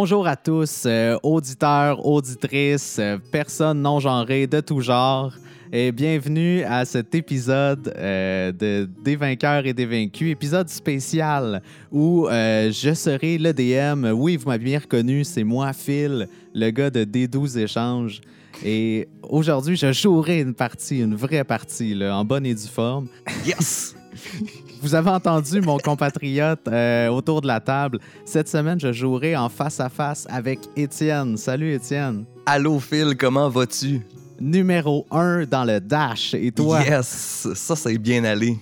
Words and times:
Bonjour 0.00 0.28
à 0.28 0.36
tous, 0.36 0.84
euh, 0.86 1.18
auditeurs, 1.24 2.06
auditrices, 2.06 2.98
euh, 3.00 3.18
personnes 3.32 3.82
non 3.82 3.98
genrées 3.98 4.46
de 4.46 4.60
tout 4.60 4.80
genre, 4.80 5.34
et 5.72 5.90
bienvenue 5.90 6.62
à 6.62 6.84
cet 6.84 7.16
épisode 7.16 7.92
euh, 7.96 8.52
de 8.52 8.88
Des 9.02 9.16
vainqueurs 9.16 9.66
et 9.66 9.74
des 9.74 9.86
vaincus, 9.86 10.30
épisode 10.30 10.68
spécial 10.68 11.62
où 11.90 12.28
je 12.30 12.92
serai 12.94 13.38
le 13.38 13.52
DM. 13.52 14.12
Oui, 14.12 14.36
vous 14.36 14.46
m'avez 14.46 14.66
bien 14.66 14.78
reconnu, 14.78 15.24
c'est 15.24 15.42
moi, 15.42 15.72
Phil, 15.72 16.28
le 16.54 16.70
gars 16.70 16.90
de 16.90 17.04
D12 17.04 17.58
Échanges. 17.58 18.20
Et 18.64 19.08
aujourd'hui, 19.28 19.76
je 19.76 19.92
jouerai 19.92 20.38
une 20.42 20.54
partie, 20.54 21.00
une 21.00 21.16
vraie 21.16 21.42
partie, 21.42 21.96
là, 21.96 22.16
en 22.16 22.24
bonne 22.24 22.46
et 22.46 22.54
due 22.54 22.68
forme. 22.68 23.08
Yes! 23.44 23.96
Vous 24.80 24.94
avez 24.94 25.10
entendu 25.10 25.60
mon 25.60 25.78
compatriote 25.78 26.68
euh, 26.68 27.08
autour 27.08 27.40
de 27.40 27.48
la 27.48 27.58
table. 27.58 27.98
Cette 28.24 28.48
semaine, 28.48 28.78
je 28.78 28.92
jouerai 28.92 29.36
en 29.36 29.48
face 29.48 29.80
à 29.80 29.88
face 29.88 30.26
avec 30.30 30.60
Étienne. 30.76 31.36
Salut 31.36 31.72
Étienne. 31.72 32.24
Allô 32.46 32.78
Phil, 32.78 33.16
comment 33.16 33.48
vas-tu? 33.48 34.02
Numéro 34.40 35.04
1 35.10 35.46
dans 35.46 35.64
le 35.64 35.80
dash. 35.80 36.34
Et 36.34 36.52
toi? 36.52 36.80
Yes! 36.82 37.48
Ça, 37.54 37.74
c'est 37.74 37.98
bien 37.98 38.22
allé. 38.22 38.56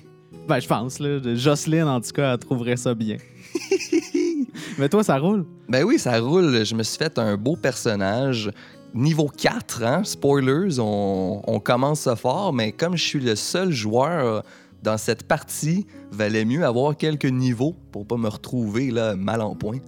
Ben, 0.49 0.59
je 0.59 0.67
pense. 0.67 0.99
Là. 1.01 1.19
Jocelyne, 1.35 1.85
en 1.85 2.01
tout 2.01 2.13
cas, 2.13 2.33
elle 2.33 2.39
trouverait 2.39 2.77
ça 2.77 2.95
bien. 2.95 3.19
Mais 4.79 4.89
toi, 4.89 5.05
ça 5.05 5.19
roule? 5.19 5.45
Ben 5.69 5.85
oui, 5.85 5.99
ça 5.99 6.19
roule. 6.19 6.65
Je 6.65 6.75
me 6.75 6.83
suis 6.83 6.97
fait 6.97 7.19
un 7.19 7.37
beau 7.37 7.57
personnage. 7.57 8.51
Niveau 8.95 9.29
4, 9.29 9.83
hein? 9.83 10.05
Spoilers, 10.05 10.79
on, 10.79 11.43
on 11.47 11.61
commence 11.61 12.01
ça 12.01 12.17
fort, 12.17 12.55
mais 12.55 12.73
comme 12.73 12.97
je 12.97 13.05
suis 13.05 13.21
le 13.21 13.37
seul 13.37 13.71
joueur 13.71 14.43
dans 14.83 14.99
cette 14.99 15.25
partie, 15.25 15.87
valait 16.11 16.45
mieux 16.45 16.65
avoir 16.65 16.97
quelques 16.97 17.25
niveaux 17.25 17.75
pour 17.93 18.07
pas 18.07 18.17
me 18.17 18.29
retrouver 18.29 18.91
là, 18.91 19.17
mal 19.17 19.41
en 19.41 19.55
point. 19.55 19.79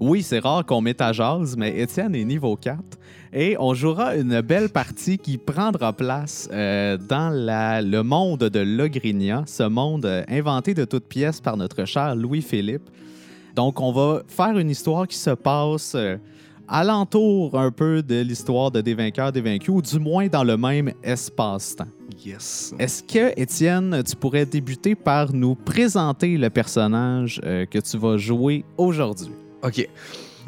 Oui, 0.00 0.22
c'est 0.24 0.40
rare 0.40 0.66
qu'on 0.66 0.80
mette 0.80 1.00
à 1.00 1.12
jazz, 1.12 1.56
mais 1.56 1.78
Étienne 1.78 2.16
est 2.16 2.24
niveau 2.24 2.56
4. 2.56 2.80
Et 3.32 3.56
on 3.60 3.72
jouera 3.72 4.16
une 4.16 4.40
belle 4.40 4.68
partie 4.68 5.16
qui 5.16 5.38
prendra 5.38 5.92
place 5.92 6.48
euh, 6.52 6.96
dans 6.96 7.30
le 7.32 8.02
monde 8.02 8.40
de 8.40 8.58
Logrinia, 8.58 9.44
ce 9.46 9.62
monde 9.62 10.04
euh, 10.04 10.24
inventé 10.28 10.74
de 10.74 10.84
toutes 10.84 11.06
pièces 11.06 11.40
par 11.40 11.56
notre 11.56 11.84
cher 11.84 12.16
Louis-Philippe. 12.16 12.90
Donc, 13.54 13.80
on 13.80 13.92
va 13.92 14.22
faire 14.26 14.58
une 14.58 14.70
histoire 14.70 15.06
qui 15.06 15.16
se 15.16 15.30
passe 15.30 15.94
euh, 15.94 16.16
alentour 16.66 17.56
un 17.56 17.70
peu 17.70 18.02
de 18.02 18.22
l'histoire 18.22 18.70
de 18.70 18.80
Des 18.80 18.94
vainqueurs, 18.94 19.30
des 19.30 19.40
vaincus, 19.40 19.72
ou 19.72 19.82
du 19.82 19.98
moins 20.00 20.26
dans 20.26 20.44
le 20.44 20.56
même 20.56 20.92
espace-temps. 21.02 21.86
Yes! 22.24 22.74
Est-ce 22.78 23.02
que, 23.02 23.38
Étienne, 23.40 24.02
tu 24.06 24.16
pourrais 24.16 24.46
débuter 24.46 24.94
par 24.94 25.32
nous 25.32 25.54
présenter 25.54 26.36
le 26.36 26.50
personnage 26.50 27.40
euh, 27.44 27.66
que 27.66 27.78
tu 27.78 27.98
vas 27.98 28.16
jouer 28.16 28.64
aujourd'hui? 28.76 29.32
OK. 29.62 29.88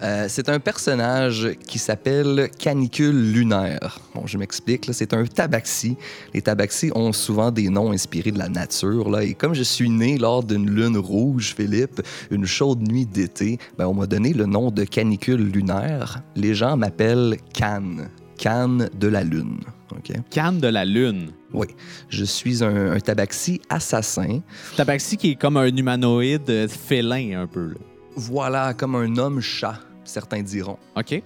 Euh, 0.02 0.26
c'est 0.28 0.48
un 0.48 0.58
personnage 0.58 1.50
qui 1.66 1.78
s'appelle 1.78 2.50
Canicule 2.58 3.32
lunaire. 3.32 3.98
Bon, 4.14 4.26
je 4.26 4.36
m'explique. 4.38 4.88
C'est 4.92 5.14
un 5.14 5.24
tabaxi. 5.24 5.96
Les 6.32 6.42
tabaxis 6.42 6.90
ont 6.94 7.12
souvent 7.12 7.50
des 7.50 7.68
noms 7.68 7.92
inspirés 7.92 8.32
de 8.32 8.38
la 8.38 8.48
nature. 8.48 9.08
Là, 9.08 9.22
et 9.22 9.34
comme 9.34 9.54
je 9.54 9.62
suis 9.62 9.88
né 9.88 10.18
lors 10.18 10.42
d'une 10.42 10.68
lune 10.68 10.96
rouge, 10.96 11.54
Philippe, 11.56 12.02
une 12.30 12.44
chaude 12.44 12.86
nuit 12.86 13.06
d'été, 13.06 13.58
ben, 13.78 13.86
on 13.86 13.94
m'a 13.94 14.06
donné 14.06 14.32
le 14.32 14.46
nom 14.46 14.70
de 14.70 14.84
Canicule 14.84 15.50
lunaire. 15.50 16.22
Les 16.34 16.54
gens 16.54 16.76
m'appellent 16.76 17.36
Cannes. 17.52 18.10
Cannes 18.36 18.90
de 18.98 19.08
la 19.08 19.22
lune. 19.22 19.60
OK? 19.92 20.12
Canne 20.30 20.58
de 20.58 20.68
la 20.68 20.84
Lune. 20.84 21.30
Oui. 21.52 21.66
Je 22.08 22.24
suis 22.24 22.64
un, 22.64 22.92
un 22.92 23.00
tabaxi 23.00 23.60
assassin. 23.68 24.40
Tabaxi 24.76 25.16
qui 25.16 25.32
est 25.32 25.34
comme 25.36 25.56
un 25.56 25.66
humanoïde 25.66 26.68
félin 26.68 27.42
un 27.42 27.46
peu. 27.46 27.68
là. 27.68 27.74
Voilà, 28.16 28.74
comme 28.74 28.94
un 28.94 29.16
homme-chat, 29.16 29.80
certains 30.04 30.42
diront. 30.42 30.78
OK? 30.96 31.22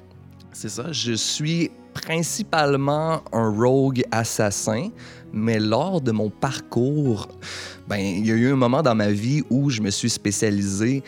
C'est 0.52 0.70
ça. 0.70 0.90
Je 0.92 1.12
suis 1.12 1.70
principalement 1.94 3.22
un 3.32 3.50
rogue 3.50 4.02
assassin, 4.10 4.88
mais 5.32 5.58
lors 5.58 6.00
de 6.00 6.12
mon 6.12 6.30
parcours, 6.30 7.28
ben, 7.88 7.98
il 7.98 8.26
y 8.26 8.30
a 8.30 8.34
eu 8.34 8.52
un 8.52 8.56
moment 8.56 8.82
dans 8.82 8.94
ma 8.94 9.10
vie 9.10 9.42
où 9.50 9.68
je 9.70 9.80
me 9.82 9.90
suis 9.90 10.10
spécialisé 10.10 11.02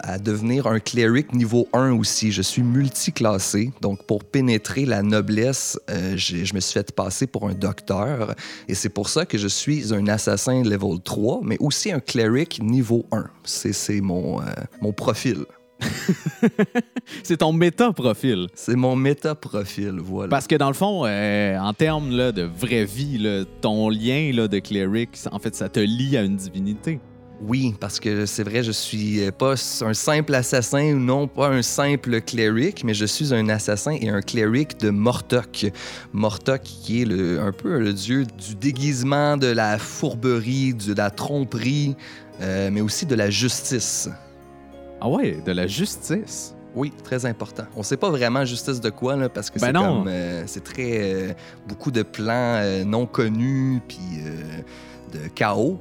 à 0.00 0.18
devenir 0.18 0.66
un 0.66 0.80
cleric 0.80 1.34
niveau 1.34 1.68
1 1.72 1.92
aussi. 1.92 2.32
Je 2.32 2.42
suis 2.42 2.62
multiclassé. 2.62 3.72
Donc, 3.80 4.04
pour 4.04 4.24
pénétrer 4.24 4.84
la 4.84 5.02
noblesse, 5.02 5.78
euh, 5.90 6.16
je 6.16 6.54
me 6.54 6.60
suis 6.60 6.74
fait 6.74 6.92
passer 6.92 7.26
pour 7.26 7.48
un 7.48 7.54
docteur. 7.54 8.34
Et 8.68 8.74
c'est 8.74 8.88
pour 8.88 9.08
ça 9.08 9.26
que 9.26 9.38
je 9.38 9.48
suis 9.48 9.92
un 9.94 10.06
assassin 10.08 10.62
level 10.62 11.00
3, 11.02 11.40
mais 11.42 11.56
aussi 11.60 11.92
un 11.92 12.00
cleric 12.00 12.62
niveau 12.62 13.06
1. 13.12 13.24
C'est 13.44 14.00
mon, 14.00 14.40
euh, 14.40 14.44
mon 14.80 14.92
profil. 14.92 15.44
C'est 17.22 17.38
ton 17.38 17.52
méta-profil. 17.52 18.48
C'est 18.54 18.76
mon 18.76 18.96
méta-profil, 18.96 19.98
voilà. 20.00 20.28
Parce 20.28 20.46
que 20.46 20.56
dans 20.56 20.68
le 20.68 20.74
fond, 20.74 21.04
euh, 21.04 21.58
en 21.58 21.72
termes 21.72 22.10
là, 22.10 22.32
de 22.32 22.42
vraie 22.42 22.84
vie, 22.84 23.18
là, 23.18 23.44
ton 23.60 23.88
lien 23.88 24.32
là, 24.32 24.48
de 24.48 24.58
cleric, 24.58 25.10
en 25.30 25.38
fait, 25.38 25.54
ça 25.54 25.68
te 25.68 25.80
lie 25.80 26.16
à 26.16 26.22
une 26.22 26.36
divinité. 26.36 26.98
Oui, 27.42 27.74
parce 27.78 28.00
que 28.00 28.24
c'est 28.24 28.42
vrai, 28.44 28.62
je 28.62 28.72
suis 28.72 29.22
euh, 29.22 29.30
pas 29.30 29.54
un 29.82 29.94
simple 29.94 30.34
assassin 30.34 30.94
ou 30.94 30.98
non 30.98 31.28
pas 31.28 31.48
un 31.48 31.60
simple 31.60 32.22
cleric, 32.22 32.82
mais 32.82 32.94
je 32.94 33.04
suis 33.04 33.34
un 33.34 33.50
assassin 33.50 33.92
et 34.00 34.08
un 34.08 34.22
cleric 34.22 34.80
de 34.80 34.88
Mortok. 34.88 35.66
Mortok 36.14 36.62
qui 36.62 37.02
est 37.02 37.04
le, 37.04 37.38
un 37.40 37.52
peu 37.52 37.78
le 37.78 37.92
dieu 37.92 38.24
du 38.24 38.54
déguisement, 38.54 39.36
de 39.36 39.48
la 39.48 39.76
fourberie, 39.76 40.72
de 40.72 40.94
la 40.94 41.10
tromperie, 41.10 41.94
euh, 42.40 42.70
mais 42.72 42.80
aussi 42.80 43.04
de 43.04 43.14
la 43.14 43.28
justice. 43.28 44.08
Ah 45.02 45.08
ouais, 45.08 45.42
de 45.44 45.52
la 45.52 45.66
justice? 45.66 46.54
Oui, 46.74 46.90
très 47.04 47.26
important. 47.26 47.64
On 47.76 47.82
sait 47.82 47.98
pas 47.98 48.10
vraiment 48.10 48.46
justice 48.46 48.80
de 48.80 48.88
quoi, 48.88 49.14
là, 49.14 49.28
parce 49.28 49.50
que 49.50 49.58
Ben 49.58 49.66
c'est 49.66 49.72
comme... 49.74 50.08
euh, 50.08 50.42
c'est 50.46 50.64
très... 50.64 51.00
euh, 51.02 51.32
beaucoup 51.68 51.90
de 51.90 52.02
plans 52.02 52.62
non 52.86 53.04
connus, 53.04 53.82
puis 53.86 53.98
de 55.12 55.28
chaos. 55.28 55.78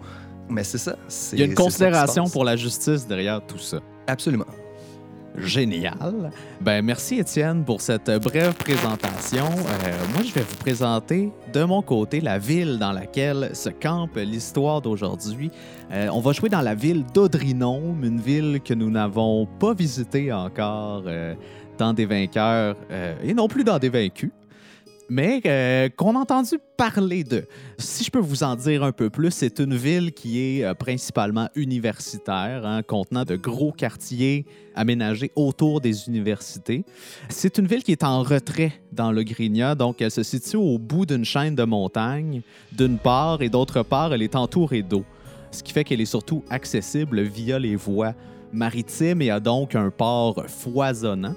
Mais 0.49 0.63
c'est 0.63 0.77
ça. 0.77 0.95
Il 1.33 1.39
y 1.39 1.41
a 1.43 1.45
une 1.45 1.55
considération 1.55 2.25
pour 2.29 2.43
la 2.43 2.55
justice 2.55 3.07
derrière 3.07 3.41
tout 3.45 3.57
ça. 3.57 3.79
Absolument. 4.07 4.45
Génial. 5.37 6.31
Ben 6.61 6.81
merci 6.81 7.19
Étienne 7.19 7.65
pour 7.65 7.81
cette 7.81 8.09
brève 8.23 8.53
présentation. 8.53 9.45
Euh, 9.45 10.13
moi, 10.13 10.23
je 10.23 10.33
vais 10.33 10.41
vous 10.41 10.55
présenter 10.57 11.31
de 11.51 11.63
mon 11.63 11.81
côté 11.81 12.21
la 12.21 12.39
ville 12.39 12.79
dans 12.79 12.93
laquelle 12.93 13.49
se 13.53 13.69
campe 13.69 14.15
l'histoire 14.15 14.81
d'aujourd'hui. 14.81 15.51
Euh, 15.91 16.07
on 16.13 16.21
va 16.21 16.31
jouer 16.31 16.49
dans 16.49 16.61
la 16.61 16.73
ville 16.73 17.03
d'Audrinome, 17.13 18.03
une 18.03 18.21
ville 18.21 18.61
que 18.63 18.73
nous 18.73 18.89
n'avons 18.89 19.45
pas 19.45 19.73
visitée 19.73 20.31
encore 20.31 21.03
euh, 21.05 21.35
dans 21.77 21.91
des 21.91 22.05
vainqueurs 22.05 22.77
et 23.21 23.33
non 23.33 23.49
plus 23.49 23.65
dans 23.65 23.79
des 23.79 23.89
vaincus. 23.89 24.31
Mais 25.07 25.41
euh, 25.45 25.89
qu'on 25.89 26.15
a 26.15 26.19
entendu 26.19 26.55
parler 26.77 27.23
de. 27.23 27.45
Si 27.77 28.03
je 28.03 28.09
peux 28.09 28.19
vous 28.19 28.43
en 28.43 28.55
dire 28.55 28.83
un 28.83 28.91
peu 28.91 29.09
plus, 29.09 29.31
c'est 29.31 29.59
une 29.59 29.75
ville 29.75 30.11
qui 30.11 30.39
est 30.39 30.63
euh, 30.63 30.73
principalement 30.73 31.47
universitaire, 31.55 32.65
hein, 32.65 32.81
contenant 32.81 33.23
de 33.23 33.35
gros 33.35 33.71
quartiers 33.71 34.45
aménagés 34.73 35.31
autour 35.35 35.79
des 35.79 36.07
universités. 36.07 36.83
C'est 37.29 37.59
une 37.59 37.67
ville 37.67 37.83
qui 37.83 37.91
est 37.91 38.03
en 38.03 38.23
retrait 38.23 38.73
dans 38.91 39.11
le 39.11 39.23
Grigna, 39.23 39.75
donc 39.75 40.01
elle 40.01 40.11
se 40.11 40.23
situe 40.23 40.57
au 40.57 40.79
bout 40.79 41.05
d'une 41.05 41.25
chaîne 41.25 41.55
de 41.55 41.63
montagnes, 41.63 42.41
d'une 42.71 42.97
part, 42.97 43.41
et 43.41 43.49
d'autre 43.49 43.83
part, 43.83 44.13
elle 44.13 44.23
est 44.23 44.35
entourée 44.35 44.81
d'eau, 44.81 45.05
ce 45.51 45.61
qui 45.61 45.71
fait 45.71 45.83
qu'elle 45.83 46.01
est 46.01 46.05
surtout 46.05 46.43
accessible 46.49 47.21
via 47.21 47.59
les 47.59 47.75
voies 47.75 48.13
maritimes 48.51 49.21
et 49.21 49.29
a 49.29 49.39
donc 49.39 49.75
un 49.75 49.91
port 49.91 50.45
foisonnant. 50.47 51.35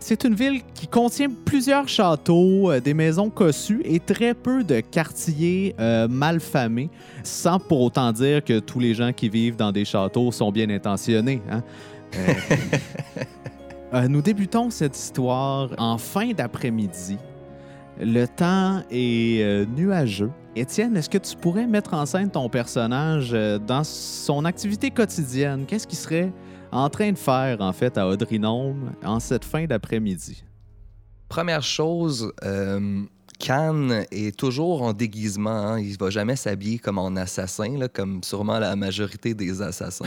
C'est 0.00 0.24
une 0.24 0.34
ville 0.34 0.62
qui 0.74 0.86
contient 0.86 1.28
plusieurs 1.44 1.88
châteaux, 1.88 2.70
euh, 2.70 2.80
des 2.80 2.94
maisons 2.94 3.30
cossues 3.30 3.82
et 3.84 4.00
très 4.00 4.32
peu 4.32 4.62
de 4.64 4.80
quartiers 4.80 5.74
euh, 5.80 6.08
malfamés, 6.08 6.88
sans 7.22 7.58
pour 7.58 7.80
autant 7.82 8.12
dire 8.12 8.42
que 8.42 8.58
tous 8.60 8.78
les 8.80 8.94
gens 8.94 9.12
qui 9.12 9.28
vivent 9.28 9.56
dans 9.56 9.72
des 9.72 9.84
châteaux 9.84 10.32
sont 10.32 10.50
bien 10.52 10.70
intentionnés. 10.70 11.42
hein. 11.50 11.62
Euh, 12.16 12.32
euh, 13.94 14.08
nous 14.08 14.22
débutons 14.22 14.70
cette 14.70 14.96
histoire 14.96 15.70
en 15.76 15.98
fin 15.98 16.32
d'après-midi. 16.32 17.18
Le 18.00 18.26
temps 18.26 18.82
est 18.90 19.42
euh, 19.42 19.66
nuageux. 19.66 20.30
Étienne, 20.54 20.96
est-ce 20.96 21.10
que 21.10 21.18
tu 21.18 21.36
pourrais 21.36 21.66
mettre 21.66 21.92
en 21.94 22.06
scène 22.06 22.30
ton 22.30 22.48
personnage 22.48 23.30
euh, 23.32 23.58
dans 23.58 23.82
son 23.84 24.44
activité 24.44 24.90
quotidienne? 24.90 25.64
Qu'est-ce 25.66 25.86
qu'il 25.86 25.98
serait 25.98 26.32
en 26.72 26.88
train 26.90 27.12
de 27.12 27.18
faire, 27.18 27.60
en 27.60 27.72
fait, 27.72 27.96
à 27.98 28.06
Audrinome 28.06 28.92
en 29.04 29.20
cette 29.20 29.44
fin 29.44 29.64
d'après-midi? 29.66 30.42
Première 31.28 31.62
chose, 31.62 32.32
euh, 32.44 33.02
Khan 33.38 34.02
est 34.10 34.36
toujours 34.36 34.82
en 34.82 34.92
déguisement. 34.92 35.50
hein. 35.50 35.80
Il 35.80 35.96
va 35.98 36.10
jamais 36.10 36.36
s'habiller 36.36 36.78
comme 36.78 36.98
en 36.98 37.14
assassin, 37.16 37.86
comme 37.92 38.22
sûrement 38.22 38.58
la 38.58 38.74
majorité 38.76 39.34
des 39.34 39.62
assassins. 39.62 40.06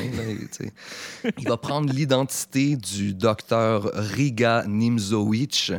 il 1.38 1.48
va 1.48 1.58
prendre 1.58 1.94
l'identité 1.94 2.76
du 2.76 3.14
docteur 3.14 3.90
Riga 3.94 4.66
Nimzowicz. 4.68 5.72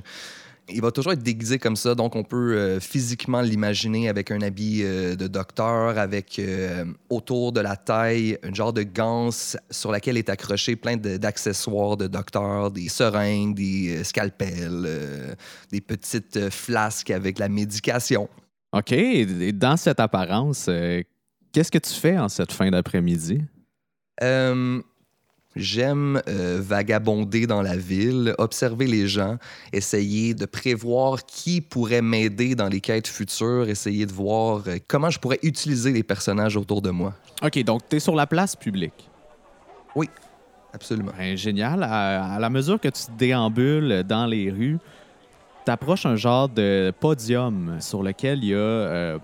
Il 0.69 0.81
va 0.81 0.91
toujours 0.91 1.13
être 1.13 1.23
déguisé 1.23 1.59
comme 1.59 1.77
ça, 1.77 1.95
donc 1.95 2.17
on 2.17 2.25
peut 2.25 2.57
euh, 2.57 2.81
physiquement 2.81 3.41
l'imaginer 3.41 4.09
avec 4.09 4.31
un 4.31 4.41
habit 4.43 4.83
euh, 4.83 5.17
de 5.17 5.27
docteur, 5.27 5.99
avec 5.99 6.39
euh, 6.39 6.85
autour 7.11 7.53
de 7.53 7.61
la 7.61 7.77
taille 7.77 8.39
un 8.43 8.55
genre 8.55 8.73
de 8.73 8.83
ganse 8.83 9.57
sur 9.71 9.93
laquelle 9.93 10.17
est 10.17 10.29
accroché 10.29 10.77
plein 10.77 10.97
de- 10.97 11.17
d'accessoires 11.17 11.97
de, 11.97 12.07
docteur, 12.07 12.71
des 12.71 12.89
seringues, 12.89 13.55
des 13.55 14.05
scalpels, 14.05 15.37
des 15.71 15.81
petites 15.81 16.51
flasques 16.51 17.11
avec 17.11 17.39
la 17.39 17.49
médication. 17.49 18.29
OK. 18.73 18.93
Et 18.93 19.53
dans 19.53 19.77
cette 19.77 20.01
apparence, 20.01 20.71
qu'est-ce 21.53 21.71
que 21.71 21.79
tu 21.79 21.93
fais 21.93 22.19
en 22.19 22.29
cette 22.29 22.53
fin 22.53 22.71
d'après-midi? 22.71 23.43
J'aime 25.55 26.23
euh, 26.29 26.61
vagabonder 26.63 27.47
dans 27.47 27.61
la 27.61 27.77
ville, 27.77 28.35
observer 28.39 28.87
les 28.87 29.07
gens, 29.07 29.37
essayer 29.73 30.33
de 30.33 30.47
prévoir 30.47 31.27
qui 31.27 31.61
pourrait 31.61 32.01
m'aider 32.01 32.55
dans 32.55 32.69
les 32.69 32.81
quêtes 32.81 33.09
futures, 33.09 33.69
essayer 33.69 34.07
de 34.07 34.13
voir 34.13 34.63
euh, 34.67 34.79
comment 34.89 35.11
je 35.11 35.19
pourrais 35.19 35.39
utiliser 35.43 35.93
les 35.93 36.03
personnages 36.03 36.57
autour 36.57 36.81
de 36.81 36.91
moi. 36.91 37.13
OK, 37.43 37.63
donc 37.65 37.83
tu 37.89 37.97
es 37.97 38.01
sur 38.01 38.15
la 38.15 38.27
place 38.27 38.57
publique. 38.57 39.11
Absolument. 40.73 41.13
Ben, 41.19 41.37
génial. 41.37 41.83
À, 41.83 42.35
à 42.35 42.39
la 42.39 42.49
mesure 42.49 42.81
que 42.81 42.89
tu 42.89 43.03
déambules 43.19 44.05
dans 44.09 44.27
les 44.27 44.51
rues, 44.51 44.79
t'approches 45.65 46.07
un 46.07 46.17
genre 46.17 46.49
de 46.49 46.93
podium 46.99 47.77
sur 47.81 48.03
lequel 48.03 48.43
il 48.43 48.51
y 48.51 48.55
a 48.55 48.57
euh, 48.57 49.19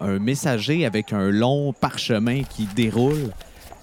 un 0.00 0.18
messager 0.18 0.86
avec 0.86 1.12
un 1.12 1.30
long 1.30 1.72
parchemin 1.72 2.42
qui 2.44 2.66
déroule 2.74 3.30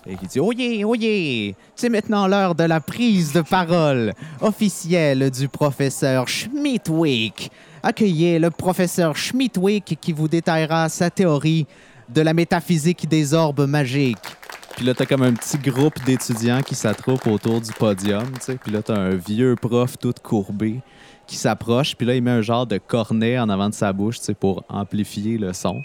et 0.06 0.16
qui 0.16 0.28
dit 0.28 0.40
Oyez, 0.40 0.84
oyez, 0.84 1.56
c'est 1.76 1.90
maintenant 1.90 2.28
l'heure 2.28 2.56
de 2.56 2.64
la 2.64 2.80
prise 2.80 3.34
de 3.34 3.42
parole 3.42 4.14
officielle 4.42 5.30
du 5.30 5.48
professeur 5.48 6.28
Schmidtwick. 6.28 7.52
Accueillez 7.84 8.40
le 8.40 8.50
professeur 8.50 9.16
Schmidtwick 9.16 9.98
qui 10.00 10.14
vous 10.14 10.28
détaillera 10.28 10.90
sa 10.90 11.10
théorie 11.10 11.66
de 12.10 12.22
la 12.22 12.34
métaphysique 12.34 13.08
des 13.08 13.34
orbes 13.34 13.68
magiques. 13.68 14.18
Puis 14.76 14.86
là, 14.86 14.94
t'as 14.94 15.06
comme 15.06 15.22
un 15.22 15.34
petit 15.34 15.58
groupe 15.58 16.04
d'étudiants 16.06 16.62
qui 16.62 16.76
s'attroupent 16.76 17.28
autour 17.28 17.62
du 17.62 17.72
podium, 17.72 18.32
tu 18.34 18.42
sais. 18.42 18.56
Puis 18.56 18.72
là, 18.72 18.82
t'as 18.82 18.98
un 18.98 19.16
vieux 19.16 19.56
prof 19.56 19.98
tout 19.98 20.14
courbé 20.24 20.80
qui 21.28 21.36
s'approche. 21.36 21.96
Puis 21.96 22.08
là, 22.08 22.16
il 22.16 22.24
met 22.24 22.32
un 22.32 22.42
genre 22.42 22.66
de 22.66 22.78
cornet 22.78 23.38
en 23.38 23.50
avant 23.50 23.70
de 23.70 23.74
sa 23.74 23.94
bouche, 23.94 24.20
tu 24.20 24.26
sais, 24.26 24.34
pour 24.34 24.64
amplifier 24.70 25.38
le 25.38 25.54
son. 25.54 25.84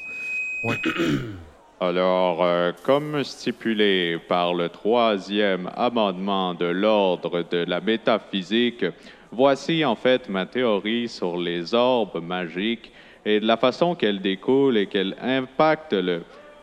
Alors, 1.79 2.43
euh, 2.43 2.73
comme 2.85 3.23
stipulé 3.23 4.19
par 4.29 4.55
le 4.55 4.71
troisième 4.71 5.71
amendement 5.77 6.55
de 6.55 6.65
l'ordre 6.65 7.45
de 7.51 7.59
la 7.69 7.83
métaphysique, 7.83 8.85
voici 9.31 9.85
en 9.85 9.95
fait 9.95 10.31
ma 10.31 10.47
théorie 10.47 11.07
sur 11.07 11.37
les 11.37 11.75
orbes 11.75 12.23
magiques 12.23 12.93
et 13.27 13.41
de 13.41 13.47
la 13.47 13.59
façon 13.59 13.95
qu'elles 13.95 14.23
découlent 14.23 14.79
et 14.79 14.87
qu'elles 14.87 15.17
impactent 15.21 15.93
le 15.93 16.23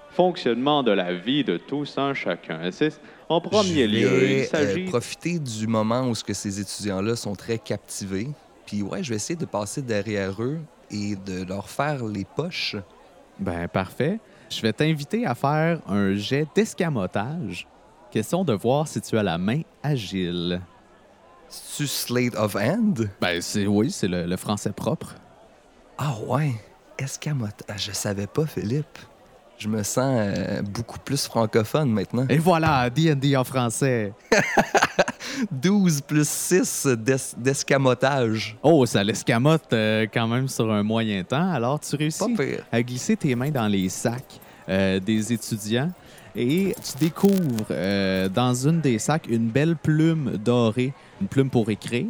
fonctionnement 0.10 0.82
de 0.82 0.92
la 0.92 1.14
vie 1.14 1.44
de 1.44 1.58
tous 1.58 1.96
un 2.00 2.16
chacun. 2.16 2.72
C'est 2.72 3.00
en 3.30 3.40
premier 3.40 3.88
Je 3.88 3.96
lieu, 3.96 4.08
vais, 4.08 4.40
il 4.40 4.46
s'agit 4.46 4.86
euh, 4.86 4.90
profiter 4.90 5.38
du 5.38 5.68
moment 5.68 6.08
où 6.08 6.16
ce 6.16 6.24
que 6.24 6.34
ces 6.34 6.60
étudiants-là 6.60 7.16
sont 7.16 7.36
très 7.36 7.60
captivés. 7.60 8.30
Puis 8.66 8.82
ouais, 8.82 9.04
je 9.04 9.10
vais 9.12 9.18
essayer 9.18 9.38
de 9.38 9.46
passer 9.46 9.84
derrière 9.84 10.42
eux 10.42 10.58
et 10.90 11.16
de 11.16 11.48
leur 11.48 11.70
faire 11.70 12.04
les 12.04 12.26
poches. 12.26 12.78
Ben, 13.40 13.68
parfait. 13.68 14.20
Je 14.56 14.62
vais 14.62 14.74
t'inviter 14.74 15.26
à 15.26 15.36
faire 15.36 15.80
un 15.88 16.14
jet 16.16 16.48
d'escamotage. 16.56 17.68
Question 18.12 18.44
de 18.44 18.54
voir 18.54 18.88
si 18.88 19.02
tu 19.02 19.18
as 19.18 19.24
la 19.24 19.38
main 19.38 19.62
agile. 19.82 20.62
C'est-tu 21.50 21.88
Slate 21.88 22.36
of 22.36 22.56
Hand? 22.56 23.10
Ben, 23.22 23.42
c'est 23.42 23.66
oui, 23.68 23.92
c'est 23.92 24.08
le, 24.08 24.26
le 24.26 24.38
français 24.38 24.72
propre. 24.72 25.16
Ah 25.98 26.16
ouais, 26.28 26.52
escamote. 26.98 27.64
Ah, 27.68 27.78
je 27.78 27.92
savais 27.92 28.28
pas, 28.28 28.46
Philippe. 28.46 28.98
Je 29.58 29.68
me 29.68 29.84
sens 29.84 30.14
euh, 30.20 30.62
beaucoup 30.64 31.00
plus 31.00 31.26
francophone 31.26 31.90
maintenant. 31.92 32.26
Et 32.30 32.38
voilà, 32.38 32.90
D&D 32.90 33.36
en 33.38 33.44
français. 33.44 34.14
12 35.52 36.02
plus 36.02 36.28
6 36.28 36.88
d'es- 36.98 37.36
d'escamotage. 37.38 38.58
Oh, 38.62 38.86
ça 38.86 39.04
l'escamote 39.04 39.72
euh, 39.74 40.06
quand 40.14 40.28
même 40.28 40.48
sur 40.48 40.72
un 40.72 40.84
moyen 40.84 41.24
temps. 41.24 41.52
Alors, 41.52 41.80
tu 41.80 41.96
réussis 41.96 42.24
à 42.72 42.82
glisser 42.84 43.16
tes 43.16 43.36
mains 43.36 43.50
dans 43.52 43.68
les 43.68 43.90
sacs 43.90 44.40
euh, 44.70 45.00
des 45.00 45.34
étudiants 45.34 45.92
et 46.36 46.76
tu 46.84 46.98
découvres 47.00 47.68
euh, 47.70 48.28
dans 48.28 48.54
une 48.68 48.82
des 48.82 48.98
sacs 48.98 49.28
une 49.30 49.50
belle 49.50 49.76
plume 49.76 50.38
dorée, 50.44 50.94
une 51.22 51.28
plume 51.28 51.50
pour 51.50 51.70
écrire, 51.70 52.08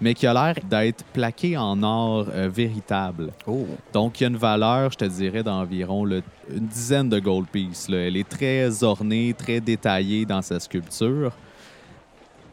mais 0.00 0.14
qui 0.14 0.26
a 0.26 0.32
l'air 0.34 0.54
d'être 0.68 1.04
plaquée 1.06 1.56
en 1.56 1.82
or 1.82 2.26
euh, 2.32 2.48
véritable. 2.52 3.32
Oh, 3.46 3.66
Donc, 3.92 4.20
il 4.20 4.24
y 4.24 4.26
a 4.26 4.28
une 4.28 4.36
valeur, 4.36 4.92
je 4.92 4.98
te 4.98 5.04
dirais, 5.04 5.42
d'environ 5.42 6.04
là, 6.04 6.20
une 6.54 6.66
dizaine 6.66 7.08
de 7.08 7.18
gold 7.18 7.46
pieces. 7.48 7.88
là. 7.88 7.98
Elle 7.98 8.16
est 8.16 8.28
très 8.28 8.82
ornée, 8.84 9.34
très 9.36 9.60
détaillée 9.60 10.24
dans 10.26 10.42
sa 10.42 10.60
sculpture. 10.60 11.32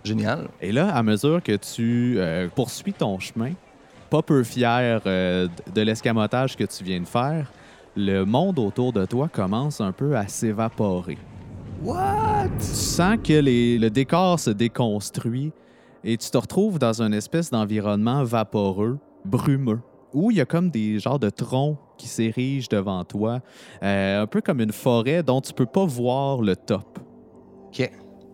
génial. 0.03 0.47
Et 0.61 0.71
là, 0.71 0.95
à 0.95 1.03
mesure 1.03 1.43
que 1.43 1.55
tu 1.57 2.15
euh, 2.17 2.47
poursuis 2.53 2.93
ton 2.93 3.19
chemin, 3.19 3.51
pas 4.09 4.21
peu 4.21 4.43
fier 4.43 5.01
euh, 5.05 5.47
de 5.73 5.81
l'escamotage 5.81 6.55
que 6.55 6.63
tu 6.63 6.83
viens 6.83 7.01
de 7.01 7.05
faire, 7.07 7.51
le 7.95 8.23
monde 8.25 8.59
autour 8.59 8.93
de 8.93 9.05
toi 9.05 9.27
commence 9.27 9.81
un 9.81 9.91
peu 9.91 10.15
à 10.15 10.27
s'évaporer. 10.27 11.17
What? 11.83 12.47
Tu 12.59 12.65
sens 12.65 13.17
que 13.23 13.33
les- 13.33 13.77
le 13.77 13.89
décor 13.89 14.39
se 14.39 14.49
déconstruit 14.49 15.51
et 16.03 16.17
tu 16.17 16.29
te 16.29 16.37
retrouves 16.37 16.79
dans 16.79 17.01
une 17.01 17.13
espèce 17.13 17.49
d'environnement 17.51 18.23
vaporeux, 18.23 18.97
brumeux, 19.25 19.79
où 20.13 20.31
il 20.31 20.37
y 20.37 20.41
a 20.41 20.45
comme 20.45 20.69
des 20.69 20.99
genres 20.99 21.19
de 21.19 21.29
troncs 21.29 21.77
qui 21.97 22.07
s'érigent 22.07 22.67
devant 22.69 23.03
toi, 23.03 23.39
euh, 23.83 24.21
un 24.23 24.27
peu 24.27 24.41
comme 24.41 24.59
une 24.61 24.71
forêt 24.71 25.23
dont 25.23 25.41
tu 25.41 25.53
peux 25.53 25.65
pas 25.65 25.85
voir 25.85 26.41
le 26.41 26.55
top. 26.55 26.99
OK. 27.67 27.91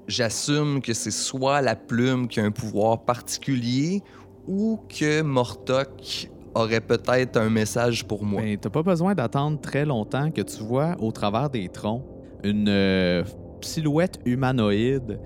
J'assume 0.08 0.82
que 0.82 0.94
c'est 0.94 1.12
soit 1.12 1.62
la 1.62 1.76
plume 1.76 2.28
qui 2.28 2.40
a 2.40 2.44
un 2.44 2.52
pouvoir 2.52 3.04
particulier 3.06 4.02
ou 4.48 4.80
que 4.90 5.22
Mortok 5.22 6.30
aurait 6.56 6.82
peut-être 6.82 7.38
un 7.38 7.50
message 7.50 8.06
pour 8.06 8.24
moi. 8.24 8.42
Ben, 8.42 8.58
t'as 8.58 8.70
pas 8.70 8.84
besoin 8.84 9.16
d'attendre 9.16 9.60
très 9.60 9.86
longtemps 9.86 10.32
que 10.32 10.42
tu 10.42 10.64
vois 10.64 10.96
au 11.00 11.12
travers 11.12 11.50
des 11.50 11.70
troncs 11.70 12.04
une 12.44 12.70
euh, 12.70 13.24
silhouette 13.62 14.20
humanoïde 14.26 15.20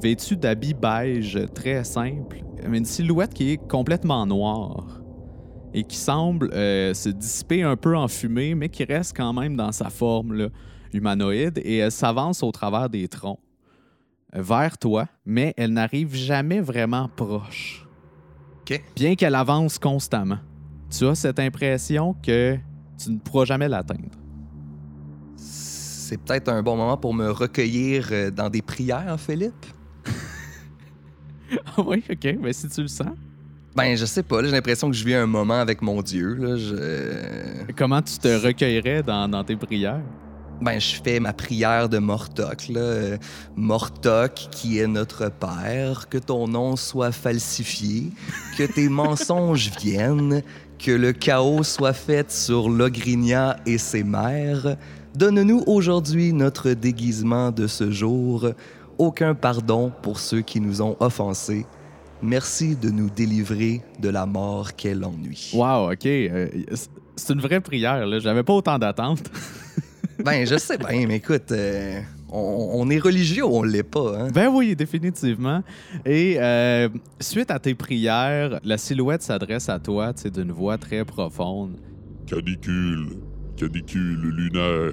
vêtue 0.00 0.36
d'habits 0.36 0.74
beige 0.74 1.38
très 1.54 1.82
simple, 1.84 2.42
mais 2.68 2.78
une 2.78 2.84
silhouette 2.84 3.34
qui 3.34 3.52
est 3.52 3.56
complètement 3.56 4.24
noire 4.26 5.00
et 5.74 5.84
qui 5.84 5.96
semble 5.96 6.50
euh, 6.52 6.94
se 6.94 7.08
dissiper 7.08 7.62
un 7.62 7.76
peu 7.76 7.96
en 7.96 8.08
fumée, 8.08 8.54
mais 8.54 8.68
qui 8.68 8.84
reste 8.84 9.16
quand 9.16 9.32
même 9.32 9.56
dans 9.56 9.72
sa 9.72 9.90
forme 9.90 10.34
là, 10.34 10.48
humanoïde 10.92 11.60
et 11.64 11.78
elle 11.78 11.92
s'avance 11.92 12.42
au 12.42 12.50
travers 12.52 12.88
des 12.88 13.08
troncs 13.08 13.38
euh, 14.34 14.42
vers 14.42 14.78
toi, 14.78 15.06
mais 15.24 15.54
elle 15.56 15.72
n'arrive 15.72 16.14
jamais 16.14 16.60
vraiment 16.60 17.08
proche. 17.08 17.86
Bien 18.94 19.16
qu'elle 19.16 19.34
avance 19.34 19.80
constamment 19.80 20.38
tu 20.90 21.06
as 21.06 21.14
cette 21.14 21.38
impression 21.38 22.14
que 22.22 22.58
tu 23.02 23.10
ne 23.10 23.18
pourras 23.18 23.44
jamais 23.44 23.68
l'atteindre. 23.68 24.10
C'est 25.36 26.18
peut-être 26.18 26.48
un 26.48 26.62
bon 26.62 26.76
moment 26.76 26.96
pour 26.96 27.14
me 27.14 27.30
recueillir 27.30 28.08
euh, 28.10 28.30
dans 28.30 28.50
des 28.50 28.62
prières, 28.62 29.18
Philippe? 29.18 29.66
Ah 31.76 31.82
oui, 31.84 32.04
OK. 32.08 32.36
Mais 32.40 32.52
si 32.52 32.68
tu 32.68 32.82
le 32.82 32.86
sens. 32.86 33.08
Ben, 33.74 33.96
je 33.96 34.04
sais 34.04 34.22
pas. 34.22 34.40
J'ai 34.44 34.52
l'impression 34.52 34.88
que 34.88 34.96
je 34.96 35.04
vis 35.04 35.14
un 35.14 35.26
moment 35.26 35.58
avec 35.58 35.82
mon 35.82 36.00
Dieu. 36.00 36.34
Là. 36.34 36.56
Je... 36.56 37.72
Comment 37.76 38.00
tu 38.02 38.18
te 38.18 38.28
recueillerais 38.28 39.02
dans, 39.02 39.28
dans 39.28 39.42
tes 39.42 39.56
prières? 39.56 40.02
Ben, 40.60 40.78
je 40.78 41.00
fais 41.02 41.20
ma 41.20 41.32
prière 41.32 41.88
de 41.88 41.98
Mortok. 41.98 42.68
Là. 42.68 42.80
Euh, 42.80 43.18
Mortok, 43.56 44.48
qui 44.50 44.78
est 44.78 44.86
notre 44.86 45.30
Père, 45.30 46.08
que 46.08 46.18
ton 46.18 46.46
nom 46.46 46.76
soit 46.76 47.12
falsifié, 47.12 48.10
que 48.58 48.64
tes 48.64 48.88
mensonges 48.90 49.70
viennent, 49.80 50.42
que 50.82 50.90
le 50.90 51.12
chaos 51.12 51.62
soit 51.62 51.92
fait 51.92 52.30
sur 52.30 52.70
Logrinia 52.70 53.56
et 53.66 53.76
ses 53.76 54.02
mères. 54.02 54.76
Donne-nous 55.14 55.62
aujourd'hui 55.66 56.32
notre 56.32 56.70
déguisement 56.70 57.50
de 57.50 57.66
ce 57.66 57.90
jour. 57.90 58.50
Aucun 58.96 59.34
pardon 59.34 59.92
pour 60.02 60.18
ceux 60.18 60.40
qui 60.40 60.60
nous 60.60 60.80
ont 60.80 60.96
offensés. 61.00 61.66
Merci 62.22 62.76
de 62.76 62.90
nous 62.90 63.10
délivrer 63.10 63.82
de 63.98 64.08
la 64.08 64.24
mort 64.26 64.74
qu'est 64.74 64.94
l'ennui. 64.94 65.50
Wow, 65.54 65.92
OK. 65.92 66.06
euh, 66.06 66.48
c'est 67.16 67.32
une 67.32 67.40
vraie 67.40 67.60
prière, 67.60 68.06
là. 68.06 68.18
J'avais 68.18 68.42
pas 68.42 68.54
autant 68.54 68.78
d'attentes. 68.78 69.30
Ben, 70.22 70.46
je 70.46 70.58
sais 70.58 70.76
bien, 70.76 71.06
mais 71.06 71.16
écoute, 71.16 71.50
euh, 71.50 72.00
on, 72.32 72.70
on 72.74 72.90
est 72.90 72.98
religieux 72.98 73.44
ou 73.44 73.56
on 73.56 73.62
l'est 73.62 73.82
pas, 73.82 74.18
hein? 74.18 74.28
ben 74.32 74.48
oui, 74.48 74.76
définitivement. 74.76 75.62
Et 76.04 76.36
euh, 76.38 76.88
suite 77.20 77.50
à 77.50 77.58
tes 77.58 77.74
prières, 77.74 78.60
la 78.64 78.78
silhouette 78.78 79.22
s'adresse 79.22 79.68
à 79.68 79.78
toi, 79.78 80.12
tu 80.12 80.22
sais, 80.22 80.30
d'une 80.30 80.52
voix 80.52 80.78
très 80.78 81.04
profonde. 81.04 81.76
Canicule, 82.26 83.18
canicule 83.56 84.30
lunaire. 84.30 84.92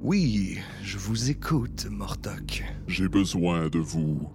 Oui, 0.00 0.58
je 0.82 0.98
vous 0.98 1.30
écoute, 1.30 1.86
Mortok. 1.90 2.64
J'ai 2.86 3.08
besoin 3.08 3.68
de 3.68 3.78
vous. 3.78 4.28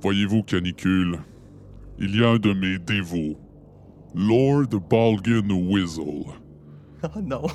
Voyez-vous, 0.00 0.42
canicule, 0.42 1.18
il 1.98 2.18
y 2.18 2.24
a 2.24 2.28
un 2.28 2.38
de 2.38 2.52
mes 2.52 2.78
dévots 2.78 3.38
Lord 4.14 4.68
Balgan 4.88 5.50
Whizzle. 5.50 6.26
Oh 7.02 7.20
non. 7.20 7.46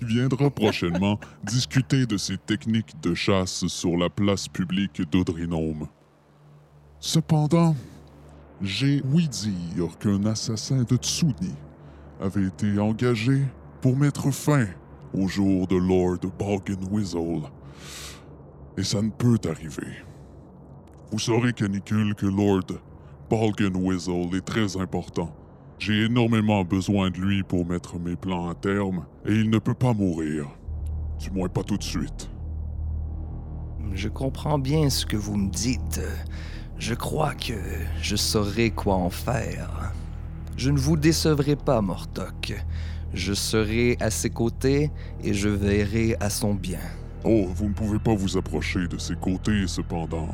Viendra 0.00 0.48
prochainement 0.50 1.18
discuter 1.42 2.06
de 2.06 2.16
ses 2.16 2.38
techniques 2.38 3.00
de 3.02 3.14
chasse 3.14 3.66
sur 3.66 3.96
la 3.96 4.08
place 4.08 4.48
publique 4.48 5.02
d'Audrinome. 5.10 5.88
Cependant, 7.00 7.74
j'ai 8.62 9.02
ouï 9.12 9.28
dire 9.28 9.98
qu'un 9.98 10.24
assassin 10.26 10.82
de 10.82 10.96
Tsuni 10.96 11.54
avait 12.20 12.44
été 12.44 12.78
engagé 12.78 13.42
pour 13.80 13.96
mettre 13.96 14.30
fin 14.30 14.66
au 15.12 15.26
jour 15.26 15.66
de 15.66 15.76
Lord 15.76 16.20
Whizzle. 16.90 17.48
Et 18.76 18.84
ça 18.84 19.02
ne 19.02 19.10
peut 19.10 19.38
arriver. 19.48 20.04
Vous 21.10 21.18
saurez, 21.18 21.52
Canicule, 21.52 22.14
que 22.14 22.26
Lord 22.26 22.66
Whizzle 23.30 24.36
est 24.36 24.44
très 24.44 24.76
important. 24.76 25.34
J'ai 25.78 26.04
énormément 26.06 26.64
besoin 26.64 27.10
de 27.10 27.18
lui 27.18 27.42
pour 27.42 27.64
mettre 27.64 27.98
mes 27.98 28.16
plans 28.16 28.50
à 28.50 28.54
terme, 28.54 29.06
et 29.24 29.32
il 29.32 29.48
ne 29.48 29.58
peut 29.58 29.74
pas 29.74 29.94
mourir. 29.94 30.46
Du 31.20 31.30
moins 31.30 31.48
pas 31.48 31.62
tout 31.62 31.76
de 31.76 31.84
suite. 31.84 32.30
Je 33.94 34.08
comprends 34.08 34.58
bien 34.58 34.90
ce 34.90 35.06
que 35.06 35.16
vous 35.16 35.36
me 35.36 35.50
dites. 35.50 36.00
Je 36.78 36.94
crois 36.94 37.34
que 37.34 37.54
je 38.02 38.16
saurai 38.16 38.70
quoi 38.70 38.94
en 38.96 39.10
faire. 39.10 39.92
Je 40.56 40.70
ne 40.70 40.78
vous 40.78 40.96
décevrai 40.96 41.56
pas, 41.56 41.80
Mortok. 41.80 42.54
Je 43.14 43.32
serai 43.32 43.96
à 44.00 44.10
ses 44.10 44.30
côtés 44.30 44.90
et 45.22 45.32
je 45.32 45.48
veillerai 45.48 46.16
à 46.20 46.28
son 46.28 46.54
bien. 46.54 46.80
Oh, 47.24 47.46
vous 47.54 47.68
ne 47.68 47.74
pouvez 47.74 47.98
pas 47.98 48.14
vous 48.14 48.36
approcher 48.36 48.86
de 48.88 48.98
ses 48.98 49.14
côtés, 49.14 49.66
cependant. 49.66 50.28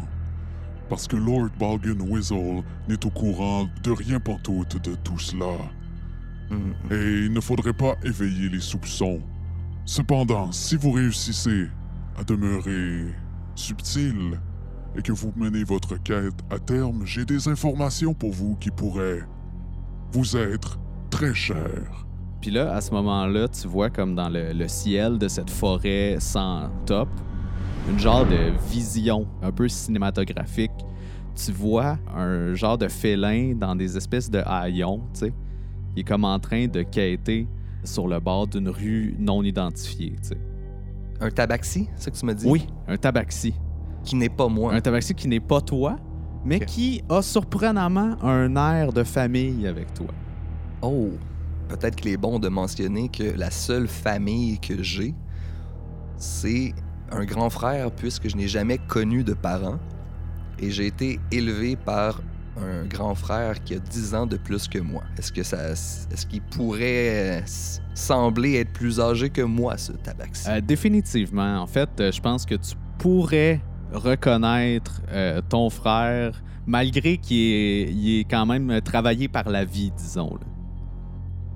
Parce 0.88 1.06
que 1.06 1.16
Lord 1.16 1.48
Balgan 1.58 2.00
Whizzle 2.00 2.62
n'est 2.88 3.04
au 3.06 3.10
courant 3.10 3.68
de 3.82 3.90
rien 3.90 4.20
pantoute 4.20 4.82
de 4.82 4.94
tout 4.96 5.18
cela. 5.18 5.56
Et 6.90 7.24
il 7.24 7.32
ne 7.32 7.40
faudrait 7.40 7.72
pas 7.72 7.96
éveiller 8.04 8.48
les 8.48 8.60
soupçons. 8.60 9.20
Cependant, 9.86 10.52
si 10.52 10.76
vous 10.76 10.92
réussissez 10.92 11.66
à 12.16 12.24
demeurer 12.24 13.06
subtil 13.54 14.38
et 14.96 15.02
que 15.02 15.12
vous 15.12 15.32
menez 15.36 15.64
votre 15.64 16.00
quête 16.02 16.38
à 16.50 16.58
terme, 16.58 17.04
j'ai 17.04 17.24
des 17.24 17.48
informations 17.48 18.14
pour 18.14 18.32
vous 18.32 18.56
qui 18.56 18.70
pourraient 18.70 19.22
vous 20.12 20.36
être 20.36 20.78
très 21.10 21.34
chères. 21.34 22.06
Puis 22.40 22.50
là, 22.50 22.74
à 22.74 22.80
ce 22.80 22.90
moment-là, 22.92 23.48
tu 23.48 23.66
vois 23.66 23.90
comme 23.90 24.14
dans 24.14 24.28
le, 24.28 24.52
le 24.52 24.68
ciel 24.68 25.18
de 25.18 25.28
cette 25.28 25.50
forêt 25.50 26.16
sans 26.20 26.70
top, 26.86 27.08
une 27.88 27.98
genre 27.98 28.24
de 28.26 28.52
vision 28.68 29.26
un 29.42 29.52
peu 29.52 29.68
cinématographique. 29.68 30.72
Tu 31.34 31.52
vois 31.52 31.98
un 32.14 32.54
genre 32.54 32.78
de 32.78 32.88
félin 32.88 33.54
dans 33.54 33.74
des 33.74 33.96
espèces 33.96 34.30
de 34.30 34.38
haillons, 34.44 35.02
tu 35.12 35.20
sais. 35.20 35.32
Il 35.96 36.00
est 36.00 36.04
comme 36.04 36.24
en 36.24 36.38
train 36.38 36.66
de 36.66 36.82
quêter 36.82 37.46
sur 37.82 38.08
le 38.08 38.18
bord 38.20 38.46
d'une 38.46 38.68
rue 38.68 39.14
non 39.18 39.42
identifiée, 39.42 40.14
tu 40.22 40.28
sais. 40.28 40.38
Un 41.20 41.30
tabaxi, 41.30 41.88
c'est 41.96 42.04
ce 42.04 42.10
que 42.10 42.18
tu 42.18 42.26
me 42.26 42.34
dis? 42.34 42.46
Oui, 42.46 42.66
un 42.88 42.96
tabaxi. 42.96 43.54
Qui 44.02 44.16
n'est 44.16 44.28
pas 44.28 44.48
moi. 44.48 44.74
Un 44.74 44.80
tabaxi 44.80 45.14
qui 45.14 45.28
n'est 45.28 45.40
pas 45.40 45.60
toi, 45.60 45.96
mais 46.44 46.60
qui 46.60 47.02
a 47.08 47.22
surprenamment 47.22 48.16
un 48.22 48.54
air 48.56 48.92
de 48.92 49.02
famille 49.02 49.66
avec 49.66 49.92
toi. 49.94 50.08
Oh, 50.82 51.10
peut-être 51.68 51.96
qu'il 51.96 52.10
est 52.10 52.16
bon 52.16 52.38
de 52.38 52.48
mentionner 52.48 53.08
que 53.08 53.36
la 53.36 53.50
seule 53.50 53.88
famille 53.88 54.58
que 54.58 54.82
j'ai, 54.82 55.14
c'est 56.16 56.74
un 57.14 57.24
grand 57.24 57.50
frère, 57.50 57.90
puisque 57.90 58.28
je 58.28 58.36
n'ai 58.36 58.48
jamais 58.48 58.78
connu 58.78 59.24
de 59.24 59.34
parents. 59.34 59.78
Et 60.58 60.70
j'ai 60.70 60.86
été 60.86 61.18
élevé 61.32 61.76
par 61.76 62.20
un 62.56 62.84
grand 62.84 63.14
frère 63.14 63.62
qui 63.64 63.74
a 63.74 63.78
10 63.78 64.14
ans 64.14 64.26
de 64.26 64.36
plus 64.36 64.68
que 64.68 64.78
moi. 64.78 65.02
Est-ce 65.18 65.32
que 65.32 65.42
ça. 65.42 65.70
Est-ce 65.70 66.26
qu'il 66.26 66.42
pourrait 66.42 67.42
sembler 67.94 68.54
être 68.56 68.72
plus 68.72 69.00
âgé 69.00 69.30
que 69.30 69.42
moi, 69.42 69.76
ce 69.76 69.92
tabaxi? 69.92 70.48
Euh, 70.48 70.60
définitivement. 70.60 71.60
En 71.60 71.66
fait, 71.66 71.90
euh, 71.98 72.12
je 72.12 72.20
pense 72.20 72.46
que 72.46 72.54
tu 72.54 72.74
pourrais 72.98 73.60
reconnaître 73.92 75.02
euh, 75.10 75.40
ton 75.48 75.68
frère, 75.70 76.42
malgré 76.66 77.18
qu'il 77.18 77.36
est, 77.38 78.20
est 78.20 78.24
quand 78.30 78.46
même 78.46 78.80
travaillé 78.80 79.26
par 79.28 79.48
la 79.48 79.64
vie, 79.64 79.92
disons. 79.96 80.34
là. 80.34 80.46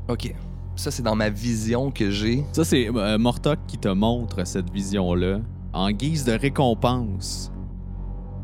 Ok. 0.09 0.35
Ça, 0.79 0.93
c'est 0.93 1.03
dans 1.03 1.17
ma 1.17 1.29
vision 1.29 1.91
que 1.91 2.09
j'ai. 2.13 2.45
Ça, 2.53 2.65
c'est 2.65 2.89
euh, 2.89 3.19
Mortok 3.19 3.59
qui 3.67 3.79
te 3.79 3.89
montre 3.89 4.47
cette 4.47 4.71
vision-là 4.71 5.41
en 5.73 5.91
guise 5.91 6.25
de 6.25 6.31
récompense. 6.31 7.51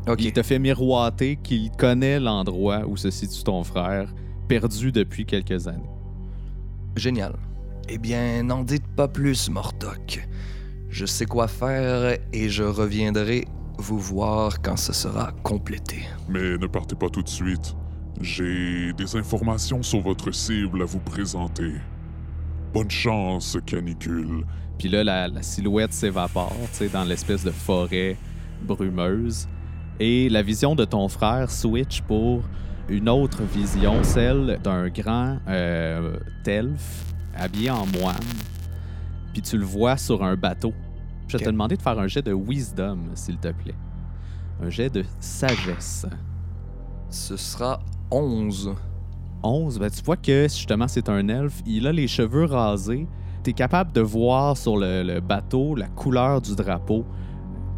Ok. 0.05 0.21
Il 0.21 0.33
te 0.33 0.43
fait 0.43 0.59
miroiter 0.59 1.37
qu'il 1.41 1.71
connaît 1.71 2.19
l'endroit 2.19 2.81
où 2.87 2.97
se 2.97 3.09
situe 3.09 3.45
ton 3.45 3.63
frère, 3.63 4.13
perdu 4.49 4.91
depuis 4.91 5.25
quelques 5.25 5.69
années. 5.69 5.89
Génial. 6.97 7.37
Eh 7.87 7.97
bien, 7.97 8.43
n'en 8.43 8.65
dites 8.65 8.87
pas 8.97 9.07
plus, 9.07 9.49
Mortok. 9.49 10.27
Je 10.89 11.05
sais 11.05 11.25
quoi 11.25 11.47
faire 11.47 12.17
et 12.33 12.49
je 12.49 12.63
reviendrai 12.63 13.45
vous 13.77 13.97
voir 13.97 14.61
quand 14.61 14.75
ce 14.75 14.91
sera 14.91 15.31
complété. 15.41 16.01
Mais 16.27 16.57
ne 16.57 16.67
partez 16.67 16.95
pas 16.95 17.09
tout 17.09 17.23
de 17.23 17.29
suite. 17.29 17.77
J'ai 18.19 18.91
des 18.91 19.15
informations 19.15 19.81
sur 19.83 20.01
votre 20.01 20.33
cible 20.33 20.81
à 20.81 20.85
vous 20.85 20.99
présenter. 20.99 21.75
Bonne 22.75 22.91
chance, 22.91 23.57
canicule. 23.65 24.43
Puis 24.77 24.89
là, 24.89 25.01
la, 25.01 25.29
la 25.29 25.41
silhouette 25.41 25.93
s'évapore, 25.93 26.57
tu 26.73 26.79
sais, 26.79 26.89
dans 26.89 27.05
l'espèce 27.05 27.41
de 27.45 27.51
forêt 27.51 28.17
brumeuse. 28.63 29.47
Et 29.97 30.27
la 30.27 30.41
vision 30.41 30.75
de 30.75 30.83
ton 30.83 31.07
frère 31.07 31.49
switch 31.49 32.01
pour 32.01 32.43
une 32.89 33.07
autre 33.07 33.43
vision, 33.43 34.03
celle 34.03 34.59
d'un 34.61 34.89
grand 34.89 35.37
euh, 35.47 36.19
telf 36.43 37.05
habillé 37.33 37.69
en 37.69 37.85
moine. 37.85 38.17
Puis 39.31 39.41
tu 39.41 39.57
le 39.57 39.63
vois 39.63 39.95
sur 39.95 40.21
un 40.21 40.35
bateau. 40.35 40.73
Je 41.29 41.37
vais 41.37 41.45
te 41.45 41.49
demander 41.49 41.77
de 41.77 41.81
faire 41.81 41.97
un 41.97 42.07
jet 42.07 42.23
de 42.23 42.33
wisdom, 42.33 42.99
s'il 43.13 43.37
te 43.37 43.53
plaît. 43.53 43.75
Un 44.61 44.69
jet 44.69 44.89
de 44.89 45.05
sagesse. 45.21 46.05
Ce 47.09 47.37
sera 47.37 47.79
11. 48.11 48.75
11, 49.45 49.79
ben, 49.79 49.89
tu 49.89 50.03
vois 50.03 50.17
que 50.17 50.43
justement 50.43 50.87
c'est 50.87 51.09
un 51.09 51.27
elfe. 51.27 51.61
Il 51.65 51.87
a 51.87 51.91
les 51.91 52.07
cheveux 52.07 52.45
rasés. 52.45 53.07
Tu 53.43 53.51
es 53.51 53.53
capable 53.53 53.91
de 53.91 54.01
voir 54.01 54.57
sur 54.57 54.77
le, 54.77 55.19
bateau 55.19 55.75
la 55.75 55.87
couleur 55.87 56.41
du 56.41 56.55
drapeau, 56.55 57.05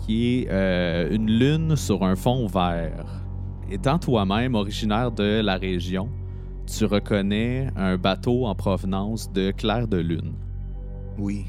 qui 0.06 0.44
est 0.44 0.48
euh, 0.50 1.14
une 1.14 1.30
lune 1.30 1.76
sur 1.76 2.04
un 2.04 2.16
fond 2.16 2.48
vert. 2.48 3.24
Étant 3.70 4.00
toi-même 4.00 4.56
originaire 4.56 5.12
de 5.12 5.42
la 5.42 5.58
région, 5.58 6.10
tu 6.66 6.86
reconnais 6.86 7.70
un 7.76 7.98
bateau 7.98 8.46
en 8.46 8.56
provenance 8.56 9.32
de 9.32 9.52
Clair 9.52 9.88
de 9.88 9.98
Lune. 9.98 10.34
Oui. 11.18 11.46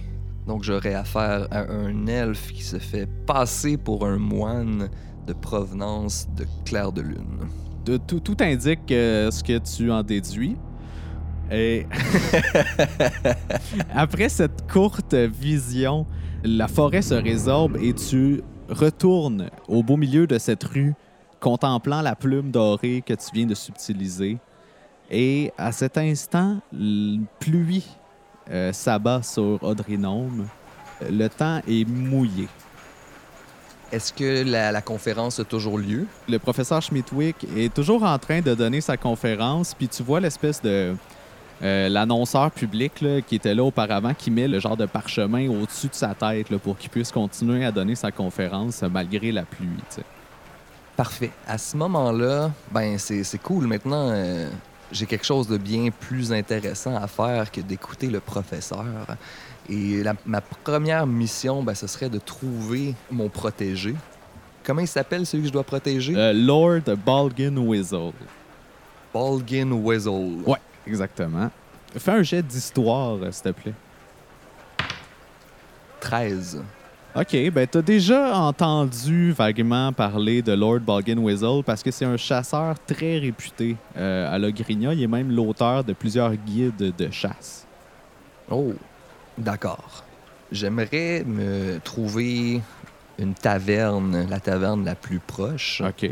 Donc 0.47 0.63
j'aurai 0.65 0.95
affaire 0.95 1.47
à 1.51 1.71
un 1.71 2.07
elfe 2.07 2.53
qui 2.53 2.63
se 2.63 2.79
fait 2.79 3.07
passer 3.27 3.77
pour 3.77 4.07
un 4.07 4.19
moine 4.19 4.89
de 5.27 5.33
provenance 5.35 6.27
de 6.37 6.47
Clair 6.65 6.91
de 6.91 7.03
Lune. 7.03 7.49
De- 7.85 7.97
tout, 7.97 8.21
tout 8.21 8.37
indique 8.41 8.91
euh, 8.93 9.31
ce 9.31 9.43
que 9.43 9.59
tu 9.59 9.91
en 9.91 10.03
déduis. 10.03 10.57
Et 11.51 11.87
après 13.95 14.29
cette 14.29 14.71
courte 14.71 15.15
vision, 15.15 16.07
la 16.45 16.69
forêt 16.69 17.03
se 17.03 17.15
résorbe 17.15 17.79
et 17.81 17.95
tu 17.95 18.43
retournes 18.69 19.49
au 19.67 19.83
beau 19.83 19.97
milieu 19.97 20.27
de 20.27 20.39
cette 20.39 20.65
rue, 20.65 20.95
contemplant 21.41 22.03
la 22.03 22.15
plume 22.15 22.51
dorée 22.51 23.03
que 23.05 23.15
tu 23.15 23.27
viens 23.33 23.47
de 23.47 23.55
subtiliser. 23.55 24.37
Et 25.11 25.53
à 25.57 25.73
cet 25.73 25.97
instant, 25.97 26.59
une 26.73 27.25
pluie 27.41 27.87
euh, 28.51 28.73
s'abat 28.73 29.23
sur 29.23 29.59
Audrinome. 29.63 30.47
Le 31.11 31.29
temps 31.29 31.61
est 31.67 31.89
mouillé. 31.89 32.49
Est-ce 33.91 34.13
que 34.13 34.45
la, 34.45 34.71
la 34.71 34.83
conférence 34.83 35.41
a 35.41 35.45
toujours 35.45 35.79
lieu? 35.79 36.07
le 36.29 36.39
professeur 36.39 36.83
Schmidtwick 36.83 37.37
est 37.57 37.73
toujours 37.73 38.03
en 38.03 38.19
train 38.19 38.41
de 38.41 38.55
donner 38.55 38.81
sa 38.81 38.97
conférence, 38.97 39.75
puis 39.75 39.89
tu 39.89 40.03
vois 40.03 40.21
l'espèce 40.21 40.61
de 40.61 40.95
euh, 41.63 41.89
l'annonceur 41.89 42.51
public 42.51 43.01
là, 43.01 43.21
qui 43.21 43.35
était 43.35 43.55
là 43.55 43.65
auparavant, 43.65 44.15
qui 44.15 44.31
met 44.31 44.47
le 44.47 44.61
genre 44.61 44.77
de 44.77 44.87
parchemin 44.87 45.49
au-dessus 45.49 45.89
de 45.89 45.95
sa 45.95 46.15
tête 46.15 46.51
là, 46.51 46.59
pour 46.59 46.77
qu'il 46.77 46.91
puisse 46.91 47.11
continuer 47.11 47.65
à 47.65 47.73
donner 47.73 47.97
sa 47.97 48.13
conférence 48.13 48.83
malgré 48.83 49.33
la 49.33 49.43
pluie. 49.43 49.69
Parfait. 50.97 51.31
À 51.47 51.59
ce 51.59 51.77
moment-là, 51.77 52.51
ben 52.71 52.99
c'est 52.99 53.25
c'est 53.25 53.39
cool. 53.39 53.67
Maintenant, 53.67 54.11
euh, 54.11 54.49
j'ai 54.93 55.07
quelque 55.07 55.27
chose 55.27 55.49
de 55.49 55.57
bien 55.57 55.91
plus 55.91 56.33
intéressant 56.33 56.95
à 56.95 57.07
faire 57.07 57.51
que 57.51 57.61
d'écouter 57.61 58.09
le 58.09 58.21
professeur. 58.21 58.85
Et 59.69 60.03
la- 60.03 60.15
ma 60.25 60.41
première 60.41 61.07
mission, 61.07 61.63
ben, 61.63 61.75
ce 61.75 61.87
serait 61.87 62.09
de 62.09 62.19
trouver 62.19 62.95
mon 63.11 63.29
protégé. 63.29 63.95
Comment 64.65 64.81
il 64.81 64.89
s'appelle 64.89 65.25
celui 65.27 65.43
que 65.45 65.49
je 65.49 65.53
dois 65.53 65.65
protéger? 65.65 66.15
Euh, 66.17 66.33
Lord 66.33 66.83
Balgan 67.05 67.57
Whizzle. 67.57 68.13
Balgin 69.15 69.73
Weasel. 69.73 70.43
Ouais, 70.47 70.59
exactement. 70.87 71.51
Fais 71.97 72.11
un 72.13 72.23
jet 72.23 72.43
d'histoire, 72.43 73.15
euh, 73.23 73.33
s'il 73.33 73.43
te 73.45 73.49
plaît. 73.61 73.73
13. 76.01 76.63
OK, 77.17 77.51
ben 77.51 77.67
t'as 77.67 77.83
déjà 77.83 78.37
entendu 78.37 79.33
vaguement 79.33 79.93
parler 79.93 80.43
de 80.43 80.53
Lord 80.53 80.81
Boggin 80.81 81.19
Weasel 81.19 81.63
parce 81.65 81.83
que 81.83 81.91
c'est 81.91 82.05
un 82.05 82.17
chasseur 82.17 82.77
très 82.87 83.19
réputé 83.19 83.77
euh, 83.97 84.33
à 84.33 84.39
Logrinia. 84.39 84.93
Il 84.93 85.03
est 85.03 85.07
même 85.09 85.35
l'auteur 85.35 85.83
de 85.83 85.95
plusieurs 85.95 86.35
guides 86.37 86.95
de 86.97 87.11
chasse. 87.11 87.67
Oh, 88.51 88.73
d'accord. 89.39 90.05
J'aimerais 90.53 91.25
me 91.25 91.79
trouver 91.81 92.61
une 93.19 93.35
taverne, 93.35 94.27
la 94.29 94.41
taverne 94.41 94.85
la 94.85 94.95
plus 94.95 95.19
proche. 95.19 95.83
OK. 95.87 96.11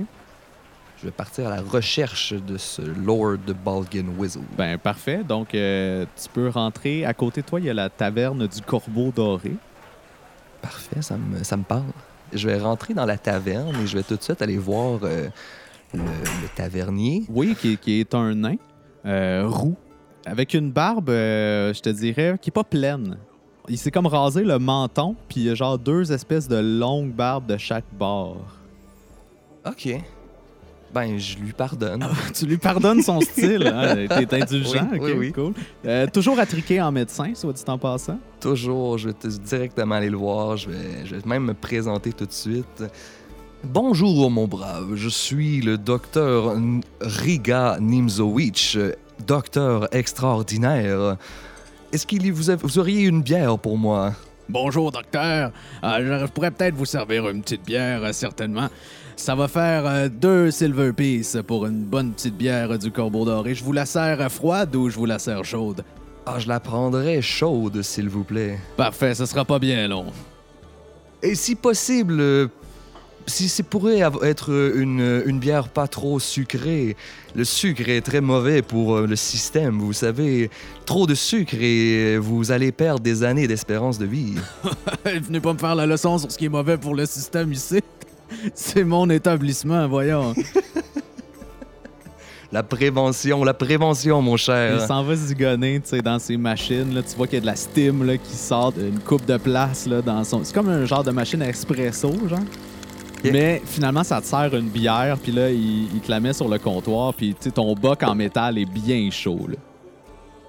Je 0.99 1.04
vais 1.04 1.11
partir 1.11 1.49
à 1.49 1.56
la 1.56 1.62
recherche 1.62 2.33
de 2.33 2.56
ce 2.56 2.83
Lord 2.83 3.38
Balgin 3.64 4.06
Weasel. 4.18 4.42
Ben 4.56 4.78
parfait. 4.78 5.23
Donc 5.23 5.54
euh, 5.54 6.06
tu 6.21 6.28
peux 6.30 6.49
rentrer. 6.49 7.04
À 7.04 7.12
côté 7.14 7.42
de 7.42 7.47
toi, 7.47 7.61
il 7.61 7.66
y 7.66 7.71
a 7.71 7.75
la 7.75 7.90
taverne 7.90 8.47
du 8.47 8.62
Corbeau 8.62 9.12
Doré. 9.14 9.52
Parfait, 10.62 11.02
ça 11.02 11.16
me, 11.16 11.45
ça 11.45 11.56
me 11.56 11.64
parle. 11.64 11.85
Je 12.33 12.49
vais 12.49 12.59
rentrer 12.59 12.95
dans 12.95 13.04
la 13.04 13.18
taverne 13.18 13.76
et 13.83 13.87
je 13.87 13.97
vais 13.97 14.02
tout 14.02 14.16
de 14.16 14.23
suite 14.23 14.40
aller 14.42 14.56
voir 14.56 15.00
euh, 15.02 15.28
le, 15.95 16.00
le 16.00 16.49
tavernier. 16.54 17.25
Oui, 17.28 17.54
qui, 17.54 17.76
qui 17.76 18.00
est 18.00 18.14
un 18.14 18.35
nain 18.35 18.56
euh, 19.04 19.47
roux 19.47 19.76
avec 20.26 20.54
une 20.54 20.71
barbe, 20.73 21.09
euh, 21.09 21.73
je 21.73 21.80
te 21.80 21.88
dirais, 21.88 22.37
qui 22.42 22.50
est 22.50 22.52
pas 22.52 22.64
pleine. 22.64 23.16
Il 23.68 23.78
s'est 23.78 23.90
comme 23.90 24.06
rasé 24.06 24.42
le 24.45 24.59
menton, 24.59 25.14
puis 25.28 25.40
il 25.40 25.47
y 25.47 25.50
a 25.50 25.54
genre 25.54 25.78
deux 25.78 26.12
espèces 26.12 26.49
de 26.49 26.56
longues 26.56 27.12
barbes 27.12 27.47
de 27.47 27.56
chaque 27.56 27.85
bord. 27.99 28.45
OK. 29.66 29.88
Ben, 30.95 31.18
je 31.18 31.37
lui 31.38 31.52
pardonne. 31.52 32.06
tu 32.35 32.47
lui 32.47 32.56
pardonnes 32.59 33.02
son 33.02 33.21
style, 33.21 33.66
hein? 33.66 34.06
T'es 34.09 34.42
indulgent, 34.42 34.88
Oui, 34.92 34.99
ok, 34.99 35.04
oui, 35.04 35.12
oui. 35.18 35.33
cool. 35.33 35.52
Euh, 35.85 36.06
toujours 36.12 36.38
attriqué 36.38 36.80
en 36.80 36.90
médecin, 36.92 37.33
soit 37.35 37.52
dit 37.52 37.62
en 37.66 37.78
passant? 37.78 38.18
Toujours, 38.40 38.99
je 38.99 39.09
vais 39.09 39.14
directement 39.45 39.97
aller 39.97 40.11
le 40.11 40.16
voir. 40.16 40.56
Je 40.56 40.71
vais, 40.71 41.04
je 41.04 41.16
vais 41.16 41.23
même 41.26 41.45
me 41.45 41.54
présenter 41.54 42.12
tout 42.12 42.26
de 42.26 42.33
suite. 42.33 42.85
Bonjour, 43.64 44.30
mon 44.30 44.47
brave. 44.47 44.95
Je 44.95 45.09
suis 45.09 45.61
le 45.61 45.76
docteur 45.76 46.54
Riga 47.00 47.78
Nimzowicz, 47.80 48.78
docteur 49.25 49.89
extraordinaire. 49.95 51.17
Est-ce 51.93 52.07
qu'il 52.07 52.33
vous, 52.33 52.51
a- 52.51 52.57
vous 52.57 52.79
auriez 52.79 53.03
une 53.03 53.23
bière 53.23 53.59
pour 53.59 53.79
moi? 53.79 54.13
Bonjour, 54.49 54.93
docteur. 54.93 55.51
Euh, 55.83 56.21
je 56.21 56.27
pourrais 56.27 56.51
peut-être 56.51 56.75
vous 56.75 56.85
servir 56.85 57.29
une 57.29 57.43
petite 57.43 57.65
bière, 57.65 58.05
euh, 58.05 58.13
certainement. 58.13 58.69
Ça 59.17 59.35
va 59.35 59.49
faire 59.49 59.87
euh, 59.87 60.09
deux 60.09 60.51
silver 60.51 60.93
piece 60.93 61.37
pour 61.47 61.67
une 61.67 61.83
bonne 61.85 62.13
petite 62.13 62.37
bière 62.37 62.79
du 62.79 62.91
Corbeau 62.91 63.25
Doré. 63.25 63.55
Je 63.55 63.65
vous 63.65 63.73
la 63.73 63.87
sers 63.87 64.31
froide 64.31 64.75
ou 64.77 64.89
je 64.91 64.97
vous 64.97 65.07
la 65.07 65.19
sers 65.19 65.45
chaude? 65.45 65.83
Ah, 66.27 66.39
je 66.39 66.49
la 66.49 66.61
prendrais 66.61 67.23
chaude, 67.23 67.83
s'il 67.83 68.09
vous 68.09 68.25
plaît. 68.25 68.59
Parfait, 68.77 69.15
ce 69.15 69.27
sera 69.27 69.45
pas 69.45 69.59
bien 69.59 69.89
long. 69.89 70.07
Et 71.23 71.35
si 71.35 71.55
possible, 71.55 72.49
si 73.26 73.49
c'est 73.49 73.62
pourrait 73.62 74.00
être 74.23 74.52
euh, 74.52 74.80
une, 74.80 75.23
une 75.26 75.38
bière 75.38 75.68
pas 75.68 75.88
trop 75.88 76.21
sucrée, 76.21 76.97
le 77.35 77.45
sucre 77.45 77.88
est 77.88 78.00
très 78.00 78.21
mauvais 78.21 78.62
pour 78.62 78.97
euh, 78.97 79.06
le 79.06 79.16
système, 79.16 79.78
vous 79.78 79.92
savez. 79.92 80.50
Trop 80.85 81.06
de 81.06 81.14
sucre 81.14 81.54
et 81.59 82.14
euh, 82.14 82.18
vous 82.18 82.52
allez 82.52 82.73
perdre 82.73 83.00
des 83.00 83.25
années 83.25 83.49
d'espérance 83.49 83.99
de 83.99 84.06
vie. 84.06 84.35
Venez 85.04 85.40
pas 85.40 85.52
me 85.52 85.59
faire 85.59 85.75
la 85.75 85.87
leçon 85.87 86.18
sur 86.18 86.30
ce 86.30 86.38
qui 86.38 86.45
est 86.47 86.50
mauvais 86.50 86.78
pour 86.78 86.95
le 86.95 87.04
système 87.06 87.52
ici. 87.52 87.80
C'est 88.54 88.85
mon 88.85 89.09
établissement, 89.11 89.87
voyons. 89.88 90.35
La 92.52 92.62
prévention, 92.62 93.42
la 93.42 93.54
prévention, 93.54 94.23
mon 94.23 94.37
Il 94.37 94.38
cher. 94.38 94.87
s'en 94.87 95.02
va 95.02 95.16
zigonner, 95.16 95.80
tu 95.80 95.88
sais, 95.90 96.00
dans 96.00 96.18
ses 96.21 96.37
machines. 96.37 96.95
Là, 96.95 97.02
tu 97.02 97.16
vois 97.16 97.26
qu'il 97.26 97.35
y 97.35 97.38
a 97.38 97.40
de 97.40 97.47
la 97.47 97.56
steam 97.56 98.04
là, 98.04 98.16
qui 98.16 98.37
sort 98.37 98.71
d'une 98.71 99.00
coupe 99.00 99.26
de 99.26 99.37
place 99.37 99.87
là, 99.87 100.00
dans 100.00 100.23
son. 100.23 100.45
C'est 100.45 100.54
comme 100.54 100.68
un 100.68 100.85
genre 100.87 101.02
de 101.02 101.11
machine 101.11 101.42
à 101.42 101.49
espresso, 101.49 102.12
genre. 102.28 102.38
Mais 103.25 103.63
finalement, 103.65 104.05
ça 104.05 104.21
te 104.21 104.27
sert 104.27 104.55
une 104.55 104.69
bière, 104.69 105.19
puis 105.19 105.33
là, 105.33 105.51
il, 105.51 105.85
il 105.95 106.01
te 106.01 106.11
la 106.11 106.21
met 106.21 106.33
sur 106.33 106.49
le 106.49 106.59
comptoir, 106.59 107.13
puis 107.15 107.35
tu 107.35 107.45
sais, 107.45 107.51
ton 107.51 107.75
boc 107.75 108.03
en 108.03 108.15
métal 108.15 108.59
est 108.59 108.71
bien 108.71 109.11
chaud. 109.11 109.47
Là. 109.49 109.57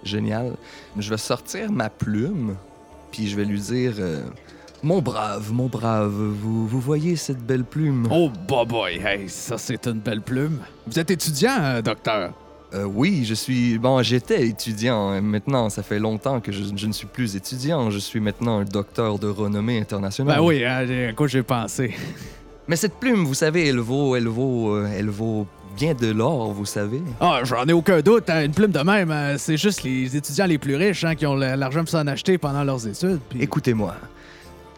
Génial. 0.03 0.53
Je 0.97 1.09
vais 1.09 1.17
sortir 1.17 1.71
ma 1.71 1.89
plume, 1.89 2.55
puis 3.11 3.27
je 3.27 3.35
vais 3.35 3.45
lui 3.45 3.59
dire 3.59 3.93
euh, 3.99 4.21
Mon 4.83 5.01
brave, 5.01 5.51
mon 5.51 5.67
brave, 5.67 6.11
vous, 6.11 6.67
vous 6.67 6.79
voyez 6.79 7.15
cette 7.15 7.39
belle 7.45 7.63
plume 7.63 8.07
Oh, 8.11 8.29
boy, 8.47 8.65
boy, 8.65 9.01
hey, 9.03 9.27
ça, 9.27 9.57
c'est 9.57 9.87
une 9.87 9.99
belle 9.99 10.21
plume. 10.21 10.59
Vous 10.85 10.99
êtes 10.99 11.11
étudiant, 11.11 11.57
hein, 11.59 11.81
docteur? 11.81 12.33
Euh, 12.73 12.83
oui, 12.83 13.23
je 13.23 13.33
suis. 13.33 13.77
Bon, 13.77 14.01
j'étais 14.03 14.45
étudiant. 14.45 15.21
Maintenant, 15.21 15.69
ça 15.69 15.83
fait 15.83 15.99
longtemps 15.99 16.41
que 16.41 16.51
je, 16.51 16.63
je 16.75 16.87
ne 16.87 16.91
suis 16.91 17.07
plus 17.07 17.35
étudiant. 17.37 17.89
Je 17.91 17.97
suis 17.97 18.19
maintenant 18.19 18.59
un 18.59 18.65
docteur 18.65 19.19
de 19.19 19.27
renommée 19.29 19.79
internationale. 19.79 20.35
Ben 20.37 20.43
oui, 20.43 20.65
hein, 20.65 20.85
à 21.09 21.13
quoi 21.13 21.27
j'ai 21.27 21.43
pensé? 21.43 21.95
Mais 22.67 22.75
cette 22.75 22.95
plume, 22.95 23.23
vous 23.25 23.33
savez, 23.33 23.67
elle 23.67 23.79
vaut, 23.79 24.15
elle 24.15 24.27
vaut, 24.27 24.75
euh, 24.75 24.89
elle 24.97 25.09
vaut 25.09 25.47
bien 25.77 25.93
de 25.93 26.07
l'or, 26.11 26.51
vous 26.51 26.65
savez. 26.65 27.01
Ah, 27.19 27.39
j'en 27.43 27.65
ai 27.65 27.73
aucun 27.73 28.01
doute, 28.01 28.29
hein, 28.29 28.43
une 28.43 28.51
plume 28.51 28.71
de 28.71 28.79
même, 28.79 29.11
euh, 29.11 29.37
c'est 29.37 29.57
juste 29.57 29.83
les 29.83 30.15
étudiants 30.17 30.47
les 30.47 30.57
plus 30.57 30.75
riches 30.75 31.03
hein, 31.03 31.15
qui 31.15 31.25
ont 31.25 31.35
l'argent 31.35 31.81
pour 31.81 31.89
s'en 31.89 32.05
acheter 32.07 32.37
pendant 32.37 32.63
leurs 32.63 32.85
études. 32.87 33.19
puis- 33.29 33.41
Écoutez-moi. 33.41 33.95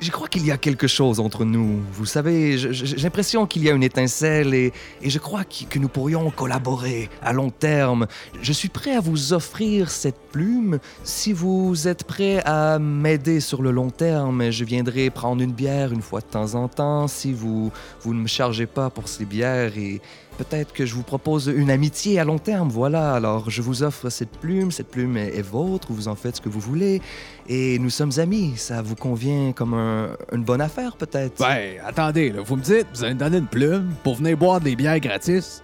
Je 0.01 0.11
crois 0.11 0.29
qu'il 0.29 0.45
y 0.45 0.51
a 0.51 0.57
quelque 0.57 0.87
chose 0.87 1.19
entre 1.19 1.43
nous. 1.43 1.81
Vous 1.91 2.05
savez, 2.05 2.57
j'ai 2.57 2.95
l'impression 2.95 3.45
qu'il 3.45 3.65
y 3.65 3.69
a 3.69 3.73
une 3.73 3.83
étincelle 3.83 4.53
et, 4.53 4.71
je 5.03 5.19
crois 5.19 5.43
qu- 5.43 5.65
que 5.65 5.77
nous 5.77 5.89
pourrions 5.89 6.31
collaborer 6.31 7.09
à 7.21 7.33
long 7.33 7.49
terme. 7.49 8.07
Je 8.41 8.53
suis 8.53 8.69
prêt 8.69 8.95
à 8.95 9.01
vous 9.01 9.33
offrir 9.33 9.91
cette 9.91 10.15
plume 10.31 10.79
si 11.03 11.33
vous 11.33 11.89
êtes 11.89 12.05
prêt 12.05 12.41
à 12.45 12.79
m'aider 12.79 13.41
sur 13.41 13.61
le 13.61 13.71
long 13.71 13.89
terme. 13.89 14.51
Je 14.51 14.63
viendrai 14.63 15.09
prendre 15.09 15.41
une 15.41 15.51
bière 15.51 15.91
une 15.91 16.01
fois 16.01 16.21
de 16.21 16.27
temps 16.27 16.55
en 16.55 16.69
temps 16.69 17.09
si 17.09 17.33
vous, 17.33 17.69
vous 18.01 18.13
ne 18.13 18.21
me 18.21 18.27
chargez 18.27 18.67
pas 18.67 18.89
pour 18.89 19.09
ces 19.09 19.25
bières 19.25 19.77
et 19.77 19.99
peut-être 20.39 20.73
que 20.73 20.85
je 20.85 20.95
vous 20.95 21.03
propose 21.03 21.47
une 21.47 21.69
amitié 21.69 22.19
à 22.19 22.23
long 22.23 22.39
terme. 22.39 22.69
Voilà, 22.69 23.13
alors 23.13 23.49
je 23.49 23.61
vous 23.61 23.83
offre 23.83 24.09
cette 24.09 24.31
plume. 24.39 24.71
Cette 24.71 24.87
plume 24.89 25.17
est, 25.17 25.37
est 25.37 25.41
vôtre. 25.43 25.87
Vous 25.91 26.07
en 26.07 26.15
faites 26.15 26.37
ce 26.37 26.41
que 26.41 26.49
vous 26.49 26.59
voulez. 26.59 27.01
Et 27.47 27.77
nous 27.77 27.89
sommes 27.91 28.11
amis. 28.17 28.53
Ça 28.57 28.81
vous 28.81 28.95
convient 28.95 29.51
comme 29.51 29.73
un- 29.75 30.15
une 30.33 30.43
bonne 30.43 30.61
affaire, 30.61 30.95
peut-être? 30.95 31.37
Ben, 31.39 31.75
attendez, 31.85 32.31
là, 32.31 32.41
vous 32.41 32.55
me 32.55 32.61
dites, 32.63 32.87
vous 32.93 33.03
allez 33.03 33.13
me 33.13 33.19
donner 33.19 33.37
une 33.37 33.47
plume 33.47 33.93
pour 34.03 34.15
venir 34.15 34.35
boire 34.37 34.59
des 34.61 34.75
bières 34.75 34.99
gratis? 34.99 35.61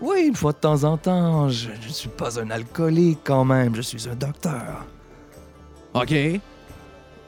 Oui, 0.00 0.24
une 0.26 0.34
fois 0.34 0.52
de 0.52 0.58
temps 0.58 0.82
en 0.84 0.96
temps. 0.96 1.48
Je 1.48 1.68
ne 1.70 1.92
suis 1.92 2.08
pas 2.08 2.40
un 2.40 2.50
alcoolique 2.50 3.20
quand 3.22 3.44
même. 3.44 3.74
Je 3.76 3.80
suis 3.82 4.08
un 4.08 4.14
docteur. 4.16 4.84
OK. 5.94 6.12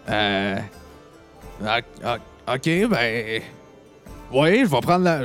Euh. 0.08 0.58
OK, 2.48 2.64
ben. 2.90 3.42
Oui, 4.32 4.60
je 4.64 4.70
vais 4.70 4.80
prendre 4.80 5.04
la. 5.04 5.20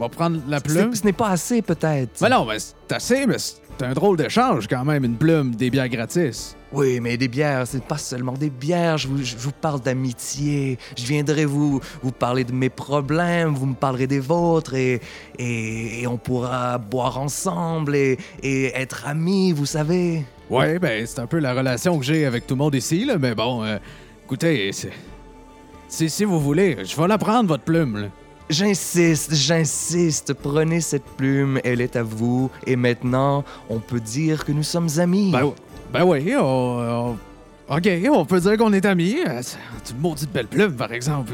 Vais 0.00 0.08
prendre 0.08 0.40
la 0.48 0.60
plume. 0.60 0.94
Ce 0.94 1.04
n'est 1.04 1.12
pas 1.12 1.28
assez, 1.28 1.62
peut-être. 1.62 2.20
Ben 2.20 2.28
non, 2.28 2.44
mais 2.44 2.58
c'est 2.58 2.92
assez, 2.94 3.26
mais 3.26 3.38
c'est 3.38 3.84
un 3.84 3.92
drôle 3.92 4.16
d'échange 4.16 4.66
quand 4.68 4.84
même, 4.84 5.04
une 5.04 5.16
plume, 5.16 5.54
des 5.54 5.70
bières 5.70 5.88
gratis. 5.88 6.56
Oui, 6.72 6.98
mais 6.98 7.16
des 7.16 7.28
bières, 7.28 7.64
c'est 7.68 7.84
pas 7.84 7.98
seulement 7.98 8.32
des 8.32 8.50
bières. 8.50 8.98
Je 8.98 9.06
vous, 9.06 9.22
je 9.22 9.36
vous 9.36 9.52
parle 9.52 9.80
d'amitié. 9.80 10.76
Je 10.96 11.04
viendrai 11.04 11.44
vous, 11.44 11.80
vous 12.02 12.10
parler 12.10 12.42
de 12.42 12.52
mes 12.52 12.70
problèmes. 12.70 13.54
Vous 13.54 13.66
me 13.66 13.74
parlerez 13.74 14.08
des 14.08 14.18
vôtres 14.18 14.74
et, 14.74 15.00
et, 15.38 16.02
et 16.02 16.06
on 16.08 16.16
pourra 16.16 16.78
boire 16.78 17.20
ensemble 17.20 17.94
et, 17.94 18.18
et 18.42 18.74
être 18.74 19.06
amis, 19.06 19.52
vous 19.52 19.66
savez. 19.66 20.24
Ouais, 20.50 20.80
ben, 20.80 21.06
c'est 21.06 21.20
un 21.20 21.26
peu 21.28 21.38
la 21.38 21.54
relation 21.54 21.96
que 21.98 22.04
j'ai 22.04 22.26
avec 22.26 22.48
tout 22.48 22.54
le 22.54 22.58
monde 22.58 22.74
ici, 22.74 23.04
là, 23.04 23.16
mais 23.18 23.36
bon, 23.36 23.62
euh, 23.62 23.78
écoutez, 24.24 24.72
c'est. 24.72 24.92
Si, 25.86 26.10
si 26.10 26.24
vous 26.24 26.40
voulez, 26.40 26.78
je 26.84 27.00
vais 27.00 27.06
la 27.06 27.18
prendre, 27.18 27.48
votre 27.48 27.62
plume, 27.62 27.96
là. 27.96 28.08
J'insiste, 28.50 29.34
j'insiste. 29.34 30.34
Prenez 30.34 30.80
cette 30.80 31.04
plume, 31.16 31.58
elle 31.64 31.80
est 31.80 31.96
à 31.96 32.02
vous. 32.02 32.50
Et 32.66 32.76
maintenant, 32.76 33.44
on 33.70 33.78
peut 33.78 34.00
dire 34.00 34.44
que 34.44 34.52
nous 34.52 34.62
sommes 34.62 34.88
amis. 34.98 35.30
Ben, 35.32 35.50
ben 35.92 36.04
oui, 36.04 36.34
on, 36.36 36.42
on- 36.42 37.18
OK, 37.76 37.88
on 38.12 38.24
peut 38.26 38.40
dire 38.40 38.58
qu'on 38.58 38.72
est 38.74 38.84
amis. 38.84 39.16
Euh, 39.26 39.40
C'est 39.42 39.94
une 39.94 40.00
maudite 40.00 40.30
belle 40.30 40.46
plume, 40.48 40.74
par 40.74 40.92
exemple. 40.92 41.32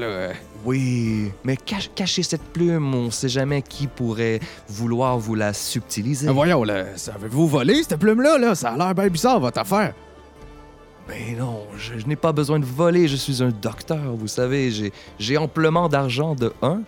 Oui, 0.65 1.33
mais 1.43 1.57
cache- 1.57 1.91
cachez 1.95 2.23
cette 2.23 2.45
plume. 2.53 2.95
On 2.95 3.11
sait 3.11 3.29
jamais 3.29 3.63
qui 3.63 3.89
pourrait 3.89 4.39
vouloir 4.69 5.19
vous 5.19 5.35
la 5.35 5.53
subtiliser. 5.53 6.29
voyons, 6.29 6.63
là, 6.63 6.85
avez-vous 7.15 7.49
volé, 7.49 7.83
cette 7.83 7.99
plume-là? 7.99 8.39
Là? 8.39 8.55
Ça 8.55 8.71
a 8.71 8.77
l'air 8.77 8.95
bien 8.95 9.09
bizarre, 9.09 9.41
votre 9.41 9.59
affaire. 9.59 9.95
Mais 11.11 11.35
non, 11.37 11.67
je, 11.77 11.99
je 11.99 12.07
n'ai 12.07 12.15
pas 12.15 12.33
besoin 12.33 12.61
de 12.61 12.65
voler. 12.65 13.09
Je 13.09 13.17
suis 13.17 13.43
un 13.43 13.51
docteur, 13.51 14.15
vous 14.15 14.29
savez. 14.29 14.71
J'ai, 15.19 15.37
amplement 15.37 15.89
d'argent 15.89 16.35
de 16.37 16.53
un. 16.63 16.83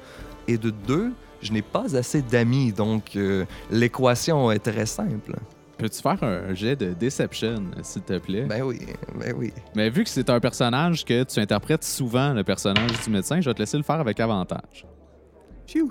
Et 0.48 0.58
de 0.58 0.70
deux, 0.70 1.12
je 1.40 1.52
n'ai 1.52 1.62
pas 1.62 1.96
assez 1.96 2.22
d'amis. 2.22 2.72
Donc, 2.72 3.16
euh, 3.16 3.44
l'équation 3.70 4.50
est 4.52 4.58
très 4.60 4.86
simple. 4.86 5.34
Peux-tu 5.78 6.00
faire 6.00 6.22
un 6.22 6.54
jet 6.54 6.76
de 6.76 6.92
Deception, 6.94 7.64
s'il 7.82 8.02
te 8.02 8.18
plaît? 8.18 8.42
Ben 8.42 8.62
oui, 8.62 8.78
ben 9.18 9.34
oui. 9.36 9.52
Mais 9.74 9.90
vu 9.90 10.04
que 10.04 10.10
c'est 10.10 10.30
un 10.30 10.38
personnage 10.38 11.04
que 11.04 11.24
tu 11.24 11.40
interprètes 11.40 11.82
souvent, 11.82 12.32
le 12.32 12.44
personnage 12.44 12.92
du 13.04 13.10
médecin, 13.10 13.40
je 13.40 13.50
vais 13.50 13.54
te 13.54 13.60
laisser 13.60 13.76
le 13.76 13.82
faire 13.82 13.98
avec 13.98 14.20
avantage. 14.20 14.86
Phew. 15.66 15.90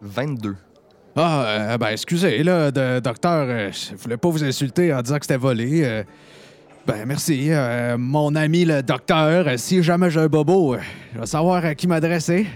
22. 0.00 0.56
Ah, 1.16 1.44
euh, 1.44 1.78
ben 1.78 1.88
excusez, 1.88 2.42
là, 2.42 2.70
de- 2.70 3.00
docteur, 3.00 3.46
euh, 3.48 3.70
je 3.72 3.96
voulais 3.96 4.16
pas 4.16 4.28
vous 4.28 4.44
insulter 4.44 4.92
en 4.94 5.02
disant 5.02 5.18
que 5.18 5.26
c'était 5.26 5.36
volé. 5.36 6.04
Euh, 6.88 6.92
Ben, 6.92 7.06
merci. 7.06 7.48
Euh, 7.50 7.96
mon 7.98 8.34
ami 8.34 8.64
le 8.64 8.82
docteur, 8.82 9.46
euh, 9.48 9.56
si 9.56 9.82
jamais 9.82 10.10
j'ai 10.10 10.20
un 10.20 10.26
bobo, 10.28 10.74
euh, 10.74 10.78
je 11.14 11.20
vais 11.20 11.26
savoir 11.26 11.64
à 11.64 11.74
qui 11.74 11.86
m'adresser. 11.86 12.46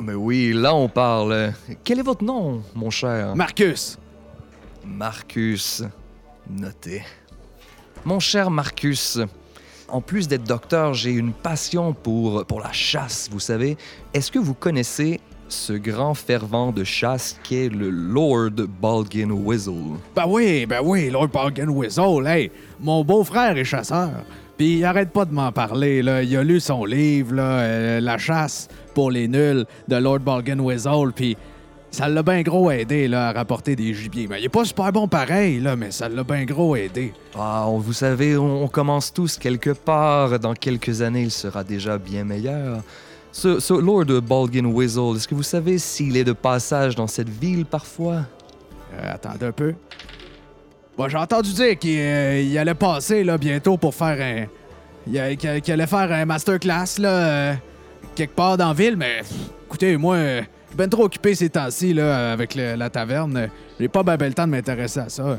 Mais 0.00 0.14
oui, 0.14 0.52
là 0.52 0.74
on 0.74 0.88
parle. 0.88 1.52
Quel 1.84 1.98
est 2.00 2.02
votre 2.02 2.24
nom, 2.24 2.62
mon 2.74 2.90
cher? 2.90 3.34
Marcus. 3.34 3.98
Marcus. 4.84 5.82
Noté. 6.48 7.02
Mon 8.04 8.20
cher 8.20 8.50
Marcus, 8.50 9.18
en 9.88 10.00
plus 10.00 10.28
d'être 10.28 10.44
docteur, 10.44 10.94
j'ai 10.94 11.10
une 11.10 11.32
passion 11.32 11.92
pour, 11.92 12.44
pour 12.44 12.60
la 12.60 12.72
chasse, 12.72 13.28
vous 13.32 13.40
savez. 13.40 13.76
Est-ce 14.14 14.30
que 14.30 14.38
vous 14.38 14.54
connaissez 14.54 15.20
ce 15.48 15.72
grand 15.72 16.14
fervent 16.14 16.72
de 16.72 16.84
chasse 16.84 17.38
qu'est 17.42 17.68
le 17.68 17.90
Lord 17.90 18.66
Balgin 18.80 19.30
Whistle? 19.30 19.98
Ben 20.14 20.24
oui, 20.26 20.66
ben 20.66 20.80
oui, 20.82 21.10
Lord 21.10 21.28
Bargain 21.28 21.68
Whistle, 21.68 22.26
hey, 22.26 22.50
mon 22.80 23.04
beau-frère 23.04 23.56
est 23.56 23.64
chasseur. 23.64 24.24
Puis 24.56 24.78
il 24.78 24.84
arrête 24.84 25.10
pas 25.10 25.24
de 25.24 25.34
m'en 25.34 25.52
parler, 25.52 26.02
là. 26.02 26.22
Il 26.22 26.36
a 26.36 26.42
lu 26.42 26.60
son 26.60 26.84
livre, 26.84 27.34
là, 27.34 27.60
euh, 27.60 28.00
La 28.00 28.16
chasse 28.18 28.68
pour 28.94 29.10
les 29.10 29.28
nuls 29.28 29.66
de 29.86 29.96
Lord 29.96 30.20
Bargain 30.20 30.58
Whistle, 30.58 31.12
puis 31.14 31.36
ça 31.90 32.08
l'a 32.08 32.22
bien 32.22 32.42
gros 32.42 32.70
aidé, 32.70 33.06
là, 33.06 33.28
à 33.28 33.32
rapporter 33.32 33.76
des 33.76 33.94
gibiers. 33.94 34.26
Mais 34.28 34.40
il 34.40 34.46
est 34.46 34.50
pas 34.50 34.64
super 34.64 34.92
bon 34.92 35.08
pareil, 35.08 35.60
là, 35.60 35.76
mais 35.76 35.90
ça 35.90 36.08
l'a 36.08 36.24
bien 36.24 36.44
gros 36.44 36.74
aidé. 36.74 37.12
Ah, 37.38 37.66
vous 37.70 37.92
savez, 37.92 38.36
on 38.36 38.64
on 38.64 38.68
commence 38.68 39.12
tous 39.12 39.38
quelque 39.38 39.70
part. 39.70 40.38
Dans 40.38 40.54
quelques 40.54 41.00
années, 41.00 41.22
il 41.22 41.30
sera 41.30 41.62
déjà 41.62 41.98
bien 41.98 42.24
meilleur. 42.24 42.82
Ce, 43.38 43.60
ce 43.60 43.74
Lord 43.74 44.06
Balgin 44.22 44.64
Whistle, 44.64 45.14
est-ce 45.14 45.28
que 45.28 45.34
vous 45.34 45.42
savez 45.42 45.76
s'il 45.76 46.16
est 46.16 46.24
de 46.24 46.32
passage 46.32 46.94
dans 46.94 47.06
cette 47.06 47.28
ville 47.28 47.66
parfois? 47.66 48.22
Euh, 48.94 49.12
attendez 49.12 49.44
un 49.44 49.52
peu. 49.52 49.74
Bon, 50.96 51.06
j'ai 51.06 51.18
entendu 51.18 51.52
dire 51.52 51.78
qu'il 51.78 51.98
euh, 52.00 52.58
allait 52.58 52.72
passer, 52.72 53.24
là, 53.24 53.36
bientôt 53.36 53.76
pour 53.76 53.94
faire 53.94 54.16
un... 54.18 54.46
il 55.06 55.36
Qu'il 55.36 55.72
allait 55.74 55.86
faire 55.86 56.10
un 56.10 56.24
masterclass, 56.24 56.96
là, 56.98 57.08
euh, 57.10 57.54
quelque 58.14 58.34
part 58.34 58.56
dans 58.56 58.68
la 58.68 58.72
ville, 58.72 58.96
mais... 58.96 59.18
pff, 59.18 59.32
écoutez, 59.66 59.98
moi, 59.98 60.14
euh, 60.16 60.38
je 60.38 60.68
suis 60.68 60.76
ben 60.78 60.88
trop 60.88 61.04
occupé 61.04 61.34
ces 61.34 61.50
temps-ci, 61.50 61.92
là, 61.92 62.32
avec 62.32 62.54
le- 62.54 62.74
la 62.74 62.88
taverne. 62.88 63.50
J'ai 63.78 63.88
pas 63.88 64.02
ben, 64.02 64.16
ben 64.16 64.28
le 64.28 64.32
temps 64.34 64.46
de 64.46 64.52
m'intéresser 64.52 65.00
à 65.00 65.10
ça. 65.10 65.24
hein. 65.32 65.38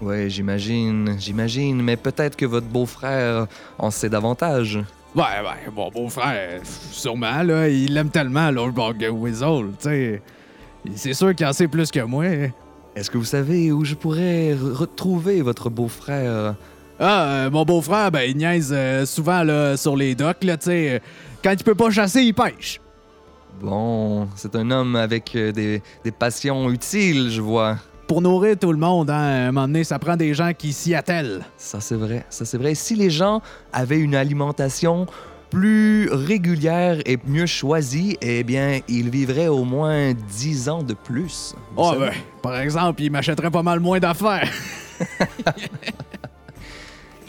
Ouais, 0.00 0.30
j'imagine, 0.30 1.16
j'imagine, 1.18 1.82
mais 1.82 1.96
peut-être 1.98 2.36
que 2.36 2.46
votre 2.46 2.68
beau-frère 2.68 3.48
en 3.78 3.90
sait 3.90 4.08
davantage. 4.08 4.78
Ouais, 5.14 5.22
ouais, 5.22 5.72
mon 5.74 5.90
beau-frère, 5.90 6.60
sûrement, 6.64 7.42
là, 7.42 7.68
il 7.68 7.94
l'aime 7.94 8.10
tellement, 8.10 8.50
Lord 8.50 8.72
Bargain 8.72 9.10
Whistle, 9.10 9.70
tu 9.80 9.88
sais. 9.88 10.22
C'est 10.94 11.14
sûr 11.14 11.34
qu'il 11.34 11.46
en 11.46 11.52
sait 11.52 11.66
plus 11.66 11.90
que 11.90 12.00
moi. 12.00 12.24
Est-ce 12.94 13.10
que 13.10 13.18
vous 13.18 13.24
savez 13.24 13.72
où 13.72 13.84
je 13.84 13.94
pourrais 13.94 14.54
re- 14.54 14.72
retrouver 14.72 15.40
votre 15.42 15.70
beau-frère? 15.70 16.54
Ah, 17.00 17.24
euh, 17.46 17.50
mon 17.50 17.64
beau-frère, 17.64 18.10
ben, 18.10 18.22
il 18.28 18.36
niaise 18.36 18.70
euh, 18.72 19.06
souvent 19.06 19.42
là, 19.42 19.76
sur 19.76 19.96
les 19.96 20.14
docks, 20.14 20.44
là, 20.44 20.56
tu 20.56 20.66
sais. 20.66 21.02
Quand 21.42 21.52
il 21.52 21.64
peut 21.64 21.74
pas 21.74 21.90
chasser, 21.90 22.22
il 22.22 22.34
pêche. 22.34 22.80
Bon, 23.60 24.28
c'est 24.36 24.54
un 24.56 24.70
homme 24.70 24.94
avec 24.94 25.34
euh, 25.34 25.52
des, 25.52 25.82
des 26.04 26.10
passions 26.12 26.70
utiles, 26.70 27.30
je 27.30 27.40
vois. 27.40 27.76
Pour 28.08 28.22
nourrir 28.22 28.58
tout 28.58 28.72
le 28.72 28.78
monde, 28.78 29.10
hein, 29.10 29.18
à 29.18 29.48
un 29.48 29.52
moment 29.52 29.68
donné, 29.68 29.84
ça 29.84 29.98
prend 29.98 30.16
des 30.16 30.32
gens 30.32 30.54
qui 30.54 30.72
s'y 30.72 30.94
attellent. 30.94 31.44
Ça, 31.58 31.78
c'est 31.80 31.94
vrai, 31.94 32.24
ça, 32.30 32.46
c'est 32.46 32.56
vrai. 32.56 32.74
Si 32.74 32.94
les 32.94 33.10
gens 33.10 33.42
avaient 33.70 33.98
une 33.98 34.14
alimentation 34.14 35.06
plus 35.50 36.08
régulière 36.10 37.00
et 37.04 37.18
mieux 37.26 37.44
choisie, 37.44 38.16
eh 38.22 38.44
bien, 38.44 38.80
ils 38.88 39.10
vivraient 39.10 39.48
au 39.48 39.64
moins 39.64 40.14
10 40.14 40.68
ans 40.70 40.82
de 40.82 40.94
plus. 40.94 41.54
Ah, 41.76 41.90
savez. 41.92 42.06
ben, 42.06 42.12
par 42.40 42.58
exemple, 42.58 43.02
il 43.02 43.10
m'achèterait 43.10 43.50
pas 43.50 43.62
mal 43.62 43.78
moins 43.78 44.00
d'affaires. 44.00 44.50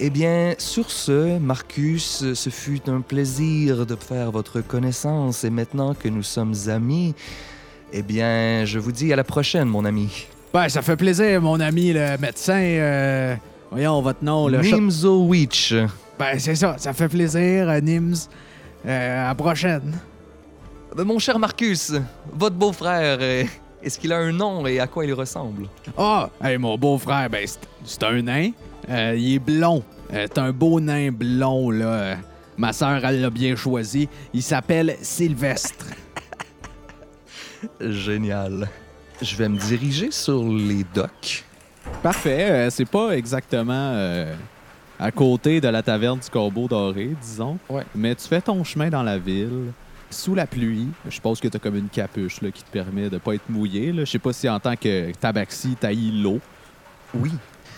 Eh 0.01 0.09
bien, 0.09 0.53
sur 0.57 0.91
ce, 0.91 1.37
Marcus, 1.39 2.33
ce 2.33 2.49
fut 2.49 2.89
un 2.89 3.01
plaisir 3.01 3.85
de 3.85 3.97
faire 3.97 4.31
votre 4.31 4.61
connaissance 4.61 5.43
et 5.43 5.49
maintenant 5.49 5.93
que 5.93 6.07
nous 6.07 6.23
sommes 6.23 6.53
amis, 6.67 7.15
eh 7.91 8.01
bien, 8.01 8.63
je 8.63 8.79
vous 8.79 8.93
dis 8.93 9.11
à 9.11 9.17
la 9.17 9.25
prochaine, 9.25 9.67
mon 9.67 9.83
ami. 9.83 10.27
Ben, 10.53 10.67
ça 10.67 10.81
fait 10.81 10.95
plaisir, 10.95 11.41
mon 11.41 11.59
ami 11.59 11.93
le 11.93 12.17
médecin. 12.17 12.59
euh, 12.59 13.35
Voyons, 13.71 14.01
votre 14.01 14.23
nom, 14.23 14.47
le 14.47 14.63
chat- 14.63 14.75
Nimzo 14.75 15.25
Witch. 15.25 15.73
Ben, 16.17 16.39
c'est 16.39 16.55
ça, 16.55 16.75
ça 16.77 16.91
fait 16.93 17.07
plaisir, 17.07 17.69
euh, 17.69 17.79
Nims. 17.81 18.27
Euh, 18.85 19.25
à 19.25 19.27
la 19.29 19.35
prochaine. 19.35 19.95
Ben, 20.95 21.03
Mon 21.03 21.19
cher 21.19 21.37
Marcus, 21.37 21.93
votre 22.33 22.55
beau-frère, 22.55 23.17
euh, 23.21 23.43
est-ce 23.83 23.99
qu'il 23.99 24.11
a 24.11 24.17
un 24.17 24.31
nom 24.31 24.65
et 24.65 24.79
à 24.79 24.87
quoi 24.87 25.05
il 25.05 25.13
ressemble? 25.13 25.67
Ah, 25.97 26.29
hey, 26.43 26.57
mon 26.57 26.77
beau-frère, 26.77 27.29
ben, 27.29 27.45
c'est- 27.45 27.59
c'est 27.85 28.03
un 28.03 28.21
nain. 28.21 28.51
Euh, 28.89 29.13
il 29.15 29.35
est 29.35 29.39
blond. 29.39 29.83
Euh, 30.11 30.25
c'est 30.27 30.39
un 30.39 30.51
beau 30.51 30.79
nain 30.79 31.11
blond, 31.11 31.69
là. 31.69 31.85
Euh, 31.85 32.15
ma 32.57 32.73
sœur, 32.73 33.05
elle 33.05 33.21
l'a 33.21 33.29
bien 33.29 33.55
choisi. 33.55 34.09
Il 34.33 34.41
s'appelle 34.41 34.95
Sylvestre. 35.01 35.85
Génial. 37.79 38.67
Je 39.21 39.35
vais 39.35 39.49
me 39.49 39.57
diriger 39.57 40.11
sur 40.11 40.43
les 40.47 40.85
docks. 40.93 41.43
Parfait. 42.01 42.49
euh, 42.49 42.69
c'est 42.69 42.89
pas 42.89 43.11
exactement 43.17 43.73
euh, 43.73 44.33
à 44.99 45.11
côté 45.11 45.59
de 45.59 45.67
la 45.67 45.81
taverne 45.83 46.19
du 46.19 46.29
Corbeau 46.29 46.67
Doré, 46.67 47.11
disons. 47.21 47.57
Ouais. 47.69 47.83
Mais 47.95 48.15
tu 48.15 48.27
fais 48.27 48.41
ton 48.41 48.63
chemin 48.63 48.89
dans 48.89 49.03
la 49.03 49.17
ville, 49.17 49.71
sous 50.09 50.35
la 50.35 50.47
pluie. 50.47 50.87
Je 51.05 51.15
suppose 51.15 51.39
que 51.39 51.47
tu 51.47 51.57
as 51.57 51.59
comme 51.59 51.75
une 51.75 51.89
capuche 51.89 52.41
là, 52.41 52.51
qui 52.51 52.63
te 52.63 52.69
permet 52.71 53.09
de 53.09 53.17
pas 53.17 53.35
être 53.35 53.49
mouillé. 53.49 53.93
Je 53.93 54.05
sais 54.05 54.19
pas 54.19 54.31
si 54.33 54.47
en 54.47 54.59
tant 54.59 54.75
que 54.75 55.11
tabaxi, 55.19 55.75
taillis 55.75 56.21
l'eau. 56.21 56.39
Oui. 57.13 57.31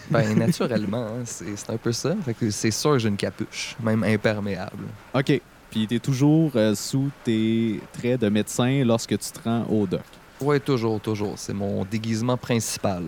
Ben, 0.09 0.35
naturellement, 0.37 1.07
hein, 1.07 1.23
c'est 1.25 1.69
un 1.69 1.77
peu 1.77 1.91
ça. 1.91 2.15
Fait 2.23 2.33
que 2.33 2.51
c'est 2.51 2.71
sûr 2.71 2.91
que 2.93 2.99
j'ai 2.99 3.09
une 3.09 3.17
capuche, 3.17 3.75
même 3.81 4.03
imperméable. 4.03 4.83
OK. 5.13 5.41
Puis 5.71 5.87
tu 5.87 5.95
es 5.95 5.99
toujours 5.99 6.51
euh, 6.55 6.75
sous 6.75 7.09
tes 7.23 7.79
traits 7.93 8.19
de 8.21 8.29
médecin 8.29 8.83
lorsque 8.85 9.17
tu 9.17 9.31
te 9.31 9.39
rends 9.43 9.65
au 9.69 9.87
dock. 9.87 10.01
Ouais, 10.41 10.59
toujours, 10.59 10.99
toujours. 10.99 11.33
C'est 11.35 11.53
mon 11.53 11.85
déguisement 11.85 12.37
principal. 12.37 13.03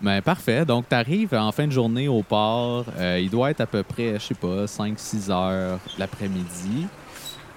Ben, 0.00 0.20
parfait. 0.20 0.64
Donc, 0.64 0.88
tu 0.88 0.94
arrives 0.94 1.34
en 1.34 1.50
fin 1.52 1.66
de 1.66 1.72
journée 1.72 2.06
au 2.06 2.22
port. 2.22 2.84
Euh, 2.98 3.18
il 3.20 3.30
doit 3.30 3.50
être 3.50 3.62
à 3.62 3.66
peu 3.66 3.82
près, 3.82 4.14
je 4.14 4.26
sais 4.26 4.34
pas, 4.34 4.66
5-6 4.66 5.30
heures 5.30 5.78
l'après-midi. 5.98 6.86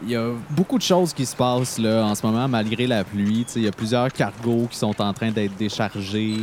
Il 0.02 0.12
y 0.12 0.16
a 0.16 0.32
beaucoup 0.52 0.78
de 0.78 0.84
choses 0.84 1.14
qui 1.14 1.26
se 1.26 1.36
passent 1.36 1.78
là, 1.78 2.06
en 2.06 2.16
ce 2.16 2.26
moment, 2.26 2.48
malgré 2.48 2.88
la 2.88 3.04
pluie. 3.04 3.46
Il 3.56 3.64
y 3.64 3.68
a 3.68 3.72
plusieurs 3.72 4.12
cargos 4.12 4.68
qui 4.72 4.78
sont 4.78 5.00
en 5.02 5.14
train 5.14 5.32
d'être 5.32 5.56
déchargés. 5.58 6.38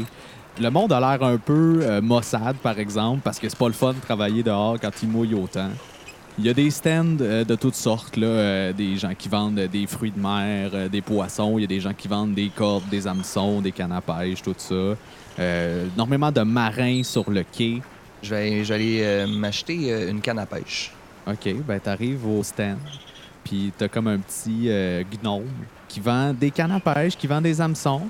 Le 0.60 0.70
monde 0.70 0.92
a 0.92 1.00
l'air 1.00 1.26
un 1.26 1.38
peu 1.38 1.80
euh, 1.82 2.02
maussade, 2.02 2.56
par 2.56 2.78
exemple, 2.78 3.22
parce 3.24 3.38
que 3.38 3.48
c'est 3.48 3.58
pas 3.58 3.66
le 3.66 3.72
fun 3.72 3.94
de 3.94 4.00
travailler 4.00 4.42
dehors 4.42 4.76
quand 4.80 4.92
il 5.02 5.08
mouille 5.08 5.34
autant. 5.34 5.70
Il 6.38 6.44
y 6.44 6.50
a 6.50 6.54
des 6.54 6.70
stands 6.70 7.16
euh, 7.22 7.44
de 7.44 7.54
toutes 7.54 7.76
sortes, 7.76 8.18
là, 8.18 8.26
euh, 8.26 8.72
des 8.74 8.98
gens 8.98 9.14
qui 9.16 9.30
vendent 9.30 9.58
euh, 9.58 9.68
des 9.68 9.86
fruits 9.86 10.10
de 10.10 10.20
mer, 10.20 10.70
euh, 10.74 10.86
des 10.86 11.00
poissons, 11.00 11.56
il 11.56 11.62
y 11.62 11.64
a 11.64 11.66
des 11.66 11.80
gens 11.80 11.94
qui 11.94 12.08
vendent 12.08 12.34
des 12.34 12.50
cordes, 12.54 12.86
des 12.90 13.06
hameçons, 13.06 13.62
des 13.62 13.72
cannes 13.72 13.92
à 13.92 14.02
pêche, 14.02 14.42
tout 14.42 14.54
ça. 14.58 14.96
Énormément 15.94 16.30
de 16.30 16.42
marins 16.42 17.02
sur 17.02 17.30
le 17.30 17.42
quai. 17.42 17.80
Je 18.22 18.34
vais, 18.34 18.64
j'allais 18.64 18.98
euh, 19.02 19.26
m'acheter 19.26 20.08
une 20.10 20.20
canne 20.20 20.38
à 20.38 20.44
pêche. 20.46 20.92
OK, 21.26 21.54
ben 21.66 21.80
t'arrives 21.80 22.26
au 22.26 22.42
stand, 22.42 22.76
puis 23.42 23.72
t'as 23.76 23.88
comme 23.88 24.06
un 24.06 24.18
petit 24.18 24.70
gnome 25.22 25.48
qui 25.88 26.00
vend 26.00 26.32
des 26.34 26.50
cannes 26.50 26.72
à 26.72 26.80
pêche, 26.80 27.16
qui 27.16 27.26
vend 27.26 27.40
des 27.40 27.60
hameçons. 27.60 28.02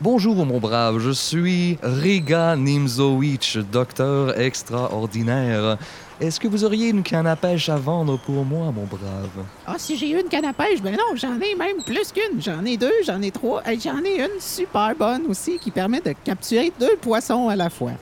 Bonjour, 0.00 0.46
mon 0.46 0.58
brave. 0.58 0.98
Je 0.98 1.10
suis 1.10 1.78
Riga 1.82 2.56
Nimzowicz, 2.56 3.58
docteur 3.70 4.38
extraordinaire. 4.38 5.76
Est-ce 6.20 6.40
que 6.40 6.48
vous 6.48 6.64
auriez 6.64 6.88
une 6.88 7.04
canne 7.04 7.28
à 7.28 7.36
pêche 7.36 7.68
à 7.68 7.76
vendre 7.76 8.18
pour 8.18 8.44
moi, 8.44 8.72
mon 8.72 8.84
brave? 8.86 9.44
Ah, 9.66 9.76
si 9.78 9.96
j'ai 9.96 10.10
eu 10.10 10.20
une 10.20 10.28
canne 10.28 10.46
à 10.46 10.52
pêche, 10.52 10.82
ben 10.82 10.92
non, 10.92 11.14
j'en 11.14 11.40
ai 11.40 11.54
même 11.54 11.82
plus 11.86 12.10
qu'une. 12.12 12.42
J'en 12.42 12.64
ai 12.64 12.76
deux, 12.76 12.92
j'en 13.06 13.22
ai 13.22 13.30
trois. 13.30 13.62
et 13.70 13.78
j'en 13.78 14.02
ai 14.02 14.22
une 14.22 14.40
super 14.40 14.94
bonne 14.96 15.26
aussi 15.28 15.58
qui 15.60 15.70
permet 15.70 16.00
de 16.00 16.12
capturer 16.24 16.72
deux 16.80 16.96
poissons 17.00 17.48
à 17.48 17.54
la 17.54 17.70
fois. 17.70 17.92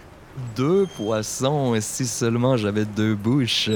Deux 0.56 0.86
poissons, 0.96 1.74
et 1.74 1.80
si 1.82 2.06
seulement 2.06 2.56
j'avais 2.56 2.86
deux 2.86 3.14
bouches. 3.14 3.70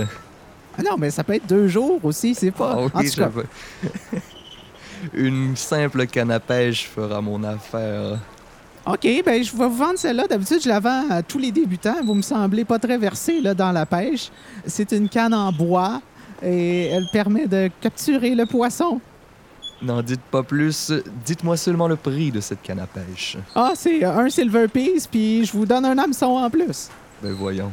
Ah 0.78 0.82
non, 0.82 0.96
mais 0.96 1.10
ça 1.10 1.22
peut 1.22 1.34
être 1.34 1.46
deux 1.46 1.68
jours 1.68 2.00
aussi, 2.02 2.34
c'est 2.34 2.50
pas. 2.50 2.76
Ah 2.76 2.78
en 2.78 2.84
oui, 2.84 3.10
tout 3.10 3.16
cas, 3.20 3.30
j'avais- 3.30 4.22
Une 5.14 5.54
simple 5.56 6.06
canne 6.06 6.30
à 6.30 6.40
pêche 6.40 6.88
fera 6.88 7.20
mon 7.20 7.42
affaire. 7.44 8.18
OK, 8.86 9.06
ben 9.24 9.42
je 9.42 9.54
vais 9.54 9.68
vous 9.68 9.76
vendre 9.76 9.98
celle-là. 9.98 10.26
D'habitude, 10.26 10.60
je 10.62 10.68
la 10.68 10.80
vends 10.80 11.10
à 11.10 11.22
tous 11.22 11.38
les 11.38 11.52
débutants. 11.52 12.02
Vous 12.04 12.14
me 12.14 12.22
semblez 12.22 12.64
pas 12.64 12.78
très 12.78 12.96
versé 12.96 13.40
là, 13.40 13.52
dans 13.54 13.72
la 13.72 13.84
pêche. 13.84 14.30
C'est 14.66 14.92
une 14.92 15.08
canne 15.08 15.34
en 15.34 15.52
bois 15.52 16.00
et 16.42 16.86
elle 16.86 17.06
permet 17.12 17.46
de 17.46 17.70
capturer 17.80 18.34
le 18.34 18.46
poisson. 18.46 19.00
N'en 19.82 20.02
dites 20.02 20.20
pas 20.20 20.42
plus, 20.42 20.92
dites-moi 21.24 21.56
seulement 21.56 21.88
le 21.88 21.96
prix 21.96 22.30
de 22.30 22.40
cette 22.40 22.62
canne 22.62 22.80
à 22.80 22.86
pêche. 22.86 23.36
Ah, 23.54 23.72
c'est 23.74 24.04
un 24.04 24.28
silver 24.28 24.68
piece, 24.68 25.06
puis 25.06 25.44
je 25.44 25.52
vous 25.52 25.64
donne 25.64 25.84
un 25.86 25.96
hameçon 25.96 26.26
en 26.26 26.50
plus. 26.50 26.88
Ben 27.22 27.32
voyons. 27.32 27.72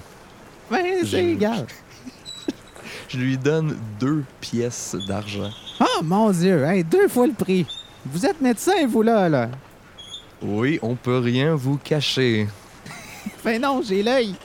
Ben, 0.70 0.84
c'est 1.06 1.26
égal. 1.26 1.66
Je 3.08 3.18
lui 3.18 3.38
donne 3.38 3.78
deux 4.00 4.24
pièces 4.42 4.96
d'argent. 5.08 5.50
Oh 5.80 6.04
mon 6.04 6.30
Dieu, 6.32 6.64
hey, 6.66 6.84
deux 6.84 7.08
fois 7.08 7.28
le 7.28 7.34
prix. 7.34 7.66
Vous 8.06 8.26
êtes 8.26 8.42
médecin, 8.42 8.86
vous 8.86 9.02
là, 9.02 9.30
là. 9.30 9.50
Oui, 10.42 10.80
on 10.82 10.96
peut 10.96 11.20
rien 11.20 11.56
vous 11.56 11.78
cacher. 11.78 12.48
Ben 13.44 13.62
non, 13.62 13.82
j'ai 13.86 14.02
l'œil. 14.02 14.36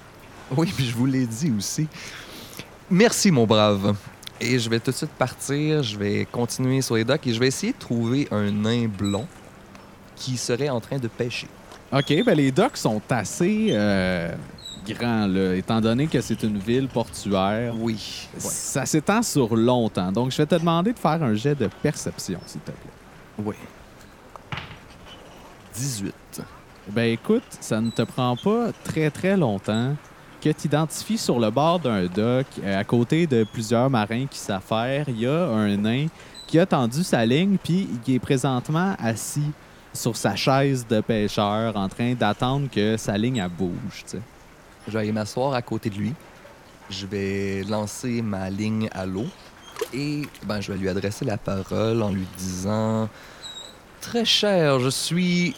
Oui, 0.57 0.71
puis 0.75 0.87
je 0.87 0.95
vous 0.95 1.07
l'ai 1.07 1.27
dit 1.27 1.53
aussi. 1.57 1.87
Merci, 2.91 3.31
mon 3.31 3.47
brave. 3.47 3.95
Et 4.41 4.59
je 4.59 4.69
vais 4.69 4.81
tout 4.81 4.91
de 4.91 4.97
suite 4.97 5.13
partir, 5.13 5.83
je 5.83 5.97
vais 5.97 6.27
continuer 6.31 6.83
sur 6.83 6.97
les 6.97 7.05
docks 7.05 7.27
et 7.27 7.33
je 7.33 7.39
vais 7.39 7.47
essayer 7.47 7.73
de 7.73 7.79
trouver 7.79 8.27
un 8.33 8.51
nain 8.51 8.89
blond 8.89 9.27
qui 10.17 10.37
serait 10.37 10.69
en 10.69 10.81
train 10.81 10.99
de 10.99 11.09
pêcher. 11.09 11.47
OK, 11.93 12.25
ben 12.25 12.35
les 12.35 12.51
docks 12.51 12.77
sont 12.77 13.01
assez 13.09 13.69
euh, 13.71 14.35
grands, 14.89 15.27
là, 15.27 15.55
étant 15.55 15.81
donné 15.81 16.07
que 16.07 16.21
c'est 16.21 16.43
une 16.43 16.59
ville 16.59 16.89
portuaire. 16.89 17.75
Oui. 17.79 18.29
Ça 18.39 18.85
s'étend 18.85 19.23
sur 19.23 19.55
longtemps. 19.55 20.11
Donc, 20.11 20.33
je 20.33 20.39
vais 20.39 20.47
te 20.47 20.55
demander 20.55 20.93
de 20.93 20.99
faire 20.99 21.23
un 21.23 21.35
jet 21.35 21.55
de 21.55 21.69
perception, 21.83 22.41
s'il 22.47 22.63
te 22.63 22.73
plaît. 22.73 23.45
Oui. 23.45 23.55
18. 25.75 26.43
Ben 26.89 27.13
écoute, 27.13 27.43
ça 27.61 27.81
ne 27.81 27.91
te 27.91 28.03
prend 28.03 28.37
pas 28.37 28.71
très 28.85 29.11
très 29.11 29.37
longtemps 29.37 29.95
que 30.43 30.51
tu 30.51 30.67
identifies 30.67 31.19
sur 31.19 31.39
le 31.39 31.51
bord 31.51 31.79
d'un 31.79 32.07
dock, 32.07 32.47
euh, 32.65 32.81
à 32.81 32.83
côté 32.83 33.29
de 33.29 33.45
plusieurs 33.45 33.89
marins 33.89 34.27
qui 34.27 34.39
s'affairent, 34.39 35.05
il 35.09 35.21
y 35.21 35.27
a 35.27 35.47
un 35.47 35.77
nain 35.77 36.09
qui 36.49 36.59
a 36.59 36.67
tendu 36.67 37.05
sa 37.05 37.25
ligne, 37.25 37.57
puis 37.63 37.89
qui 38.05 38.17
est 38.17 38.19
présentement 38.19 38.97
assis 38.99 39.53
sur 39.95 40.17
sa 40.17 40.35
chaise 40.35 40.87
de 40.89 41.01
pêcheur 41.01 41.77
en 41.77 41.89
train 41.89 42.15
d'attendre 42.15 42.69
que 42.71 42.97
sa 42.97 43.17
ligne 43.17 43.47
bouge. 43.57 44.05
Je 44.87 44.93
vais 44.93 44.99
aller 44.99 45.13
m'asseoir 45.13 45.55
à 45.55 45.63
côté 45.63 45.91
de 45.91 45.97
lui. 45.97 46.13
Je 46.91 47.07
vais 47.07 47.63
lancer 47.69 48.21
ma 48.21 48.51
ligne 48.51 48.89
à 48.93 49.07
l'eau 49.07 49.27
et 49.95 50.23
ben, 50.45 50.61
je 50.61 50.73
vais 50.73 50.79
lui 50.79 50.89
adresser 50.89 51.25
la 51.25 51.37
parole 51.37 52.03
en 52.03 52.11
lui 52.11 52.27
disant 52.37 53.09
Très 54.03 54.25
cher, 54.25 54.81
je 54.81 54.91
suis 54.91 55.55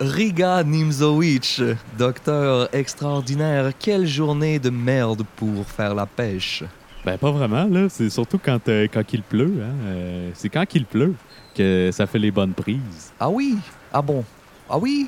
Riga 0.00 0.64
Nimzowicz, 0.64 1.60
docteur 1.98 2.74
extraordinaire. 2.74 3.70
Quelle 3.78 4.06
journée 4.06 4.58
de 4.58 4.70
merde 4.70 5.24
pour 5.36 5.64
faire 5.66 5.94
la 5.94 6.06
pêche. 6.06 6.64
Ben 7.04 7.18
pas 7.18 7.30
vraiment, 7.30 7.64
là. 7.66 7.88
C'est 7.90 8.08
surtout 8.08 8.40
quand, 8.42 8.66
euh, 8.68 8.88
quand 8.92 9.12
il 9.12 9.22
pleut. 9.22 9.58
Hein. 9.62 9.74
Euh, 9.84 10.30
c'est 10.34 10.48
quand 10.48 10.64
il 10.74 10.86
pleut 10.86 11.14
que 11.54 11.90
ça 11.92 12.06
fait 12.06 12.18
les 12.18 12.30
bonnes 12.30 12.54
prises. 12.54 13.12
Ah 13.20 13.28
oui? 13.28 13.56
Ah 13.92 14.02
bon? 14.02 14.24
Ah 14.68 14.78
oui? 14.78 15.06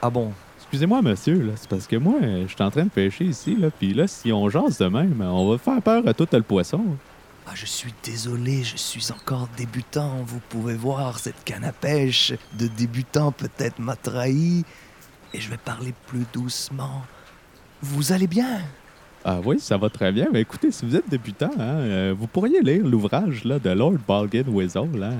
Ah 0.00 0.10
bon? 0.10 0.30
Excusez-moi, 0.58 1.00
monsieur, 1.00 1.42
là, 1.42 1.52
c'est 1.56 1.68
parce 1.68 1.86
que 1.86 1.96
moi, 1.96 2.16
je 2.20 2.52
suis 2.52 2.62
en 2.62 2.70
train 2.70 2.84
de 2.84 2.90
pêcher 2.90 3.24
ici, 3.24 3.56
là, 3.56 3.70
puis 3.70 3.94
là, 3.94 4.06
si 4.06 4.30
on 4.30 4.48
jase 4.50 4.78
de 4.78 4.86
même, 4.86 5.20
on 5.20 5.50
va 5.50 5.58
faire 5.58 5.80
peur 5.80 6.02
à 6.06 6.12
tout 6.12 6.28
le 6.30 6.42
poisson. 6.42 6.84
Ah, 7.46 7.52
je 7.54 7.66
suis 7.66 7.92
désolé, 8.02 8.64
je 8.64 8.76
suis 8.76 9.12
encore 9.12 9.48
débutant. 9.56 10.22
Vous 10.26 10.40
pouvez 10.48 10.74
voir, 10.74 11.18
cette 11.18 11.44
canne 11.44 11.64
à 11.64 11.72
pêche 11.72 12.32
de 12.58 12.66
débutant 12.66 13.32
peut-être 13.32 13.78
m'a 13.78 13.96
trahi. 13.96 14.64
Et 15.34 15.40
je 15.40 15.50
vais 15.50 15.58
parler 15.58 15.92
plus 16.06 16.24
doucement. 16.32 17.02
Vous 17.82 18.12
allez 18.12 18.26
bien? 18.26 18.60
Ah 19.26 19.40
oui, 19.44 19.58
ça 19.60 19.76
va 19.76 19.90
très 19.90 20.10
bien. 20.12 20.28
Mais 20.32 20.40
écoutez, 20.40 20.70
si 20.70 20.86
vous 20.86 20.96
êtes 20.96 21.08
débutant, 21.08 21.50
hein, 21.58 21.78
euh, 21.80 22.14
vous 22.18 22.26
pourriez 22.26 22.60
lire 22.62 22.86
l'ouvrage 22.86 23.44
là, 23.44 23.58
de 23.58 23.70
Lord 23.70 23.96
Balgin 24.06 24.48
Weasel. 24.48 24.90
Là. 24.94 25.12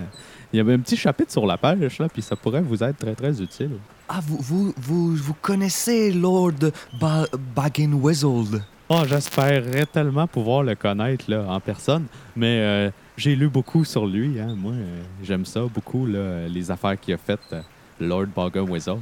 Il 0.52 0.56
y 0.56 0.60
avait 0.60 0.74
un 0.74 0.78
petit 0.78 0.96
chapitre 0.96 1.32
sur 1.32 1.46
la 1.46 1.58
pêche, 1.58 1.98
là, 1.98 2.08
puis 2.08 2.22
ça 2.22 2.37
pourrait 2.37 2.62
vous 2.62 2.82
être 2.82 2.98
très, 2.98 3.14
très 3.14 3.42
utile. 3.42 3.72
Ah, 4.08 4.20
vous, 4.22 4.38
vous, 4.40 4.74
vous, 4.76 5.14
vous 5.14 5.34
connaissez 5.40 6.12
Lord 6.12 6.70
ba 7.00 7.26
Baggin 7.54 7.92
Weasel? 7.92 8.62
Oh, 8.90 9.03
j'espérerais 9.09 9.87
tellement 9.87 10.27
pouvoir 10.27 10.62
le 10.62 10.75
connaître 10.75 11.25
là, 11.29 11.44
en 11.49 11.59
personne, 11.59 12.05
mais 12.37 12.61
euh, 12.61 12.90
j'ai 13.16 13.35
lu 13.35 13.49
beaucoup 13.49 13.83
sur 13.83 14.07
lui. 14.07 14.38
Hein. 14.38 14.55
Moi, 14.57 14.73
euh, 14.73 15.03
j'aime 15.23 15.47
ça 15.47 15.62
beaucoup, 15.62 16.05
là, 16.05 16.47
les 16.49 16.70
affaires 16.70 17.01
qu'il 17.01 17.14
a 17.14 17.16
faites, 17.16 17.40
euh, 17.55 17.62
Lord 17.99 18.27
Weasel. 18.68 18.99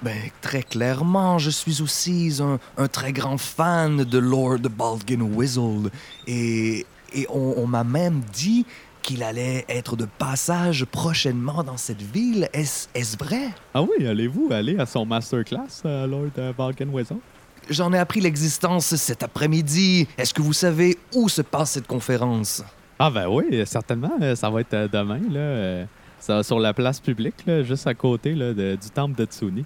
Ben, 0.00 0.16
très 0.40 0.62
clairement, 0.62 1.38
je 1.38 1.50
suis 1.50 1.82
aussi 1.82 2.38
un, 2.40 2.58
un 2.78 2.88
très 2.88 3.12
grand 3.12 3.36
fan 3.36 4.04
de 4.04 4.18
Lord 4.18 4.60
Baldwin 4.70 5.22
Weasel. 5.22 5.90
Et, 6.26 6.86
et 7.12 7.26
on, 7.28 7.54
on 7.58 7.66
m'a 7.66 7.84
même 7.84 8.22
dit 8.32 8.64
qu'il 9.02 9.22
allait 9.22 9.64
être 9.68 9.96
de 9.96 10.06
passage 10.18 10.84
prochainement 10.86 11.62
dans 11.62 11.76
cette 11.76 12.02
ville. 12.02 12.48
Est-ce 12.52 13.16
vrai? 13.18 13.50
Ah 13.74 13.82
oui, 13.82 14.06
allez-vous 14.06 14.48
aller 14.50 14.78
à 14.78 14.86
son 14.86 15.04
masterclass, 15.04 15.82
euh, 15.84 16.06
Lord 16.06 16.54
Balgin 16.56 16.88
Weasel? 16.88 17.18
J'en 17.68 17.92
ai 17.92 17.98
appris 17.98 18.20
l'existence 18.20 18.94
cet 18.94 19.22
après-midi. 19.22 20.06
Est-ce 20.16 20.32
que 20.32 20.42
vous 20.42 20.52
savez 20.52 20.98
où 21.14 21.28
se 21.28 21.42
passe 21.42 21.72
cette 21.72 21.86
conférence? 21.86 22.62
Ah 22.98 23.10
ben 23.10 23.28
oui, 23.28 23.62
certainement. 23.66 24.12
euh, 24.20 24.34
Ça 24.36 24.48
va 24.50 24.60
être 24.60 24.74
euh, 24.74 24.88
demain, 24.88 25.20
là. 25.30 25.40
euh, 25.40 25.84
ça, 26.20 26.42
sur 26.42 26.58
la 26.58 26.72
place 26.72 27.00
publique, 27.00 27.44
là, 27.46 27.62
juste 27.62 27.86
à 27.86 27.94
côté 27.94 28.34
là, 28.34 28.52
de- 28.54 28.76
du 28.80 28.90
temple 28.90 29.16
de 29.18 29.24
Tsuni. 29.26 29.64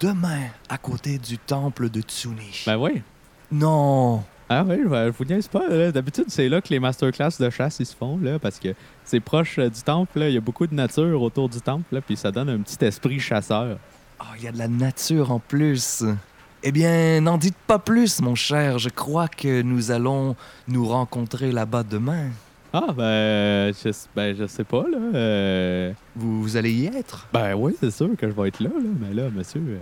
Demain, 0.00 0.42
à 0.68 0.78
côté 0.78 1.18
du 1.18 1.38
temple 1.38 1.90
de 1.90 2.00
Tsuni. 2.00 2.62
Ben 2.66 2.76
oui. 2.76 3.02
Non! 3.50 4.22
Ah 4.50 4.64
oui, 4.66 4.76
je 4.82 5.10
vous 5.10 5.24
niaise 5.24 5.48
pas. 5.48 5.90
D'habitude, 5.90 6.26
c'est 6.28 6.48
là 6.48 6.60
que 6.62 6.68
les 6.68 6.78
masterclass 6.78 7.32
de 7.40 7.50
chasse 7.50 7.80
ils 7.80 7.86
se 7.86 7.94
font, 7.96 8.18
là, 8.22 8.38
parce 8.38 8.58
que 8.58 8.74
c'est 9.04 9.20
proche 9.20 9.58
du 9.58 9.82
temple. 9.82 10.20
Il 10.22 10.32
y 10.32 10.36
a 10.38 10.40
beaucoup 10.40 10.66
de 10.66 10.74
nature 10.74 11.20
autour 11.20 11.48
du 11.48 11.60
temple, 11.60 11.84
là, 11.96 12.00
puis 12.00 12.16
ça 12.16 12.30
donne 12.30 12.48
un 12.48 12.58
petit 12.60 12.82
esprit 12.84 13.18
chasseur. 13.20 13.78
Oh, 14.20 14.24
il 14.38 14.44
y 14.44 14.48
a 14.48 14.52
de 14.52 14.58
la 14.58 14.68
nature 14.68 15.32
en 15.32 15.38
plus. 15.38 16.02
Eh 16.62 16.72
bien, 16.72 17.20
n'en 17.20 17.38
dites 17.38 17.56
pas 17.66 17.78
plus, 17.78 18.20
mon 18.20 18.34
cher. 18.34 18.78
Je 18.78 18.88
crois 18.88 19.28
que 19.28 19.62
nous 19.62 19.90
allons 19.90 20.34
nous 20.66 20.86
rencontrer 20.86 21.52
là-bas 21.52 21.84
demain. 21.84 22.30
Ah, 22.72 22.88
ben, 22.94 23.72
je, 23.72 23.90
ben, 24.14 24.36
je 24.36 24.46
sais 24.46 24.64
pas, 24.64 24.82
là. 24.90 24.98
euh, 25.14 25.92
Vous, 26.16 26.42
vous 26.42 26.56
allez 26.56 26.72
y 26.72 26.86
être? 26.86 27.26
Ben 27.32 27.54
oui, 27.54 27.74
c'est 27.80 27.90
sûr 27.92 28.10
que 28.18 28.28
je 28.28 28.34
vais 28.34 28.48
être 28.48 28.60
là, 28.60 28.70
là. 28.70 28.90
Mais 29.00 29.14
là, 29.14 29.30
monsieur. 29.30 29.62
euh, 29.66 29.78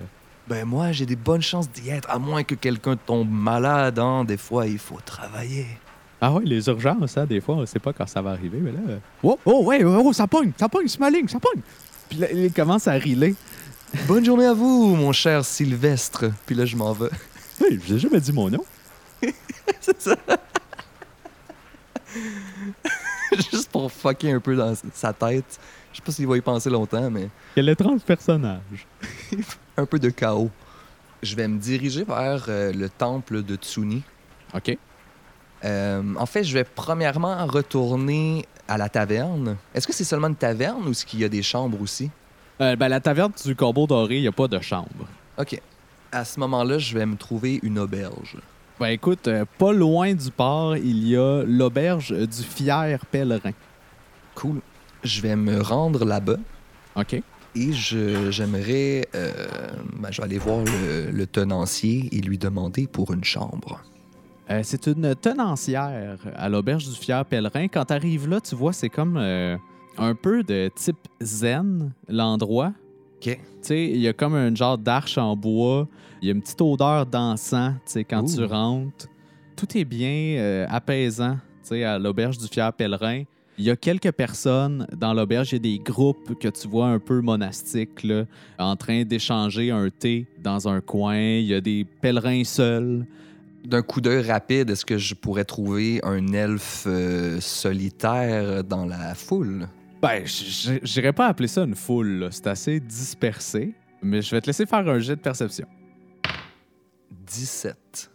Ben 0.49 0.65
moi, 0.67 0.93
j'ai 0.93 1.07
des 1.07 1.17
bonnes 1.17 1.43
chances 1.43 1.69
d'y 1.71 1.89
être, 1.89 2.09
à 2.11 2.19
moins 2.19 2.45
que 2.45 2.55
quelqu'un 2.55 2.97
tombe 2.97 3.31
malade. 3.31 3.99
Hein. 3.99 4.25
Des 4.25 4.37
fois, 4.37 4.67
il 4.67 4.79
faut 4.79 5.01
travailler. 5.05 5.67
Ah 6.21 6.33
oui, 6.33 6.45
les 6.47 6.69
urgences, 6.69 7.17
hein, 7.17 7.27
des 7.27 7.41
fois, 7.41 7.57
on 7.57 7.67
sait 7.67 7.79
pas 7.79 7.93
quand 7.93 8.07
ça 8.07 8.23
va 8.23 8.31
arriver, 8.31 8.59
mais 8.61 8.73
là... 8.73 8.79
euh, 8.89 8.99
Oh, 9.23 9.39
oh, 9.45 9.65
ouais, 9.65 9.83
oh, 9.85 10.13
ça 10.13 10.27
pogne, 10.27 10.53
ça 10.57 10.69
pogne, 10.69 10.89
c'est 10.89 11.01
ma 11.01 11.11
ligne, 11.11 11.29
ça 11.29 11.39
pogne! 11.41 11.61
Puis 12.09 12.19
là, 12.19 12.29
il 12.33 12.53
commence 12.53 12.87
à 12.87 12.93
riler. 12.93 13.35
Bonne 14.05 14.25
journée 14.25 14.47
à 14.47 14.53
vous, 14.53 14.95
mon 14.95 15.13
cher 15.13 15.45
Sylvestre. 15.45 16.27
Puis 16.45 16.55
là, 16.55 16.65
je 16.67 16.77
m'en 16.77 16.93
vais. 16.93 17.09
Hey, 17.61 17.81
j'ai 17.85 17.99
jamais 17.99 18.21
dit 18.21 18.33
mon 18.33 18.51
nom. 18.51 18.65
Juste 23.51 23.71
pour 23.71 23.91
fucker 23.91 24.33
un 24.33 24.41
peu 24.41 24.55
dans 24.55 24.75
sa 24.93 25.13
tête. 25.13 25.59
Je 25.93 25.97
sais 25.97 26.03
pas 26.05 26.13
s'il 26.13 26.27
va 26.27 26.37
y 26.37 26.41
penser 26.41 26.71
longtemps, 26.71 27.11
mais 27.11 27.29
Quel 27.55 27.69
étrange 27.69 28.01
personnage. 28.03 28.87
un 29.77 29.87
peu 29.87 29.99
de 29.99 30.11
chaos. 30.11 30.51
Je 31.23 31.35
vais 31.35 31.49
me 31.49 31.59
diriger 31.59 32.05
vers 32.05 32.45
euh, 32.49 32.73
le 32.73 32.89
temple 32.89 33.43
de 33.43 33.57
Tsuni. 33.57 34.03
OK. 34.55 34.77
Euh, 35.65 36.15
en 36.17 36.27
fait, 36.27 36.45
je 36.45 36.53
vais 36.53 36.65
premièrement 36.65 37.47
retourner 37.47 38.47
à 38.69 38.77
la 38.79 38.89
taverne. 38.89 39.57
Est-ce 39.75 39.87
que 39.87 39.93
c'est 39.93 40.05
seulement 40.05 40.29
une 40.29 40.37
taverne 40.37 40.87
ou 40.87 40.91
est-ce 40.91 41.07
qu'il 41.07 41.21
y 41.21 41.25
a 41.25 41.29
des 41.29 41.43
chambres 41.43 41.81
aussi? 41.81 42.11
Euh, 42.61 42.77
ben, 42.77 42.89
la 42.89 43.01
taverne 43.01 43.33
du 43.45 43.55
Corbeau 43.55 43.87
Doré, 43.87 44.17
il 44.17 44.23
n'y 44.23 44.29
a 44.29 44.33
pas 44.33 44.49
de 44.49 44.59
chambre. 44.61 45.07
OK. 45.39 45.61
À 46.13 46.25
ce 46.25 46.41
moment-là, 46.41 46.79
je 46.79 46.97
vais 46.97 47.05
me 47.07 47.17
trouver 47.17 47.61
une 47.63 47.79
auberge. 47.79 48.37
Ben, 48.81 48.89
écoute, 48.89 49.29
euh, 49.29 49.45
pas 49.59 49.73
loin 49.73 50.15
du 50.15 50.31
port, 50.31 50.77
il 50.77 51.07
y 51.09 51.17
a 51.17 51.43
l'auberge 51.47 52.13
du 52.13 52.43
fier 52.43 52.99
pèlerin. 53.07 53.53
Cool. 54.35 54.61
Je 55.05 55.21
vais 55.21 55.37
me 55.37 55.61
rendre 55.61 56.05
là-bas 56.05 56.37
OK. 56.95 57.15
et 57.55 57.73
je- 57.73 58.31
j'aimerais... 58.31 59.07
euh, 59.15 59.33
ben, 59.99 60.11
je 60.11 60.19
vais 60.21 60.25
aller 60.25 60.39
voir 60.39 60.65
le, 60.65 61.11
le 61.11 61.27
tenancier 61.27 62.09
et 62.13 62.21
lui 62.21 62.39
demander 62.39 62.87
pour 62.87 63.13
une 63.13 63.25
chambre. 63.25 63.81
Euh, 64.51 64.61
c'est 64.63 64.87
une 64.87 65.15
tenancière 65.15 66.19
à 66.37 66.49
l'auberge 66.49 66.89
du 66.89 66.95
fier 66.95 67.25
pèlerin. 67.25 67.67
Quand 67.69 67.87
tu 67.87 67.93
arrives 67.95 68.29
là, 68.29 68.41
tu 68.41 68.55
vois, 68.55 68.73
c'est 68.73 68.89
comme 68.89 69.17
euh, 69.17 69.57
un 69.99 70.15
peu 70.15 70.43
de 70.43 70.71
type 70.75 71.09
zen, 71.21 71.93
l'endroit. 72.09 72.73
OK. 73.17 73.23
Tu 73.23 73.39
sais, 73.63 73.85
il 73.85 74.01
y 74.01 74.09
a 74.09 74.13
comme 74.13 74.35
un 74.35 74.55
genre 74.55 74.79
d'arche 74.79 75.19
en 75.19 75.37
bois. 75.37 75.89
Il 76.21 76.29
y 76.29 76.31
a 76.31 76.35
une 76.35 76.43
petite 76.43 76.61
odeur 76.61 77.07
d'encens, 77.07 77.75
tu 77.87 77.93
sais, 77.93 78.05
quand 78.05 78.25
tu 78.25 78.45
rentres. 78.45 79.07
Tout 79.57 79.77
est 79.77 79.85
bien 79.85 80.37
euh, 80.39 80.67
apaisant, 80.69 81.35
tu 81.63 81.69
sais, 81.69 81.85
à 81.85 81.99
l'auberge 81.99 82.39
du 82.39 82.47
fier 82.47 82.73
pèlerin. 82.73 83.25
Il 83.59 83.65
y 83.65 83.71
a 83.71 83.77
quelques 83.77 84.13
personnes 84.13 84.87
dans 84.95 85.15
l'auberge. 85.15 85.53
Il 85.53 85.55
y 85.55 85.57
a 85.57 85.77
des 85.77 85.79
groupes 85.79 86.39
que 86.39 86.49
tu 86.49 86.69
vois 86.69 86.89
un 86.89 86.99
peu 86.99 87.23
monastiques, 87.23 88.03
là, 88.03 88.25
en 88.59 88.77
train 88.77 89.05
d'échanger 89.05 89.71
un 89.71 89.89
thé 89.89 90.27
dans 90.43 90.69
un 90.69 90.83
coin. 90.83 91.17
Il 91.17 91.47
y 91.47 91.55
a 91.55 91.61
des 91.63 91.87
pèlerins 92.03 92.45
seuls. 92.45 93.07
D'un 93.65 93.83
coup 93.83 94.01
d'œil 94.01 94.31
rapide, 94.31 94.71
est-ce 94.71 94.85
que 94.85 94.99
je 94.99 95.15
pourrais 95.15 95.45
trouver 95.45 96.01
un 96.05 96.33
elfe 96.33 96.85
euh, 96.87 97.41
solitaire 97.41 98.63
dans 98.63 98.85
la 98.85 99.15
foule? 99.15 99.67
Ben, 100.03 100.27
je 100.27 101.01
n'irais 101.01 101.13
pas 101.13 101.27
appeler 101.27 101.49
ça 101.49 101.65
une 101.65 101.75
foule. 101.75 102.29
C'est 102.31 102.47
assez 102.47 102.81
dispersé. 102.81 103.75
Mais 104.03 104.23
je 104.23 104.31
vais 104.31 104.41
te 104.41 104.47
laisser 104.47 104.67
faire 104.67 104.87
un 104.89 104.99
jet 104.99 105.17
de 105.17 105.21
perception. 105.21 105.67
17. 107.27 108.11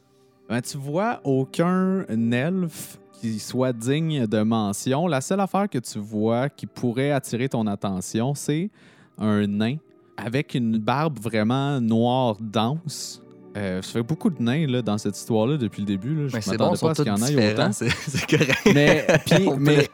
Ben, 0.47 0.61
tu 0.61 0.77
vois 0.77 1.21
aucun 1.23 2.05
elfe 2.07 2.99
qui 3.13 3.39
soit 3.39 3.73
digne 3.73 4.25
de 4.25 4.41
mention. 4.41 5.07
La 5.07 5.21
seule 5.21 5.39
affaire 5.39 5.69
que 5.69 5.79
tu 5.79 5.99
vois 5.99 6.49
qui 6.49 6.65
pourrait 6.65 7.11
attirer 7.11 7.49
ton 7.49 7.67
attention, 7.67 8.33
c'est 8.35 8.69
un 9.17 9.45
nain 9.47 9.77
avec 10.17 10.53
une 10.53 10.77
barbe 10.77 11.19
vraiment 11.19 11.79
noire 11.81 12.37
dense. 12.39 13.20
Euh, 13.57 13.81
ça 13.81 13.91
fait 13.93 14.03
beaucoup 14.03 14.29
de 14.29 14.41
nains 14.41 14.65
là, 14.67 14.81
dans 14.81 14.97
cette 14.97 15.17
histoire-là 15.17 15.57
depuis 15.57 15.81
le 15.81 15.85
début. 15.85 16.15
Là. 16.15 16.27
Je 16.29 16.35
Mais 16.35 16.41
c'est 16.41 16.57
bon, 16.57 16.73
pas 16.73 16.91
à 16.91 16.95
ce 16.95 17.01
qu'il 17.03 17.11
y 17.11 17.15
en 17.15 17.17
ait 17.27 17.53
autant. 17.53 17.71
c'est 17.73 18.25
correct. 18.29 18.61
Mais, 18.73 19.05
puis, 19.25 19.47
On 19.47 19.57
mais 19.57 19.89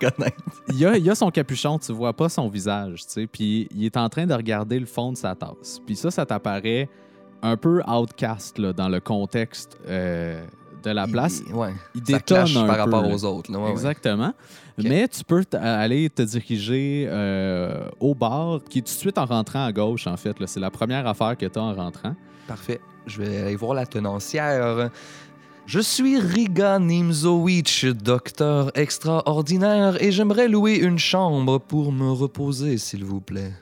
il, 0.70 0.78
y 0.78 0.86
a, 0.86 0.96
il 0.98 1.04
y 1.04 1.10
a 1.10 1.16
son 1.16 1.32
capuchon, 1.32 1.80
tu 1.80 1.92
vois 1.92 2.14
pas 2.14 2.30
son 2.30 2.50
visage, 2.50 3.06
tu 3.08 3.14
sais. 3.14 3.28
Puis 3.28 3.68
il 3.76 3.84
est 3.86 3.98
en 3.98 4.10
train 4.10 4.26
de 4.28 4.34
regarder 4.34 4.80
le 4.80 4.86
fond 4.86 5.12
de 5.12 5.18
sa 5.18 5.34
tasse. 5.34 5.80
Puis 5.86 5.96
ça, 5.96 6.12
ça 6.12 6.26
t'apparaît 6.26 6.88
un 7.42 7.58
peu 7.58 7.82
outcast 7.88 8.60
là, 8.60 8.74
dans 8.74 8.90
le 8.90 9.00
contexte 9.00 9.78
euh, 9.88 10.44
de 10.84 10.92
la 10.92 11.08
place. 11.08 11.42
Il, 11.48 11.54
ouais, 11.56 11.74
Il 11.96 12.02
détonne 12.04 12.56
un 12.58 12.68
par 12.68 12.76
peu, 12.86 12.92
rapport 12.96 13.10
aux 13.12 13.26
autres. 13.26 13.52
ouais. 13.52 13.72
Exactement. 13.72 14.34
Mais 14.78 15.08
tu 15.08 15.24
peux 15.24 15.44
t- 15.44 15.58
aller 15.58 16.08
te 16.12 16.22
diriger 16.22 17.08
euh, 17.10 17.90
au 18.00 18.14
bar, 18.14 18.60
qui 18.70 18.80
est 18.80 18.82
tout 18.84 18.94
de 18.94 19.00
suite 19.00 19.18
en 19.18 19.26
rentrant 19.26 19.66
à 19.66 19.72
gauche, 19.72 20.06
en 20.06 20.16
fait. 20.18 20.36
C'est 20.46 20.60
la 20.60 20.70
première 20.70 21.08
affaire 21.08 21.36
que 21.36 21.48
tu 21.48 21.58
as 21.58 21.64
en 21.64 21.74
rentrant. 21.74 22.16
Parfait. 22.48 22.80
Je 23.08 23.22
vais 23.22 23.38
aller 23.38 23.56
voir 23.56 23.74
la 23.74 23.86
tenancière. 23.86 24.90
Je 25.66 25.80
suis 25.80 26.20
Riga 26.20 26.78
Nimzowicz, 26.78 27.86
docteur 27.86 28.72
extraordinaire, 28.76 30.02
et 30.02 30.12
j'aimerais 30.12 30.50
louer 30.50 30.76
une 30.76 31.00
chambre 31.00 31.58
pour 31.58 31.94
me 31.94 32.12
reposer, 32.12 32.78
s'il 32.78 33.06
vous 33.06 33.22
plaît. 33.22 33.54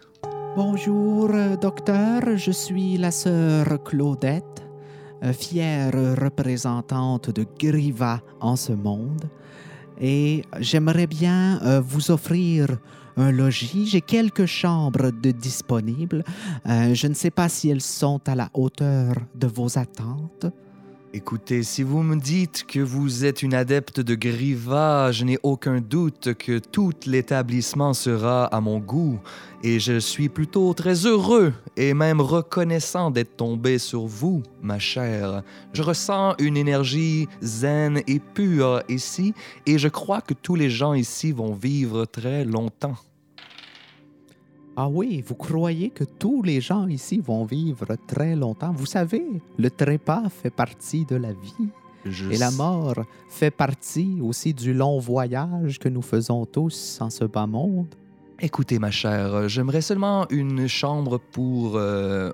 Bonjour, 0.55 1.29
docteur. 1.61 2.37
Je 2.37 2.51
suis 2.51 2.97
la 2.97 3.11
sœur 3.11 3.83
Claudette, 3.83 4.63
euh, 5.23 5.31
fière 5.31 5.93
représentante 6.19 7.29
de 7.29 7.45
Griva 7.59 8.21
en 8.39 8.55
ce 8.55 8.73
monde. 8.73 9.29
Et 10.01 10.43
j'aimerais 10.59 11.07
bien 11.07 11.61
euh, 11.63 11.81
vous 11.81 12.09
offrir 12.09 12.67
un 13.17 13.31
logis. 13.31 13.87
J'ai 13.87 14.01
quelques 14.01 14.45
chambres 14.45 15.11
de 15.11 15.31
disponibles. 15.31 16.23
Euh, 16.67 16.93
je 16.93 17.07
ne 17.07 17.13
sais 17.13 17.31
pas 17.31 17.49
si 17.49 17.69
elles 17.69 17.81
sont 17.81 18.21
à 18.27 18.35
la 18.35 18.49
hauteur 18.53 19.15
de 19.35 19.47
vos 19.47 19.77
attentes. 19.77 20.47
Écoutez, 21.17 21.63
si 21.63 21.81
vous 21.81 22.03
me 22.03 22.17
dites 22.17 22.65
que 22.67 22.81
vous 22.81 23.23
êtes 23.23 23.41
une 23.41 23.53
adepte 23.53 24.01
de 24.01 24.15
Griva, 24.15 25.13
je 25.13 25.23
n'ai 25.23 25.37
aucun 25.43 25.79
doute 25.79 26.33
que 26.33 26.59
tout 26.59 26.91
l'établissement 27.05 27.93
sera 27.93 28.47
à 28.47 28.59
mon 28.59 28.79
goût, 28.79 29.21
et 29.63 29.79
je 29.79 29.97
suis 29.97 30.27
plutôt 30.27 30.73
très 30.73 31.05
heureux 31.05 31.53
et 31.77 31.93
même 31.93 32.19
reconnaissant 32.19 33.11
d'être 33.11 33.37
tombé 33.37 33.77
sur 33.77 34.05
vous, 34.05 34.43
ma 34.61 34.77
chère. 34.77 35.41
Je 35.71 35.83
ressens 35.83 36.35
une 36.37 36.57
énergie 36.57 37.29
zen 37.41 38.01
et 38.07 38.19
pure 38.19 38.83
ici, 38.89 39.33
et 39.65 39.77
je 39.77 39.87
crois 39.87 40.19
que 40.19 40.33
tous 40.33 40.55
les 40.55 40.69
gens 40.69 40.93
ici 40.93 41.31
vont 41.31 41.53
vivre 41.53 42.03
très 42.03 42.43
longtemps. 42.43 42.97
Ah 44.77 44.89
oui, 44.89 45.23
vous 45.25 45.35
croyez 45.35 45.89
que 45.89 46.03
tous 46.03 46.41
les 46.41 46.59
gens 46.59 46.87
ici 46.87 47.19
vont 47.19 47.45
vivre 47.45 47.95
très 48.07 48.35
longtemps? 48.35 48.73
Vous 48.73 48.85
savez, 48.85 49.25
le 49.57 49.69
trépas 49.69 50.27
fait 50.29 50.49
partie 50.49 51.05
de 51.05 51.15
la 51.15 51.31
vie. 51.31 51.69
Je 52.03 52.29
Et 52.29 52.37
la 52.37 52.51
mort 52.51 52.95
fait 53.29 53.51
partie 53.51 54.19
aussi 54.21 54.53
du 54.53 54.73
long 54.73 54.99
voyage 54.99 55.79
que 55.79 55.87
nous 55.87 56.01
faisons 56.01 56.45
tous 56.45 56.99
en 56.99 57.09
ce 57.09 57.23
bas 57.23 57.47
monde. 57.47 57.87
Écoutez, 58.41 58.77
ma 58.77 58.91
chère, 58.91 59.47
j'aimerais 59.47 59.81
seulement 59.81 60.27
une 60.29 60.67
chambre 60.67 61.21
pour 61.31 61.77
euh, 61.77 62.31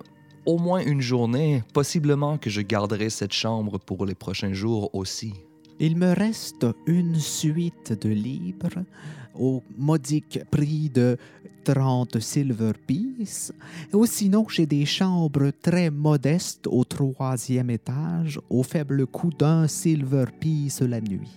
au 0.48 0.58
moins 0.58 0.80
une 0.84 1.02
journée. 1.02 1.64
Possiblement 1.74 2.40
que 2.40 2.50
je 2.50 2.62
garderai 2.62 3.12
cette 3.12 3.34
chambre 3.34 3.78
pour 3.78 4.08
les 4.08 4.16
prochains 4.16 4.54
jours 4.54 4.90
aussi. 4.94 5.36
Il 5.84 5.98
me 5.98 6.14
reste 6.14 6.68
une 6.86 7.16
suite 7.16 8.00
de 8.00 8.10
livres 8.10 8.86
au 9.34 9.64
modique 9.80 10.40
prix 10.52 10.92
de 10.92 11.18
30 11.64 12.20
silver 12.20 12.74
piece. 12.86 13.52
Ou 13.92 14.06
sinon, 14.06 14.46
j'ai 14.48 14.68
des 14.68 14.86
chambres 14.86 15.50
très 15.60 15.90
modestes 15.90 16.68
au 16.68 16.84
troisième 16.84 17.72
étage 17.72 18.40
au 18.52 18.62
faible 18.62 19.08
coût 19.08 19.32
d'un 19.32 19.68
silver 19.68 20.26
piece 20.40 20.82
la 20.82 21.02
nuit. 21.02 21.36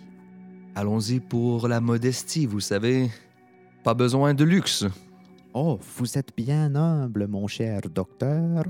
Allons-y 0.75 1.21
pour 1.21 1.67
la 1.67 1.81
modestie, 1.81 2.45
vous 2.45 2.61
savez. 2.61 3.09
Pas 3.83 3.95
besoin 3.95 4.35
de 4.35 4.45
luxe. 4.45 4.85
Oh, 5.55 5.79
vous 5.97 6.19
êtes 6.19 6.37
bien 6.37 6.75
humble, 6.75 7.29
mon 7.29 7.47
cher 7.47 7.81
docteur. 7.95 8.65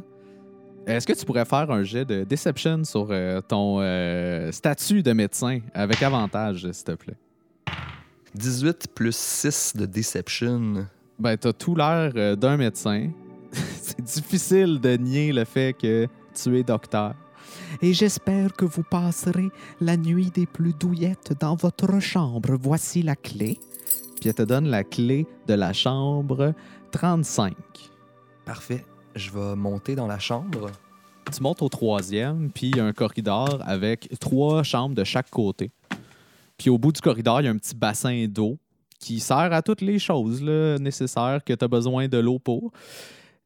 Est-ce 0.87 1.07
que 1.07 1.15
tu 1.15 1.25
pourrais 1.25 1.47
faire 1.47 1.71
un 1.71 1.83
jet 1.83 2.05
de 2.05 2.25
Deception 2.25 2.85
sur 2.85 3.09
euh, 3.11 3.41
ton 3.41 3.79
euh, 3.81 4.53
statut 4.53 5.03
de 5.03 5.13
médecin 5.13 5.61
avec 5.73 6.03
avantage, 6.03 6.71
s'il 6.71 6.85
te 6.85 6.93
plaît? 6.93 7.17
18 8.35 8.89
plus 8.95 9.17
6 9.17 9.77
de 9.77 9.87
Deception. 9.87 10.87
Ben, 11.19 11.37
t'as 11.39 11.53
tout 11.55 11.75
l'air 11.75 12.13
euh, 12.17 12.37
d'un 12.37 12.59
médecin. 12.59 13.11
C'est 13.53 14.03
difficile 14.03 14.79
de 14.79 14.97
nier 14.97 15.33
le 15.33 15.45
fait 15.45 15.73
que 15.73 16.07
tu 16.35 16.59
es 16.59 16.63
docteur. 16.63 17.15
et 17.81 17.95
j'espère 17.95 18.53
que 18.53 18.67
vous 18.67 18.83
passerez 18.83 19.49
la 19.81 19.97
nuit 19.97 20.31
des 20.31 20.47
plus 20.47 20.75
douillettes 20.75 21.33
dans 21.41 21.55
votre 21.55 21.99
chambre. 21.99 22.59
Voici 22.61 23.03
la 23.03 23.17
clé. 23.17 23.59
Puis 24.21 24.29
elle 24.29 24.35
te 24.35 24.43
donne 24.43 24.69
la 24.69 24.85
clé 24.85 25.27
de 25.47 25.55
la 25.55 25.73
chambre 25.73 26.53
35. 26.91 27.55
Parfait. 28.45 28.85
Je 29.15 29.31
vais 29.31 29.55
monter 29.55 29.95
dans 29.95 30.07
la 30.07 30.19
chambre. 30.19 30.71
Tu 31.33 31.43
montes 31.43 31.63
au 31.63 31.69
troisième, 31.69 32.51
puis 32.51 32.71
il 32.71 32.77
y 32.77 32.81
a 32.81 32.85
un 32.85 32.93
corridor 32.93 33.59
avec 33.65 34.09
trois 34.21 34.63
chambres 34.63 34.95
de 34.95 35.05
chaque 35.05 35.31
côté. 35.31 35.71
Puis 36.59 36.71
au 36.71 36.79
bout 36.79 36.93
du 36.93 37.01
corridor, 37.01 37.41
il 37.41 37.45
y 37.45 37.49
a 37.49 37.51
un 37.51 37.57
petit 37.57 37.75
bassin 37.75 38.27
d'eau 38.29 38.59
qui 38.99 39.21
sert 39.21 39.53
à 39.53 39.63
toutes 39.63 39.81
les 39.81 39.99
choses 39.99 40.43
là, 40.43 40.79
nécessaires 40.79 41.43
que 41.45 41.53
tu 41.53 41.65
as 41.65 41.69
besoin 41.69 42.09
de 42.09 42.19
l'eau 42.19 42.39
pour. 42.39 42.73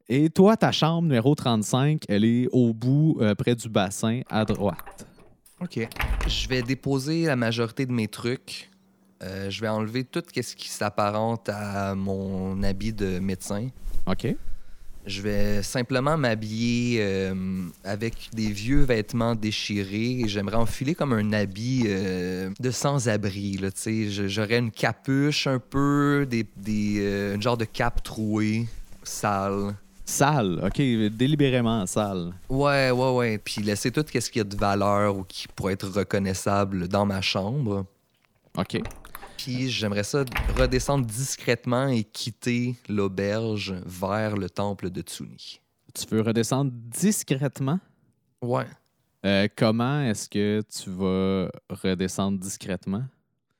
Et 0.08 0.30
toi, 0.30 0.56
ta 0.56 0.72
chambre 0.72 1.02
numéro 1.02 1.34
35, 1.34 2.04
elle 2.08 2.24
est 2.24 2.48
au 2.52 2.72
bout, 2.72 3.18
euh, 3.20 3.34
près 3.34 3.54
du 3.54 3.68
bassin, 3.68 4.22
à 4.30 4.44
droite. 4.44 5.06
OK. 5.60 5.86
Je 6.26 6.48
vais 6.48 6.62
déposer 6.62 7.26
la 7.26 7.36
majorité 7.36 7.84
de 7.84 7.92
mes 7.92 8.08
trucs. 8.08 8.70
Euh, 9.22 9.50
je 9.50 9.60
vais 9.60 9.68
enlever 9.68 10.04
tout 10.04 10.22
ce 10.34 10.56
qui 10.56 10.68
s'apparente 10.68 11.48
à 11.48 11.94
mon 11.94 12.62
habit 12.62 12.92
de 12.92 13.18
médecin. 13.18 13.68
OK? 14.06 14.34
Je 15.06 15.22
vais 15.22 15.62
simplement 15.62 16.18
m'habiller 16.18 16.98
euh, 17.00 17.34
avec 17.82 18.28
des 18.34 18.50
vieux 18.50 18.82
vêtements 18.82 19.34
déchirés 19.34 20.20
et 20.20 20.28
j'aimerais 20.28 20.56
enfiler 20.56 20.94
comme 20.94 21.12
un 21.14 21.32
habit 21.32 21.84
euh, 21.86 22.50
de 22.60 22.70
sans-abri. 22.70 23.58
J'aurais 24.26 24.58
une 24.58 24.70
capuche 24.70 25.46
un 25.46 25.58
peu, 25.58 26.26
des, 26.28 26.46
des, 26.56 26.96
euh, 26.98 27.34
une 27.36 27.42
genre 27.42 27.56
de 27.56 27.64
cape 27.64 28.02
trouée, 28.02 28.66
sale. 29.02 29.74
Sale, 30.04 30.62
OK, 30.64 30.80
délibérément 31.12 31.84
sale. 31.84 32.32
Ouais, 32.48 32.90
ouais, 32.90 33.12
ouais. 33.12 33.38
Puis 33.38 33.60
laisser 33.62 33.90
tout 33.90 34.02
ce 34.08 34.30
qu'il 34.30 34.38
y 34.38 34.40
a 34.40 34.44
de 34.44 34.56
valeur 34.56 35.18
ou 35.18 35.24
qui 35.24 35.46
pourrait 35.48 35.74
être 35.74 35.88
reconnaissable 35.88 36.88
dans 36.88 37.04
ma 37.04 37.20
chambre. 37.20 37.84
OK. 38.56 38.80
Puis 39.38 39.70
j'aimerais 39.70 40.02
ça 40.02 40.24
redescendre 40.56 41.06
discrètement 41.06 41.86
et 41.88 42.02
quitter 42.02 42.74
l'auberge 42.88 43.74
vers 43.86 44.36
le 44.36 44.50
temple 44.50 44.90
de 44.90 45.00
Tsuni. 45.00 45.60
Tu 45.94 46.06
veux 46.10 46.22
redescendre 46.22 46.72
discrètement? 46.74 47.78
Ouais. 48.42 48.66
Euh, 49.24 49.46
comment 49.56 50.02
est-ce 50.02 50.28
que 50.28 50.62
tu 50.62 50.90
vas 50.90 51.48
redescendre 51.70 52.38
discrètement? 52.38 53.04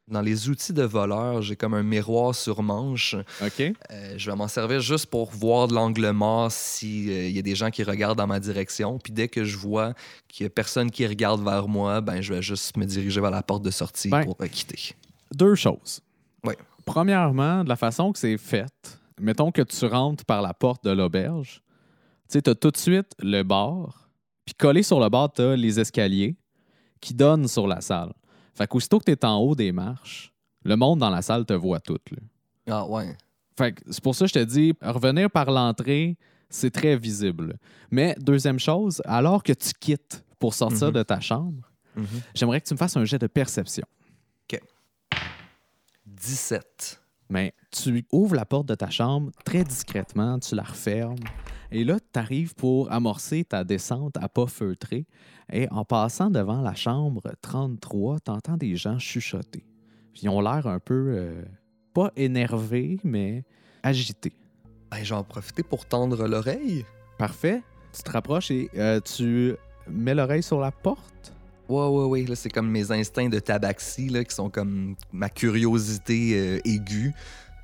Dans 0.09 0.21
les 0.21 0.49
outils 0.49 0.73
de 0.73 0.83
voleur, 0.83 1.43
j'ai 1.43 1.55
comme 1.55 1.75
un 1.75 1.83
miroir 1.83 2.35
sur 2.35 2.63
manche. 2.63 3.15
OK? 3.41 3.61
Euh, 3.61 4.15
je 4.17 4.31
vais 4.31 4.37
m'en 4.37 4.49
servir 4.49 4.81
juste 4.81 5.07
pour 5.07 5.31
voir 5.31 5.69
de 5.69 5.75
l'angle 5.75 6.11
mort 6.11 6.51
s'il 6.51 7.31
y 7.31 7.39
a 7.39 7.43
des 7.43 7.55
gens 7.55 7.71
qui 7.71 7.85
regardent 7.85 8.19
dans 8.19 8.27
ma 8.27 8.41
direction. 8.41 8.99
Puis 8.99 9.13
dès 9.13 9.29
que 9.29 9.45
je 9.45 9.57
vois 9.57 9.95
qu'il 10.27 10.45
y 10.45 10.47
a 10.47 10.51
personne 10.51 10.91
qui 10.91 11.07
regarde 11.07 11.45
vers 11.45 11.69
moi, 11.69 12.01
ben 12.01 12.21
je 12.21 12.35
vais 12.35 12.43
juste 12.43 12.77
me 12.77 12.85
diriger 12.85 13.21
vers 13.21 13.31
la 13.31 13.43
porte 13.43 13.63
de 13.63 13.71
sortie 13.71 14.09
Ben. 14.09 14.25
pour 14.25 14.37
euh, 14.41 14.47
quitter. 14.49 14.95
Deux 15.35 15.55
choses. 15.55 16.01
Premièrement, 16.85 17.65
de 17.65 17.69
la 17.69 17.77
façon 17.77 18.13
que 18.13 18.19
c'est 18.19 18.39
fait, 18.39 18.99
mettons 19.21 19.53
que 19.53 19.61
tu 19.61 19.85
rentres 19.85 20.25
par 20.25 20.41
la 20.41 20.55
porte 20.55 20.85
de 20.85 20.91
l'auberge, 20.91 21.63
tu 22.31 22.39
as 22.39 22.55
tout 22.55 22.71
de 22.71 22.77
suite 22.79 23.13
le 23.19 23.43
bar, 23.43 24.09
puis 24.47 24.55
collé 24.55 24.83
sur 24.83 24.99
le 24.99 25.11
bar, 25.11 25.31
tu 25.31 25.43
as 25.43 25.55
les 25.55 25.79
escaliers 25.79 26.37
qui 27.01 27.13
donnent 27.13 27.47
sur 27.47 27.67
la 27.67 27.83
salle. 27.83 28.15
Fait 28.55 28.67
qu'aussitôt 28.67 28.99
que 29.01 29.05
tu 29.05 29.13
es 29.13 29.25
en 29.27 29.37
haut 29.37 29.55
des 29.55 29.71
marches, 29.71 30.33
le 30.65 30.77
monde 30.77 31.01
dans 31.01 31.11
la 31.11 31.21
salle 31.21 31.45
te 31.45 31.53
voit 31.53 31.81
tout. 31.81 31.99
Ah 32.71 32.87
ouais. 32.87 33.15
Fait 33.59 33.73
que 33.73 33.83
c'est 33.91 34.03
pour 34.03 34.15
ça 34.15 34.25
que 34.25 34.29
je 34.31 34.35
te 34.35 34.45
dis, 34.45 34.73
revenir 34.81 35.31
par 35.31 35.51
l'entrée, 35.51 36.17
c'est 36.49 36.71
très 36.71 36.97
visible. 36.97 37.59
Mais 37.91 38.15
deuxième 38.19 38.59
chose, 38.59 39.03
alors 39.05 39.43
que 39.43 39.53
tu 39.53 39.73
quittes 39.79 40.25
pour 40.39 40.55
sortir 40.55 40.87
Mhm. 40.89 40.93
de 40.95 41.03
ta 41.03 41.21
chambre, 41.21 41.71
Mhm. 41.97 42.07
j'aimerais 42.35 42.61
que 42.63 42.67
tu 42.69 42.73
me 42.73 42.79
fasses 42.79 42.97
un 42.97 43.05
jet 43.05 43.19
de 43.19 43.27
perception. 43.27 43.85
17. 46.21 47.03
Mais 47.31 47.53
tu 47.71 48.05
ouvres 48.13 48.35
la 48.35 48.47
porte 48.47 48.67
de 48.67 48.75
ta 48.75 48.91
chambre 48.91 49.31
très 49.45 49.65
discrètement, 49.65 50.39
tu 50.39 50.55
la 50.55 50.63
refermes. 50.63 51.19
Et 51.71 51.85
là, 51.85 51.99
tu 52.01 52.19
arrives 52.19 52.55
pour 52.55 52.91
amorcer 52.91 53.45
ta 53.45 53.65
descente 53.65 54.17
à 54.17 54.29
pas 54.29 54.47
feutré. 54.47 55.07
Et 55.53 55.69
en 55.71 55.85
passant 55.85 56.31
devant 56.31 56.63
la 56.63 56.75
chambre 56.75 57.23
33, 57.43 58.21
tu 58.21 58.31
entends 58.31 58.57
des 58.57 58.77
gens 58.77 58.99
chuchoter. 58.99 59.65
Puis 60.13 60.23
Ils 60.23 60.29
ont 60.31 60.41
l'air 60.41 60.67
un 60.67 60.79
peu, 60.79 61.15
euh, 61.17 61.45
pas 61.93 62.11
énervés, 62.17 62.99
mais 63.05 63.45
agités. 63.83 64.33
Ben, 64.91 65.03
je 65.03 65.11
vais 65.11 65.21
en 65.21 65.25
profiter 65.25 65.63
pour 65.63 65.85
tendre 65.85 66.27
l'oreille. 66.27 66.87
Parfait. 67.19 67.63
Tu 67.95 68.03
te 68.03 68.11
rapproches 68.11 68.51
et 68.51 68.71
euh, 68.77 69.01
tu 69.01 69.55
mets 69.87 70.15
l'oreille 70.15 70.43
sur 70.43 70.61
la 70.61 70.71
porte. 70.71 71.35
Ouais, 71.69 71.87
ouais, 71.87 72.05
ouais. 72.05 72.25
Là, 72.25 72.35
c'est 72.35 72.49
comme 72.49 72.71
mes 72.71 72.91
instincts 72.91 73.29
de 73.29 73.39
tabaxi, 73.39 74.09
là, 74.09 74.25
qui 74.25 74.35
sont 74.35 74.51
comme 74.51 74.97
ma 75.13 75.29
curiosité 75.29 76.33
euh, 76.35 76.61
aiguë. 76.65 77.13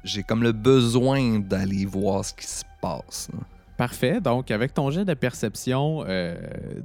J'ai 0.05 0.22
comme 0.22 0.42
le 0.42 0.52
besoin 0.52 1.38
d'aller 1.38 1.86
voir 1.86 2.24
ce 2.24 2.34
qui 2.34 2.46
se 2.46 2.64
passe. 2.82 3.28
là. 3.32 3.40
Parfait. 3.76 4.20
Donc, 4.20 4.50
avec 4.50 4.72
ton 4.72 4.90
jet 4.90 5.05
de 5.05 5.14
perception 5.14 6.05
euh, 6.07 6.36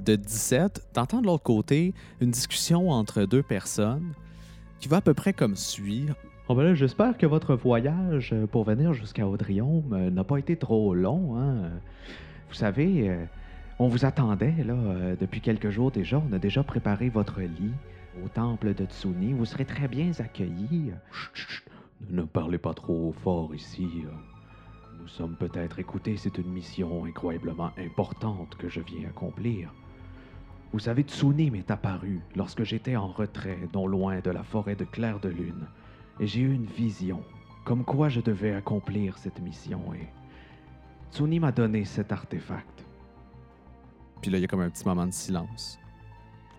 de 0.04 0.16
17, 0.16 0.88
t'entends 0.92 1.20
de 1.20 1.26
l'autre 1.26 1.44
côté 1.44 1.94
une 2.20 2.30
discussion 2.32 2.90
entre 2.90 3.24
deux 3.24 3.42
personnes 3.42 4.12
qui 4.80 4.88
va 4.88 4.96
à 4.96 5.00
peu 5.00 5.14
près 5.14 5.32
comme 5.32 5.54
suit. 5.54 6.06
Oh 6.48 6.54
ben 6.56 6.64
là, 6.64 6.74
j'espère 6.74 7.16
que 7.16 7.26
votre 7.26 7.54
voyage 7.54 8.30
euh, 8.32 8.44
pour 8.44 8.64
venir 8.64 8.92
jusqu'à 8.92 9.24
Audrium 9.24 9.84
euh, 9.92 10.10
n'a 10.10 10.24
pas 10.24 10.36
été 10.38 10.56
trop 10.56 10.94
long. 10.94 11.38
Hein? 11.38 11.70
Vous 12.48 12.56
savez, 12.56 13.08
euh, 13.08 13.24
on 13.80 13.88
vous 13.88 14.04
attendait 14.04 14.62
là 14.62 14.74
euh, 14.74 15.16
depuis 15.18 15.40
quelques 15.40 15.70
jours 15.70 15.90
déjà. 15.90 16.22
On 16.30 16.32
a 16.34 16.38
déjà 16.38 16.62
préparé 16.62 17.08
votre 17.08 17.40
lit 17.40 17.72
au 18.22 18.28
temple 18.28 18.74
de 18.74 18.84
Tsuni. 18.84 19.32
Vous 19.32 19.46
serez 19.46 19.64
très 19.64 19.88
bien 19.88 20.12
accueillis. 20.18 20.92
Chut, 21.10 21.30
chut. 21.34 21.64
Ne 22.10 22.22
parlez 22.24 22.58
pas 22.58 22.74
trop 22.74 23.14
fort 23.24 23.54
ici. 23.54 23.88
Nous 25.00 25.08
sommes 25.08 25.34
peut-être 25.34 25.78
écoutés, 25.78 26.18
c'est 26.18 26.36
une 26.36 26.52
mission 26.52 27.06
incroyablement 27.06 27.70
importante 27.78 28.54
que 28.58 28.68
je 28.68 28.80
viens 28.80 29.08
accomplir. 29.08 29.72
Vous 30.72 30.78
savez, 30.78 31.02
Tsuni 31.02 31.50
m'est 31.50 31.70
apparu 31.70 32.20
lorsque 32.36 32.64
j'étais 32.64 32.96
en 32.96 33.08
retrait, 33.08 33.58
non 33.72 33.86
loin 33.86 34.20
de 34.20 34.30
la 34.30 34.42
forêt 34.42 34.76
de 34.76 34.84
Clair 34.84 35.20
de 35.20 35.30
Lune, 35.30 35.66
et 36.20 36.26
j'ai 36.26 36.42
eu 36.42 36.52
une 36.52 36.66
vision, 36.66 37.22
comme 37.64 37.84
quoi 37.84 38.10
je 38.10 38.20
devais 38.20 38.52
accomplir 38.52 39.16
cette 39.16 39.40
mission, 39.40 39.80
et 39.94 40.06
Tsuni 41.12 41.40
m'a 41.40 41.50
donné 41.50 41.86
cet 41.86 42.12
artefact. 42.12 42.79
Puis 44.20 44.30
là, 44.30 44.38
il 44.38 44.42
y 44.42 44.44
a 44.44 44.48
comme 44.48 44.60
un 44.60 44.70
petit 44.70 44.84
moment 44.84 45.06
de 45.06 45.12
silence. 45.12 45.78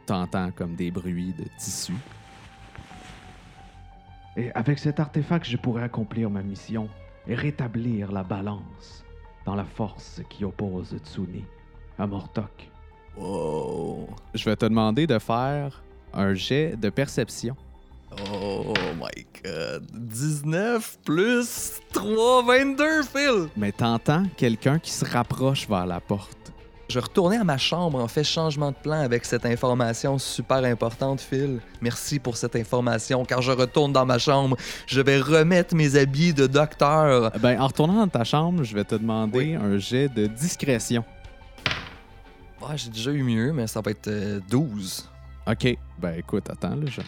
T'entends 0.05 0.51
comme 0.51 0.75
des 0.75 0.91
bruits 0.91 1.33
de 1.37 1.45
tissu. 1.57 1.93
Et 4.35 4.51
avec 4.53 4.79
cet 4.79 4.99
artefact, 4.99 5.45
je 5.45 5.57
pourrais 5.57 5.83
accomplir 5.83 6.29
ma 6.29 6.41
mission 6.41 6.87
et 7.27 7.35
rétablir 7.35 8.11
la 8.11 8.23
balance 8.23 9.03
dans 9.45 9.55
la 9.55 9.65
force 9.65 10.21
qui 10.29 10.45
oppose 10.45 10.95
Tsuni 11.03 11.43
à 11.99 12.07
Mortok. 12.07 12.69
Wow. 13.17 14.09
Je 14.33 14.45
vais 14.45 14.55
te 14.55 14.65
demander 14.65 15.05
de 15.05 15.19
faire 15.19 15.83
un 16.13 16.33
jet 16.33 16.75
de 16.77 16.89
perception. 16.89 17.55
Oh 18.33 18.73
my 18.95 19.25
god. 19.43 19.85
19 19.93 20.99
plus 21.05 21.79
3, 21.93 22.43
22, 22.43 23.03
Phil! 23.03 23.49
Mais 23.55 23.71
t'entends 23.71 24.23
quelqu'un 24.35 24.79
qui 24.79 24.91
se 24.91 25.05
rapproche 25.05 25.67
vers 25.67 25.85
la 25.85 25.99
porte. 25.99 26.51
Je 26.91 26.99
retournais 26.99 27.37
à 27.37 27.45
ma 27.45 27.57
chambre 27.57 28.03
en 28.03 28.07
fait 28.09 28.25
changement 28.25 28.71
de 28.71 28.75
plan 28.75 28.99
avec 28.99 29.23
cette 29.23 29.45
information 29.45 30.17
super 30.19 30.57
importante, 30.65 31.21
Phil. 31.21 31.61
Merci 31.81 32.19
pour 32.19 32.35
cette 32.35 32.57
information. 32.57 33.23
Car 33.23 33.41
je 33.41 33.53
retourne 33.53 33.93
dans 33.93 34.05
ma 34.05 34.17
chambre, 34.17 34.57
je 34.87 34.99
vais 34.99 35.17
remettre 35.21 35.73
mes 35.73 35.95
habits 35.95 36.33
de 36.33 36.47
docteur. 36.47 37.31
Ben, 37.39 37.61
en 37.61 37.67
retournant 37.67 37.93
dans 37.93 38.09
ta 38.09 38.25
chambre, 38.25 38.63
je 38.63 38.75
vais 38.75 38.83
te 38.83 38.95
demander 38.95 39.37
Oui. 39.37 39.55
un 39.55 39.77
jet 39.77 40.09
de 40.09 40.27
discrétion. 40.27 41.05
Ouais, 42.61 42.75
j'ai 42.75 42.89
déjà 42.89 43.11
eu 43.11 43.23
mieux, 43.23 43.53
mais 43.53 43.67
ça 43.67 43.79
va 43.79 43.91
être 43.91 44.09
euh, 44.09 44.41
12. 44.49 45.09
OK. 45.47 45.77
Ben, 45.97 46.15
écoute, 46.17 46.49
attends, 46.49 46.75
là, 46.75 46.87
je... 46.87 46.99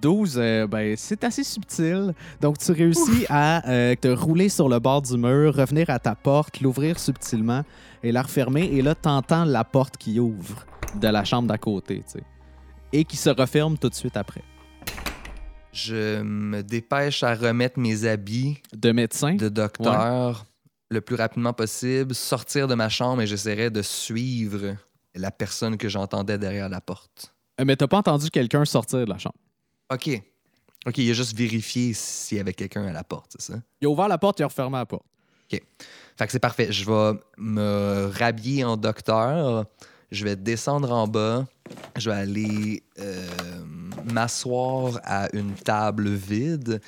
12, 0.00 0.34
euh, 0.36 0.66
ben, 0.66 0.94
c'est 0.96 1.24
assez 1.24 1.44
subtil. 1.44 2.14
Donc, 2.40 2.58
tu 2.58 2.72
réussis 2.72 3.26
à 3.28 3.68
euh, 3.68 3.94
te 3.94 4.08
rouler 4.08 4.48
sur 4.48 4.68
le 4.68 4.78
bord 4.78 5.02
du 5.02 5.16
mur, 5.16 5.54
revenir 5.54 5.90
à 5.90 5.98
ta 5.98 6.14
porte, 6.14 6.60
l'ouvrir 6.60 6.98
subtilement 6.98 7.62
et 8.02 8.12
la 8.12 8.22
refermer. 8.22 8.64
Et 8.64 8.82
là, 8.82 8.94
t'entends 8.94 9.44
la 9.44 9.64
porte 9.64 9.96
qui 9.96 10.18
ouvre 10.20 10.64
de 11.00 11.08
la 11.08 11.24
chambre 11.24 11.48
d'à 11.48 11.58
côté, 11.58 11.98
tu 11.98 12.18
sais. 12.18 12.24
Et 12.92 13.04
qui 13.04 13.16
se 13.16 13.30
referme 13.30 13.76
tout 13.76 13.88
de 13.88 13.94
suite 13.94 14.16
après. 14.16 14.42
Je 15.72 16.22
me 16.22 16.62
dépêche 16.62 17.24
à 17.24 17.34
remettre 17.34 17.80
mes 17.80 18.04
habits 18.04 18.58
De 18.72 18.92
médecin, 18.92 19.34
de 19.34 19.48
docteur 19.48 20.46
le 20.90 21.00
plus 21.00 21.16
rapidement 21.16 21.52
possible, 21.52 22.14
sortir 22.14 22.68
de 22.68 22.74
ma 22.74 22.88
chambre 22.88 23.20
et 23.20 23.26
j'essaierai 23.26 23.68
de 23.70 23.82
suivre 23.82 24.76
la 25.14 25.30
personne 25.30 25.76
que 25.76 25.88
j'entendais 25.88 26.38
derrière 26.38 26.68
la 26.68 26.80
porte. 26.80 27.34
Euh, 27.60 27.64
mais 27.66 27.76
t'as 27.76 27.86
pas 27.86 27.98
entendu 27.98 28.30
quelqu'un 28.30 28.64
sortir 28.64 29.00
de 29.00 29.04
la 29.04 29.18
chambre? 29.18 29.36
OK. 29.92 30.22
OK, 30.86 30.98
il 30.98 31.10
a 31.10 31.14
juste 31.14 31.36
vérifié 31.36 31.94
s'il 31.94 32.38
y 32.38 32.40
avait 32.40 32.52
quelqu'un 32.52 32.84
à 32.86 32.92
la 32.92 33.04
porte, 33.04 33.32
c'est 33.32 33.52
ça? 33.52 33.60
Il 33.80 33.86
a 33.86 33.90
ouvert 33.90 34.08
la 34.08 34.18
porte, 34.18 34.38
il 34.40 34.42
a 34.42 34.46
refermé 34.46 34.76
la 34.76 34.86
porte. 34.86 35.04
Fait 36.16 36.26
que 36.26 36.32
c'est 36.32 36.38
parfait. 36.38 36.70
Je 36.70 36.84
vais 36.84 37.18
me 37.38 38.10
rhabiller 38.18 38.64
en 38.64 38.76
docteur. 38.76 39.64
Je 40.10 40.24
vais 40.24 40.36
descendre 40.36 40.92
en 40.92 41.08
bas. 41.08 41.46
Je 41.96 42.10
vais 42.10 42.16
aller 42.16 42.82
euh, 43.00 43.26
m'asseoir 44.12 45.00
à 45.02 45.28
une 45.34 45.54
table 45.54 46.08
vide 46.10 46.80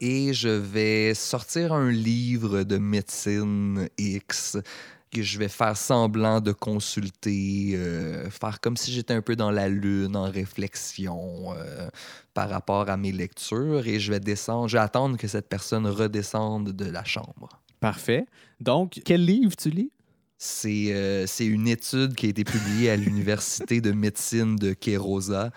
et 0.00 0.32
je 0.32 0.48
vais 0.48 1.12
sortir 1.12 1.72
un 1.72 1.90
livre 1.90 2.62
de 2.62 2.78
médecine 2.78 3.88
X 3.98 4.56
que 5.12 5.22
je 5.22 5.38
vais 5.38 5.48
faire 5.48 5.76
semblant 5.76 6.40
de 6.40 6.52
consulter, 6.52 7.72
euh, 7.74 8.30
faire 8.30 8.60
comme 8.60 8.76
si 8.76 8.90
j'étais 8.90 9.12
un 9.12 9.20
peu 9.20 9.36
dans 9.36 9.50
la 9.50 9.68
lune, 9.68 10.16
en 10.16 10.30
réflexion 10.30 11.52
euh, 11.54 11.88
par 12.32 12.48
rapport 12.48 12.88
à 12.88 12.96
mes 12.96 13.12
lectures 13.12 13.86
et 13.86 14.00
je 14.00 14.10
vais 14.10 14.20
descendre, 14.20 14.68
je 14.68 14.76
vais 14.76 14.82
attendre 14.82 15.18
que 15.18 15.28
cette 15.28 15.48
personne 15.48 15.86
redescende 15.86 16.70
de 16.72 16.86
la 16.86 17.04
chambre. 17.04 17.60
Parfait. 17.80 18.24
Donc, 18.60 19.00
quel 19.04 19.24
livre 19.24 19.54
tu 19.54 19.70
lis? 19.70 19.90
C'est 20.38 20.92
euh, 20.92 21.26
c'est 21.28 21.46
une 21.46 21.68
étude 21.68 22.14
qui 22.14 22.26
a 22.26 22.28
été 22.30 22.42
publiée 22.42 22.90
à 22.90 22.96
l'Université 22.96 23.80
de 23.80 23.92
médecine 23.92 24.56
de 24.56 24.72
Kerosa 24.72 25.52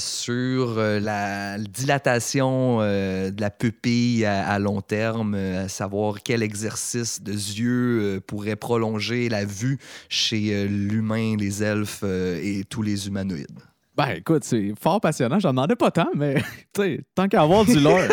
sur 0.00 0.78
euh, 0.78 1.00
la 1.00 1.58
dilatation 1.58 2.78
euh, 2.80 3.30
de 3.30 3.40
la 3.40 3.50
pupille 3.50 4.24
à, 4.24 4.48
à 4.48 4.58
long 4.58 4.80
terme, 4.80 5.34
euh, 5.34 5.64
à 5.64 5.68
savoir 5.68 6.22
quel 6.22 6.42
exercice 6.42 7.22
de 7.22 7.32
yeux 7.32 8.00
euh, 8.00 8.20
pourrait 8.20 8.56
prolonger 8.56 9.28
la 9.28 9.44
vue 9.44 9.78
chez 10.08 10.66
l'humain, 10.68 11.36
les 11.36 11.62
elfes 11.62 12.04
et 12.04 12.64
tous 12.68 12.82
les 12.82 13.08
humanoïdes. 13.08 13.60
Ben, 13.96 14.10
écoute, 14.10 14.44
c'est 14.44 14.72
fort 14.80 15.00
passionnant. 15.00 15.40
J'en 15.40 15.50
demandais 15.50 15.74
pas 15.74 15.90
tant, 15.90 16.08
mais 16.14 16.34
tu 16.72 16.82
sais, 16.82 17.00
tant 17.14 17.26
qu'à 17.26 17.42
avoir 17.42 17.64
du 17.64 17.80
lore. 17.80 17.98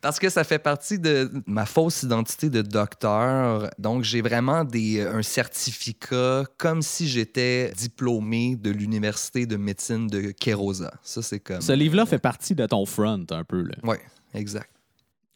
Parce 0.00 0.18
que 0.18 0.28
ça 0.28 0.44
fait 0.44 0.58
partie 0.58 0.98
de 0.98 1.30
ma 1.46 1.66
fausse 1.66 2.02
identité 2.02 2.50
de 2.50 2.62
docteur. 2.62 3.70
Donc, 3.78 4.04
j'ai 4.04 4.22
vraiment 4.22 4.64
des, 4.64 5.02
un 5.02 5.22
certificat 5.22 6.44
comme 6.58 6.82
si 6.82 7.08
j'étais 7.08 7.72
diplômé 7.76 8.56
de 8.56 8.70
l'Université 8.70 9.46
de 9.46 9.56
médecine 9.56 10.06
de 10.06 10.32
Kerosa. 10.32 10.92
Ça, 11.02 11.22
c'est 11.22 11.40
comme. 11.40 11.60
Ce 11.60 11.72
livre-là 11.72 12.06
fait 12.06 12.18
partie 12.18 12.54
de 12.54 12.66
ton 12.66 12.86
front, 12.86 13.24
un 13.30 13.44
peu. 13.44 13.64
Oui, 13.82 13.96
exact. 14.34 14.70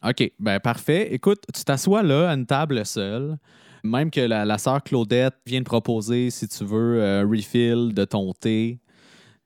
OK, 0.07 0.31
ben 0.39 0.59
parfait. 0.59 1.13
Écoute, 1.13 1.43
tu 1.53 1.63
t'assois 1.63 2.03
là 2.03 2.29
à 2.29 2.33
une 2.33 2.45
table 2.45 2.85
seule. 2.85 3.37
Même 3.83 4.09
que 4.09 4.21
la, 4.21 4.45
la 4.45 4.57
sœur 4.57 4.83
Claudette 4.83 5.35
vient 5.45 5.59
de 5.59 5.65
proposer, 5.65 6.31
si 6.31 6.47
tu 6.47 6.65
veux, 6.65 7.03
un 7.03 7.27
refill 7.27 7.93
de 7.93 8.03
ton 8.03 8.33
thé. 8.33 8.79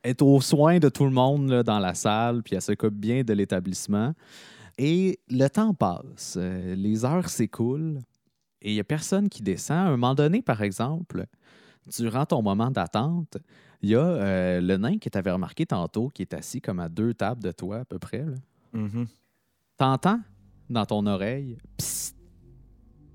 Elle 0.01 0.11
est 0.11 0.21
au 0.21 0.39
soin 0.39 0.79
de 0.79 0.87
tout 0.87 1.03
le 1.03 1.11
monde 1.11 1.49
là, 1.49 1.61
dans 1.61 1.79
la 1.79 1.93
salle, 1.93 2.41
puis 2.41 2.55
elle 2.55 2.61
s'occupe 2.61 2.93
bien 2.93 3.23
de 3.23 3.33
l'établissement. 3.33 4.13
Et 4.81 5.19
le 5.29 5.49
temps 5.49 5.73
passe, 5.73 6.37
euh, 6.37 6.73
les 6.73 7.03
heures 7.03 7.27
s'écoulent, 7.27 7.99
et 8.61 8.71
il 8.71 8.73
n'y 8.75 8.79
a 8.79 8.85
personne 8.85 9.27
qui 9.27 9.43
descend. 9.43 9.77
À 9.77 9.81
un 9.81 9.91
moment 9.91 10.15
donné, 10.15 10.41
par 10.41 10.61
exemple, 10.61 11.25
durant 11.97 12.25
ton 12.25 12.41
moment 12.41 12.71
d'attente, 12.71 13.37
il 13.81 13.89
y 13.89 13.95
a 13.95 14.05
euh, 14.05 14.61
le 14.61 14.77
nain 14.77 14.97
que 14.97 15.09
tu 15.09 15.17
avais 15.17 15.31
remarqué 15.31 15.65
tantôt, 15.65 16.07
qui 16.07 16.21
est 16.21 16.33
assis 16.33 16.61
comme 16.61 16.79
à 16.79 16.87
deux 16.87 17.13
tables 17.13 17.43
de 17.43 17.51
toi 17.51 17.79
à 17.79 17.85
peu 17.85 17.99
près. 17.99 18.23
Mhm. 18.71 19.05
T'entends 19.75 20.21
dans 20.69 20.85
ton 20.85 21.05
oreille, 21.07 21.57
psst, 21.75 22.15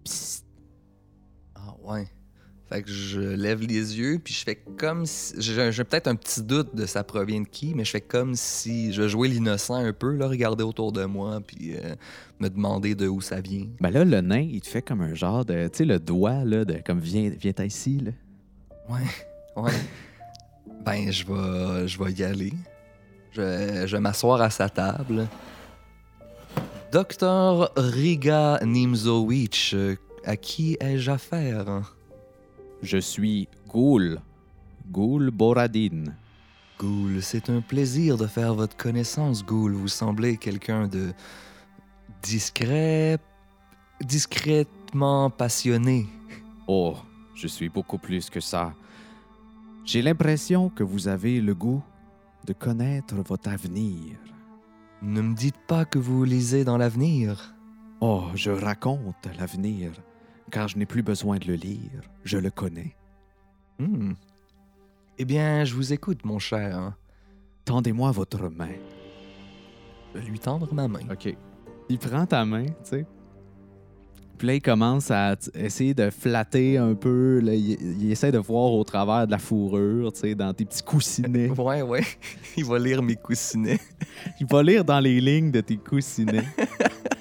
psst. 0.04 0.44
Ah, 1.54 1.74
ouais. 1.82 2.06
Fait 2.74 2.82
que 2.82 2.90
je 2.90 3.20
lève 3.20 3.60
les 3.60 4.00
yeux, 4.00 4.18
puis 4.18 4.34
je 4.34 4.42
fais 4.42 4.56
comme 4.56 5.06
si. 5.06 5.34
J'ai 5.38 5.70
j'ai 5.70 5.84
peut-être 5.84 6.08
un 6.08 6.16
petit 6.16 6.42
doute 6.42 6.74
de 6.74 6.86
ça 6.86 7.04
provient 7.04 7.42
de 7.42 7.46
qui, 7.46 7.72
mais 7.72 7.84
je 7.84 7.92
fais 7.92 8.00
comme 8.00 8.34
si 8.34 8.92
je 8.92 9.06
jouais 9.06 9.28
l'innocent 9.28 9.76
un 9.76 9.92
peu, 9.92 10.16
là, 10.16 10.26
regarder 10.26 10.64
autour 10.64 10.90
de 10.90 11.04
moi, 11.04 11.40
puis 11.40 11.76
euh, 11.76 11.94
me 12.40 12.48
demander 12.48 12.96
de 12.96 13.06
où 13.06 13.20
ça 13.20 13.40
vient. 13.40 13.68
Ben 13.78 13.90
là, 13.90 14.04
le 14.04 14.20
nain, 14.20 14.40
il 14.40 14.60
te 14.60 14.66
fait 14.66 14.82
comme 14.82 15.02
un 15.02 15.14
genre 15.14 15.44
de. 15.44 15.68
Tu 15.68 15.78
sais, 15.78 15.84
le 15.84 16.00
doigt, 16.00 16.42
là, 16.44 16.64
de 16.64 16.80
comme 16.84 16.98
viens, 16.98 17.30
viens 17.38 17.52
ici, 17.64 18.00
là. 18.00 18.10
Ouais, 18.88 19.62
ouais. 19.62 19.72
ben, 20.84 21.12
je 21.12 21.24
vais, 21.24 21.86
je 21.86 22.02
vais 22.02 22.10
y 22.10 22.24
aller. 22.24 22.54
Je 23.30 23.40
vais, 23.40 23.86
je 23.86 23.94
vais 23.94 24.00
m'asseoir 24.00 24.40
à 24.40 24.50
sa 24.50 24.68
table. 24.68 25.28
Docteur 26.90 27.70
Riga 27.76 28.58
Nimzowicz, 28.64 29.74
euh, 29.74 29.94
à 30.24 30.36
qui 30.36 30.76
ai-je 30.80 31.12
affaire? 31.12 31.94
Je 32.84 32.98
suis 32.98 33.48
Ghoul. 33.66 34.20
Ghoul 34.92 35.30
Boradin. 35.30 36.04
Ghoul, 36.78 37.22
c'est 37.22 37.48
un 37.48 37.62
plaisir 37.62 38.18
de 38.18 38.26
faire 38.26 38.52
votre 38.52 38.76
connaissance, 38.76 39.42
Ghoul. 39.42 39.72
Vous 39.72 39.88
semblez 39.88 40.36
quelqu'un 40.36 40.86
de 40.86 41.14
discret, 42.22 43.16
discrètement 44.02 45.30
passionné. 45.30 46.06
Oh, 46.66 46.94
Je 47.34 47.46
suis 47.46 47.70
beaucoup 47.70 47.96
plus 47.96 48.28
que 48.28 48.40
ça. 48.40 48.74
J'ai 49.86 50.02
l'impression 50.02 50.68
que 50.68 50.82
vous 50.82 51.08
avez 51.08 51.40
le 51.40 51.54
goût 51.54 51.82
de 52.46 52.52
connaître 52.52 53.14
votre 53.14 53.48
avenir. 53.48 54.18
Ne 55.00 55.22
me 55.22 55.34
dites 55.34 55.60
pas 55.66 55.86
que 55.86 55.98
vous 55.98 56.24
lisez 56.24 56.64
dans 56.64 56.76
l'avenir. 56.76 57.54
Oh, 58.02 58.24
je 58.34 58.50
raconte 58.50 59.26
l'avenir, 59.38 59.92
car 60.50 60.68
je 60.68 60.78
n'ai 60.78 60.86
plus 60.86 61.02
besoin 61.02 61.38
de 61.38 61.46
le 61.46 61.54
lire, 61.54 62.02
je 62.24 62.38
le 62.38 62.50
connais. 62.50 62.94
Hmm. 63.78 64.12
Eh 65.18 65.24
bien, 65.24 65.64
je 65.64 65.74
vous 65.74 65.92
écoute, 65.92 66.24
mon 66.24 66.38
cher. 66.38 66.92
Tendez-moi 67.64 68.10
votre 68.10 68.48
main. 68.48 68.74
Je 70.14 70.20
vais 70.20 70.26
lui 70.26 70.38
tendre 70.38 70.72
ma 70.74 70.88
main. 70.88 71.00
OK. 71.10 71.34
Il 71.88 71.98
prend 71.98 72.26
ta 72.26 72.44
main, 72.44 72.66
tu 72.66 72.72
sais. 72.82 73.06
Puis 74.38 74.48
là, 74.48 74.54
il 74.54 74.60
commence 74.62 75.10
à 75.10 75.36
essayer 75.54 75.94
de 75.94 76.10
flatter 76.10 76.76
un 76.76 76.94
peu. 76.94 77.40
là. 77.40 77.54
il, 77.54 78.02
il 78.02 78.10
essaie 78.10 78.32
de 78.32 78.38
voir 78.38 78.72
au 78.72 78.82
travers 78.82 79.26
de 79.26 79.30
la 79.30 79.38
fourrure, 79.38 80.12
tu 80.12 80.20
sais, 80.20 80.34
dans 80.34 80.52
tes 80.52 80.64
petits 80.64 80.82
coussinets. 80.82 81.48
Ouais, 81.58 81.82
ouais. 81.82 82.02
Il 82.56 82.64
va 82.64 82.78
lire 82.78 83.02
mes 83.02 83.16
coussinets. 83.16 83.80
Il 84.40 84.46
va 84.46 84.62
lire 84.62 84.84
dans 84.84 85.00
les 85.00 85.20
lignes 85.20 85.50
de 85.52 85.60
tes 85.60 85.76
coussinets. 85.76 86.46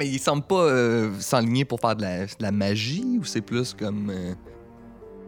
Mais 0.00 0.08
il 0.08 0.18
semble 0.18 0.42
pas 0.42 0.62
euh, 0.64 1.10
s'enligner 1.20 1.64
pour 1.66 1.78
faire 1.78 1.94
de 1.94 2.00
la, 2.02 2.24
de 2.24 2.32
la 2.40 2.50
magie 2.52 3.18
ou 3.20 3.24
c'est 3.24 3.42
plus 3.42 3.74
comme. 3.74 4.10
euh, 4.10 4.32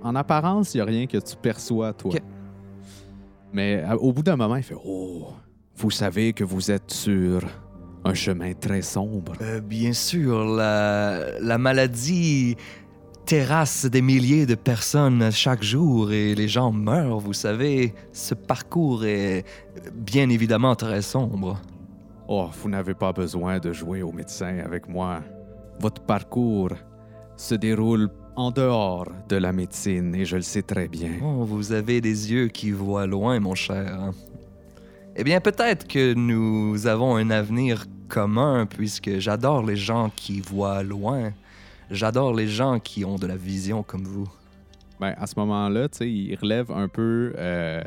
En 0.03 0.17
apparence, 0.17 0.73
il 0.75 0.79
n'y 0.79 0.81
a 0.81 0.87
rien 0.87 1.07
que 1.07 1.19
tu 1.19 1.37
perçois, 1.37 1.93
toi. 1.93 2.13
Ok. 2.15 2.23
Mais 3.53 3.83
à- 3.83 3.97
au 3.99 4.13
bout 4.15 4.23
d'un 4.23 4.37
moment, 4.37 4.57
il 4.57 4.63
fait 4.63 4.75
Oh, 4.83 5.29
vous 5.77 5.91
savez 5.91 6.33
que 6.33 6.43
vous 6.43 6.71
êtes 6.71 6.91
sur 6.91 7.43
un 8.05 8.15
chemin 8.15 8.55
très 8.55 8.81
sombre. 8.83 9.35
euh, 9.43 9.61
bien 9.61 9.93
sûr, 9.93 10.43
la, 10.45 11.39
la 11.39 11.59
maladie 11.59 12.57
terrasse 13.27 13.85
des 13.85 14.01
milliers 14.03 14.47
de 14.47 14.55
personnes 14.57 15.31
chaque 15.31 15.63
jour 15.63 16.11
et 16.13 16.35
les 16.35 16.49
gens 16.49 16.73
meurent, 16.73 17.21
vous 17.21 17.35
savez. 17.35 17.95
Ce 18.13 18.35
parcours 18.35 19.05
est 19.05 19.45
bien 19.95 20.31
évidemment 20.31 20.75
très 20.75 21.03
sombre. 21.03 21.61
Oh, 22.29 22.49
vous 22.53 22.69
n'avez 22.69 22.95
pas 22.95 23.13
besoin 23.13 23.59
de 23.59 23.73
jouer 23.73 24.03
au 24.03 24.13
médecin 24.13 24.59
avec 24.65 24.89
moi. 24.89 25.23
Votre 25.81 26.03
parcours 26.03 26.71
se 27.37 27.55
déroule 27.55 28.09
en 28.37 28.51
dehors 28.51 29.09
de 29.29 29.37
la 29.37 29.53
médecine 29.53 30.15
et 30.15 30.25
je 30.25 30.37
le 30.37 30.43
sais 30.43 30.63
très 30.63 30.89
bien. 30.89 31.13
Oh, 31.23 31.45
vous 31.45 31.73
avez 31.73 32.01
des 32.01 32.33
yeux 32.33 32.49
qui 32.49 32.71
voient 32.71 33.07
loin, 33.07 33.41
mon 33.41 33.55
cher. 33.55 34.13
Eh 35.17 35.25
bien, 35.25 35.41
peut-être 35.41 35.87
que 35.87 36.15
nous 36.15 36.87
avons 36.87 37.17
un 37.17 37.31
avenir 37.31 37.85
commun, 38.09 38.67
puisque 38.67 39.19
j'adore 39.19 39.65
les 39.65 39.77
gens 39.77 40.11
qui 40.15 40.41
voient 40.41 40.83
loin. 40.83 41.33
J'adore 41.91 42.35
les 42.35 42.49
gens 42.49 42.79
qui 42.79 43.05
ont 43.05 43.17
de 43.17 43.27
la 43.27 43.37
vision 43.37 43.83
comme 43.83 44.05
vous. 44.05 44.29
Ben, 45.01 45.15
à 45.19 45.27
ce 45.27 45.35
moment-là, 45.39 45.89
tu 45.89 45.99
sais, 45.99 46.11
il 46.11 46.37
relève 46.37 46.71
un 46.71 46.89
peu 46.89 47.35
euh, 47.37 47.83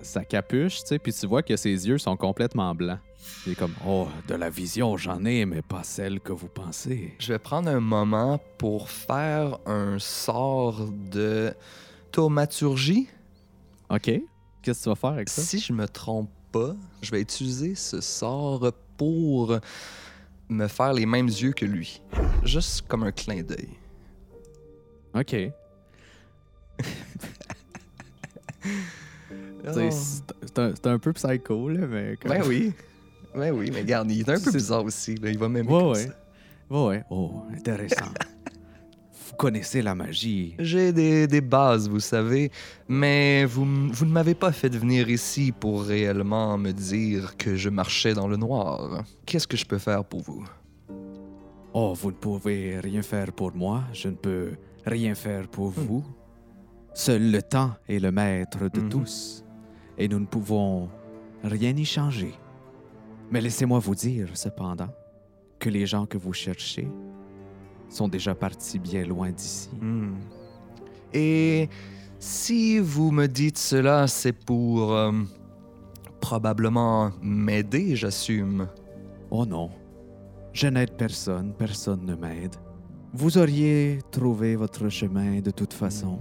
sa 0.00 0.24
capuche, 0.24 0.80
tu 0.80 0.86
sais, 0.86 0.98
puis 0.98 1.12
tu 1.12 1.26
vois 1.26 1.42
que 1.42 1.56
ses 1.56 1.88
yeux 1.88 1.98
sont 1.98 2.16
complètement 2.16 2.74
blancs. 2.74 2.98
Il 3.46 3.52
est 3.52 3.54
comme 3.54 3.74
Oh, 3.86 4.08
de 4.26 4.34
la 4.34 4.50
vision, 4.50 4.96
j'en 4.96 5.24
ai, 5.24 5.46
mais 5.46 5.62
pas 5.62 5.82
celle 5.82 6.20
que 6.20 6.32
vous 6.32 6.48
pensez. 6.48 7.14
Je 7.18 7.32
vais 7.32 7.38
prendre 7.38 7.70
un 7.70 7.80
moment 7.80 8.40
pour 8.58 8.90
faire 8.90 9.58
un 9.66 9.98
sort 9.98 10.86
de 10.90 11.54
thaumaturgie. 12.12 13.08
OK. 13.90 14.10
Qu'est-ce 14.62 14.80
que 14.80 14.82
tu 14.84 14.88
vas 14.90 14.94
faire 14.96 15.10
avec 15.10 15.28
ça? 15.28 15.40
Si 15.42 15.58
je 15.60 15.72
me 15.72 15.86
trompe 15.88 16.30
pas, 16.52 16.74
je 17.00 17.10
vais 17.10 17.20
utiliser 17.22 17.74
ce 17.74 18.00
sort 18.00 18.70
pour 18.96 19.58
me 20.48 20.66
faire 20.66 20.92
les 20.92 21.06
mêmes 21.06 21.28
yeux 21.28 21.52
que 21.52 21.64
lui. 21.64 22.02
Juste 22.44 22.86
comme 22.88 23.02
un 23.04 23.12
clin 23.12 23.42
d'œil. 23.42 23.68
OK. 25.14 25.34
Sais, 29.72 29.90
c'est 29.90 30.58
un, 30.58 30.72
un 30.84 30.98
peu 30.98 31.12
psycho, 31.12 31.68
là, 31.68 31.86
mais. 31.86 32.16
comme- 32.20 32.32
Oh. 32.32 32.34
Ben 32.40 32.46
oui. 32.46 32.72
Ben 33.34 33.52
oui, 33.52 33.70
mais 33.72 33.80
regarde, 33.80 34.10
il 34.10 34.20
est 34.20 34.28
un 34.30 34.40
peu 34.40 34.50
bizarre 34.52 34.84
aussi. 34.84 35.14
Là. 35.16 35.30
Il 35.30 35.38
va 35.38 35.48
m'aimer 35.48 35.70
Ouais, 35.70 35.82
ouais. 35.84 36.08
Ouais, 36.70 36.86
ouais. 36.86 37.04
Oh, 37.10 37.42
intéressant. 37.54 38.06
vous 39.30 39.36
connaissez 39.36 39.82
la 39.82 39.94
magie. 39.94 40.54
J'ai 40.58 40.92
des, 40.92 41.26
des 41.26 41.40
bases, 41.40 41.88
vous 41.88 42.00
savez, 42.00 42.50
mais 42.88 43.44
vous, 43.44 43.64
vous 43.92 44.04
ne 44.06 44.10
m'avez 44.10 44.34
pas 44.34 44.52
fait 44.52 44.74
venir 44.74 45.08
ici 45.08 45.52
pour 45.52 45.84
réellement 45.84 46.58
me 46.58 46.72
dire 46.72 47.36
que 47.36 47.54
je 47.56 47.68
marchais 47.68 48.14
dans 48.14 48.26
le 48.28 48.36
noir. 48.36 49.04
Qu'est-ce 49.26 49.46
que 49.46 49.56
je 49.56 49.64
peux 49.66 49.78
faire 49.78 50.04
pour 50.04 50.22
vous? 50.22 50.44
Oh, 51.74 51.94
vous 51.94 52.10
ne 52.10 52.16
pouvez 52.16 52.80
rien 52.80 53.02
faire 53.02 53.32
pour 53.32 53.54
moi, 53.54 53.84
je 53.92 54.08
ne 54.08 54.14
peux 54.14 54.52
rien 54.86 55.14
faire 55.14 55.46
pour 55.48 55.68
vous. 55.70 56.02
Seul 56.94 57.30
le 57.30 57.42
temps 57.42 57.72
est 57.88 58.00
le 58.00 58.10
maître 58.10 58.68
de 58.70 58.80
Mhm. 58.80 58.88
tous, 58.88 59.44
et 59.98 60.08
nous 60.08 60.18
ne 60.18 60.26
pouvons 60.26 60.88
rien 61.44 61.76
y 61.76 61.84
changer. 61.84 62.32
Mais 63.30 63.40
laissez-moi 63.40 63.78
vous 63.78 63.94
dire, 63.94 64.28
cependant, 64.34 64.88
que 65.58 65.68
les 65.68 65.86
gens 65.86 66.06
que 66.06 66.16
vous 66.16 66.32
cherchez 66.32 66.88
sont 67.88 68.08
déjà 68.08 68.34
partis 68.34 68.78
bien 68.78 69.04
loin 69.04 69.30
d'ici. 69.30 69.70
Hmm. 69.80 70.14
Et 71.12 71.68
si 72.18 72.78
vous 72.78 73.10
me 73.10 73.26
dites 73.26 73.58
cela, 73.58 74.06
c'est 74.06 74.32
pour 74.32 74.92
euh, 74.92 75.12
probablement 76.20 77.10
m'aider, 77.22 77.96
j'assume. 77.96 78.68
Oh 79.30 79.46
non, 79.46 79.70
je 80.52 80.66
n'aide 80.66 80.96
personne, 80.96 81.52
personne 81.56 82.04
ne 82.04 82.14
m'aide. 82.14 82.54
Vous 83.14 83.38
auriez 83.38 84.00
trouvé 84.10 84.56
votre 84.56 84.88
chemin 84.88 85.40
de 85.40 85.50
toute 85.50 85.72
façon. 85.72 86.18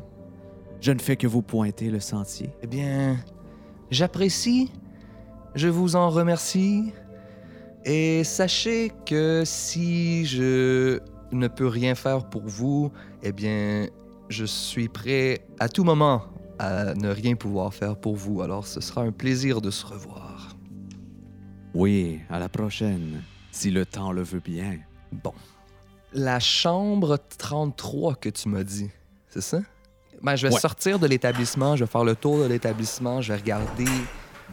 Je 0.80 0.92
ne 0.92 1.00
fais 1.00 1.16
que 1.16 1.28
vous 1.28 1.42
pointer 1.42 1.90
le 1.90 2.00
sentier. 2.00 2.50
Eh 2.62 2.68
bien, 2.68 3.18
j'apprécie, 3.90 4.72
je 5.58 5.68
vous 5.68 5.96
en 5.96 6.10
remercie, 6.10 6.94
et 7.84 8.24
sachez 8.24 8.92
que 9.06 9.44
si 9.46 10.26
je 10.26 11.00
ne 11.32 11.48
peux 11.48 11.68
rien 11.68 11.96
faire 11.96 12.30
pour 12.30 12.44
vous, 12.46 12.92
eh 13.24 13.32
bien, 13.32 13.88
je 14.30 14.46
suis 14.46 14.88
prêt 14.88 15.46
à 15.60 15.68
tout 15.70 15.84
moment 15.84 16.24
à 16.60 16.94
ne 16.96 17.10
rien 17.10 17.36
pouvoir 17.36 17.74
faire 17.74 17.96
pour 17.98 18.16
vous, 18.16 18.42
alors 18.42 18.66
ce 18.68 18.82
sera 18.82 19.02
un 19.02 19.12
plaisir 19.12 19.62
de 19.62 19.72
se 19.72 19.86
revoir. 19.86 20.56
Oui, 21.74 22.20
à 22.30 22.40
la 22.40 22.50
prochaine, 22.50 23.22
si 23.52 23.70
le 23.72 23.86
temps 23.86 24.12
le 24.12 24.24
veut 24.24 24.40
bien. 24.40 24.78
Bon. 25.12 25.34
La 26.14 26.40
chambre 26.40 27.18
33 27.38 28.16
que 28.16 28.30
tu 28.30 28.50
m'as 28.50 28.64
dit, 28.64 28.90
c'est 29.28 29.42
ça? 29.42 29.60
Ben, 30.24 30.36
je 30.36 30.48
vais 30.48 30.54
Ouais. 30.54 30.60
sortir 30.60 30.98
de 30.98 31.06
l'établissement, 31.08 31.76
je 31.76 31.84
vais 31.84 31.90
faire 31.92 32.04
le 32.04 32.16
tour 32.16 32.40
de 32.40 32.46
l'établissement, 32.46 33.22
je 33.22 33.34
vais 33.34 33.40
regarder 33.40 33.86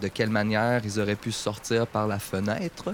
de 0.01 0.09
quelle 0.09 0.30
manière 0.30 0.82
ils 0.84 0.99
auraient 1.01 1.14
pu 1.16 1.32
sortir 1.32 1.86
par 1.86 2.07
la 2.07 2.18
fenêtre? 2.18 2.92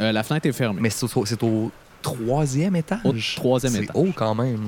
Euh, 0.00 0.12
la 0.12 0.22
fenêtre 0.22 0.46
est 0.46 0.52
fermée. 0.52 0.80
Mais 0.80 0.90
c'est 0.90 1.04
au, 1.16 1.24
c'est 1.26 1.42
au 1.42 1.70
troisième 2.02 2.76
étage? 2.76 3.00
Au 3.04 3.12
troisième 3.36 3.72
c'est 3.72 3.84
étage. 3.84 3.96
haut 3.96 4.10
quand 4.14 4.34
même. 4.34 4.66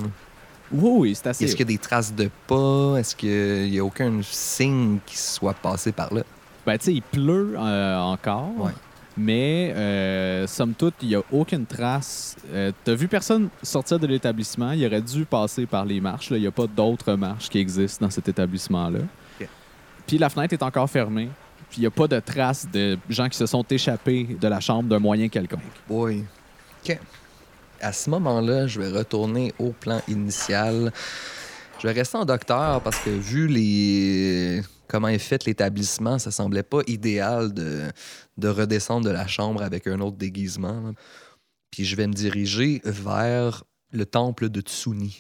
Oui, 0.73 0.91
oui, 0.99 1.15
c'est 1.15 1.29
assez. 1.29 1.45
Est-ce 1.45 1.55
qu'il 1.55 1.67
y 1.71 1.75
a 1.75 1.77
des 1.77 1.79
traces 1.79 2.15
de 2.15 2.29
pas? 2.47 2.97
Est-ce 2.99 3.15
qu'il 3.15 3.71
n'y 3.71 3.79
a 3.79 3.85
aucun 3.85 4.21
signe 4.23 4.99
qui 5.07 5.17
soit 5.17 5.55
passé 5.55 5.93
par 5.93 6.13
là? 6.13 6.23
Ben, 6.67 6.77
tu 6.79 6.87
sais, 6.87 6.95
il 6.95 7.03
pleut 7.03 7.55
euh, 7.57 7.99
encore. 8.01 8.51
Ouais. 8.59 8.73
Mais, 9.17 9.73
euh, 9.77 10.47
somme 10.47 10.75
toute, 10.75 10.95
il 11.01 11.09
n'y 11.09 11.15
a 11.15 11.23
aucune 11.33 11.65
trace. 11.65 12.37
Euh, 12.53 12.73
T'as 12.85 12.95
vu 12.95 13.09
personne 13.09 13.49
sortir 13.63 13.99
de 13.99 14.07
l'établissement? 14.07 14.73
Il 14.73 14.85
aurait 14.85 15.01
dû 15.01 15.25
passer 15.25 15.65
par 15.67 15.85
les 15.85 16.01
marches. 16.01 16.31
là. 16.31 16.37
Il 16.37 16.41
n'y 16.41 16.47
a 16.47 16.51
pas 16.53 16.67
d'autres 16.67 17.15
marches 17.15 17.49
qui 17.49 17.59
existent 17.59 18.05
dans 18.05 18.11
cet 18.11 18.29
établissement-là. 18.29 18.99
Puis 20.07 20.19
la 20.19 20.29
fenêtre 20.29 20.55
est 20.55 20.63
encore 20.63 20.89
fermée. 20.89 21.29
Puis 21.69 21.79
il 21.79 21.81
n'y 21.81 21.87
a 21.87 21.91
pas 21.91 22.07
de 22.07 22.21
traces 22.21 22.69
de 22.71 22.97
gens 23.09 23.29
qui 23.29 23.37
se 23.37 23.47
sont 23.47 23.65
échappés 23.65 24.25
de 24.41 24.49
la 24.49 24.61
chambre 24.61 24.89
d'un 24.89 24.99
moyen 24.99 25.29
quelconque. 25.29 25.63
Oui. 25.89 26.25
OK. 26.85 26.99
À 27.81 27.93
ce 27.93 28.09
moment-là, 28.11 28.67
je 28.67 28.81
vais 28.81 28.89
retourner 28.89 29.53
au 29.59 29.71
plan 29.71 30.01
initial. 30.09 30.93
Je 31.79 31.87
vais 31.87 31.93
rester 31.93 32.17
en 32.17 32.25
docteur 32.25 32.81
parce 32.81 32.99
que 32.99 33.11
vu 33.11 33.49
les 33.49 34.63
comment 34.89 35.09
est 35.09 35.19
fait 35.19 35.45
l'établissement, 35.45 36.19
ça 36.19 36.31
semblait 36.31 36.63
pas 36.63 36.81
idéal 36.87 37.53
de, 37.53 37.91
de 38.39 38.49
redescendre 38.49 39.05
de 39.05 39.11
la 39.11 39.27
chambre 39.27 39.63
avec 39.63 39.87
un 39.87 40.01
autre 40.01 40.17
déguisement. 40.17 40.93
Puis 41.71 41.85
je 41.85 41.97
vais 41.97 42.07
me 42.07 42.13
diriger 42.13 42.81
vers 42.85 43.65
le 43.93 44.07
temple 44.07 44.49
de 44.49 44.61
Tsuni. 44.61 45.17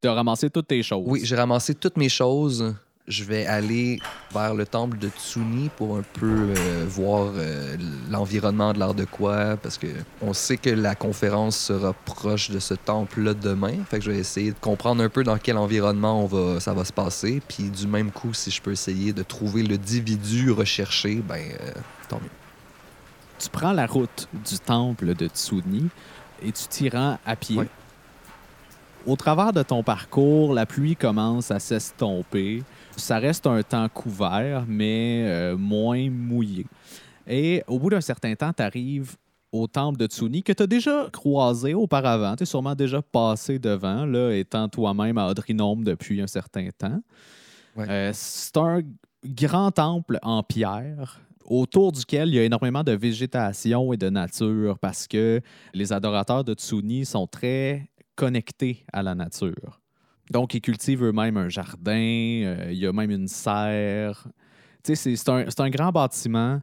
Tu 0.00 0.08
as 0.08 0.14
ramassé 0.14 0.48
toutes 0.48 0.68
tes 0.68 0.82
choses. 0.82 1.04
Oui, 1.06 1.20
j'ai 1.24 1.36
ramassé 1.36 1.74
toutes 1.74 1.96
mes 1.96 2.08
choses. 2.08 2.74
Je 3.08 3.24
vais 3.24 3.46
aller 3.46 3.98
vers 4.32 4.54
le 4.54 4.64
temple 4.64 4.96
de 4.96 5.08
Tsuni 5.08 5.70
pour 5.76 5.96
un 5.96 6.04
peu 6.12 6.54
euh, 6.56 6.84
voir 6.86 7.32
euh, 7.34 7.76
l'environnement 8.08 8.72
de 8.72 8.78
l'art 8.78 8.94
de 8.94 9.04
quoi, 9.04 9.56
parce 9.56 9.76
que 9.76 9.88
on 10.20 10.32
sait 10.32 10.56
que 10.56 10.70
la 10.70 10.94
conférence 10.94 11.56
sera 11.58 11.94
proche 11.94 12.50
de 12.50 12.60
ce 12.60 12.74
temple-là 12.74 13.34
demain. 13.34 13.74
Fait 13.90 13.98
que 13.98 14.04
je 14.04 14.12
vais 14.12 14.18
essayer 14.18 14.52
de 14.52 14.58
comprendre 14.60 15.02
un 15.02 15.08
peu 15.08 15.24
dans 15.24 15.36
quel 15.36 15.56
environnement 15.56 16.22
on 16.22 16.26
va, 16.26 16.60
ça 16.60 16.74
va 16.74 16.84
se 16.84 16.92
passer. 16.92 17.42
Puis 17.48 17.70
du 17.70 17.88
même 17.88 18.12
coup, 18.12 18.34
si 18.34 18.52
je 18.52 18.62
peux 18.62 18.70
essayer 18.70 19.12
de 19.12 19.24
trouver 19.24 19.64
le 19.64 19.78
dividu 19.78 20.52
recherché, 20.52 21.16
ben 21.16 21.40
euh, 21.40 21.72
tant 22.08 22.20
mieux. 22.20 22.30
Tu 23.40 23.48
prends 23.48 23.72
la 23.72 23.86
route 23.86 24.28
du 24.48 24.60
temple 24.60 25.14
de 25.14 25.26
Tsuni 25.26 25.88
et 26.40 26.52
tu 26.52 26.68
t'y 26.68 26.88
rends 26.88 27.18
à 27.26 27.34
pied. 27.34 27.56
Ouais. 27.58 27.68
Au 29.06 29.16
travers 29.16 29.52
de 29.52 29.64
ton 29.64 29.82
parcours, 29.82 30.54
la 30.54 30.66
pluie 30.66 30.94
commence 30.94 31.50
à 31.50 31.58
s'estomper. 31.58 32.62
Ça 32.96 33.18
reste 33.18 33.46
un 33.46 33.62
temps 33.62 33.88
couvert, 33.88 34.64
mais 34.68 35.24
euh, 35.26 35.56
moins 35.56 36.10
mouillé. 36.10 36.66
Et 37.26 37.62
au 37.66 37.78
bout 37.78 37.90
d'un 37.90 38.00
certain 38.00 38.34
temps, 38.34 38.52
tu 38.52 38.62
arrives 38.62 39.16
au 39.50 39.66
temple 39.66 39.98
de 39.98 40.06
Tsuni 40.06 40.42
que 40.42 40.52
tu 40.52 40.62
as 40.62 40.66
déjà 40.66 41.08
croisé 41.12 41.74
auparavant. 41.74 42.34
Tu 42.36 42.42
es 42.42 42.46
sûrement 42.46 42.74
déjà 42.74 43.02
passé 43.02 43.58
devant, 43.58 44.06
là, 44.06 44.32
étant 44.32 44.68
toi-même 44.68 45.18
à 45.18 45.28
Audrinome 45.28 45.84
depuis 45.84 46.20
un 46.20 46.26
certain 46.26 46.68
temps. 46.76 47.00
Ouais. 47.76 47.86
Euh, 47.88 48.10
c'est 48.14 48.56
un 48.56 48.80
grand 49.24 49.70
temple 49.70 50.18
en 50.22 50.42
pierre 50.42 51.20
autour 51.44 51.92
duquel 51.92 52.28
il 52.28 52.34
y 52.34 52.38
a 52.38 52.44
énormément 52.44 52.82
de 52.82 52.92
végétation 52.92 53.92
et 53.92 53.96
de 53.96 54.08
nature 54.08 54.78
parce 54.78 55.06
que 55.06 55.40
les 55.74 55.92
adorateurs 55.92 56.44
de 56.44 56.54
Tsuni 56.54 57.04
sont 57.04 57.26
très 57.26 57.90
connectés 58.14 58.84
à 58.92 59.02
la 59.02 59.14
nature. 59.14 59.81
Donc, 60.32 60.54
ils 60.54 60.60
cultivent 60.60 61.04
eux-mêmes 61.04 61.36
un 61.36 61.48
jardin, 61.48 61.92
euh, 61.92 62.68
il 62.70 62.78
y 62.78 62.86
a 62.86 62.92
même 62.92 63.10
une 63.10 63.28
serre. 63.28 64.26
Tu 64.82 64.96
sais, 64.96 65.16
c'est- 65.16 65.28
un, 65.28 65.44
c'est 65.48 65.60
un 65.60 65.70
grand 65.70 65.92
bâtiment, 65.92 66.60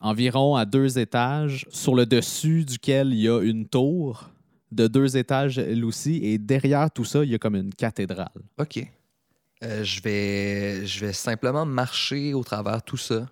environ 0.00 0.56
à 0.56 0.64
deux 0.66 0.98
étages, 0.98 1.66
sur 1.70 1.94
le 1.94 2.04
dessus 2.04 2.64
duquel 2.64 3.12
il 3.12 3.20
y 3.20 3.28
a 3.28 3.40
une 3.40 3.66
tour 3.66 4.28
de 4.70 4.86
deux 4.88 5.16
étages 5.16 5.58
elle 5.58 5.84
aussi, 5.84 6.16
et 6.24 6.38
derrière 6.38 6.90
tout 6.90 7.04
ça, 7.04 7.24
il 7.24 7.30
y 7.30 7.34
a 7.34 7.38
comme 7.38 7.56
une 7.56 7.72
cathédrale. 7.74 8.28
OK. 8.58 8.86
Euh, 9.64 9.84
je, 9.84 10.00
vais, 10.02 10.86
je 10.86 11.06
vais 11.06 11.12
simplement 11.12 11.64
marcher 11.64 12.34
au 12.34 12.42
travers 12.42 12.82
tout 12.82 12.96
ça. 12.96 13.26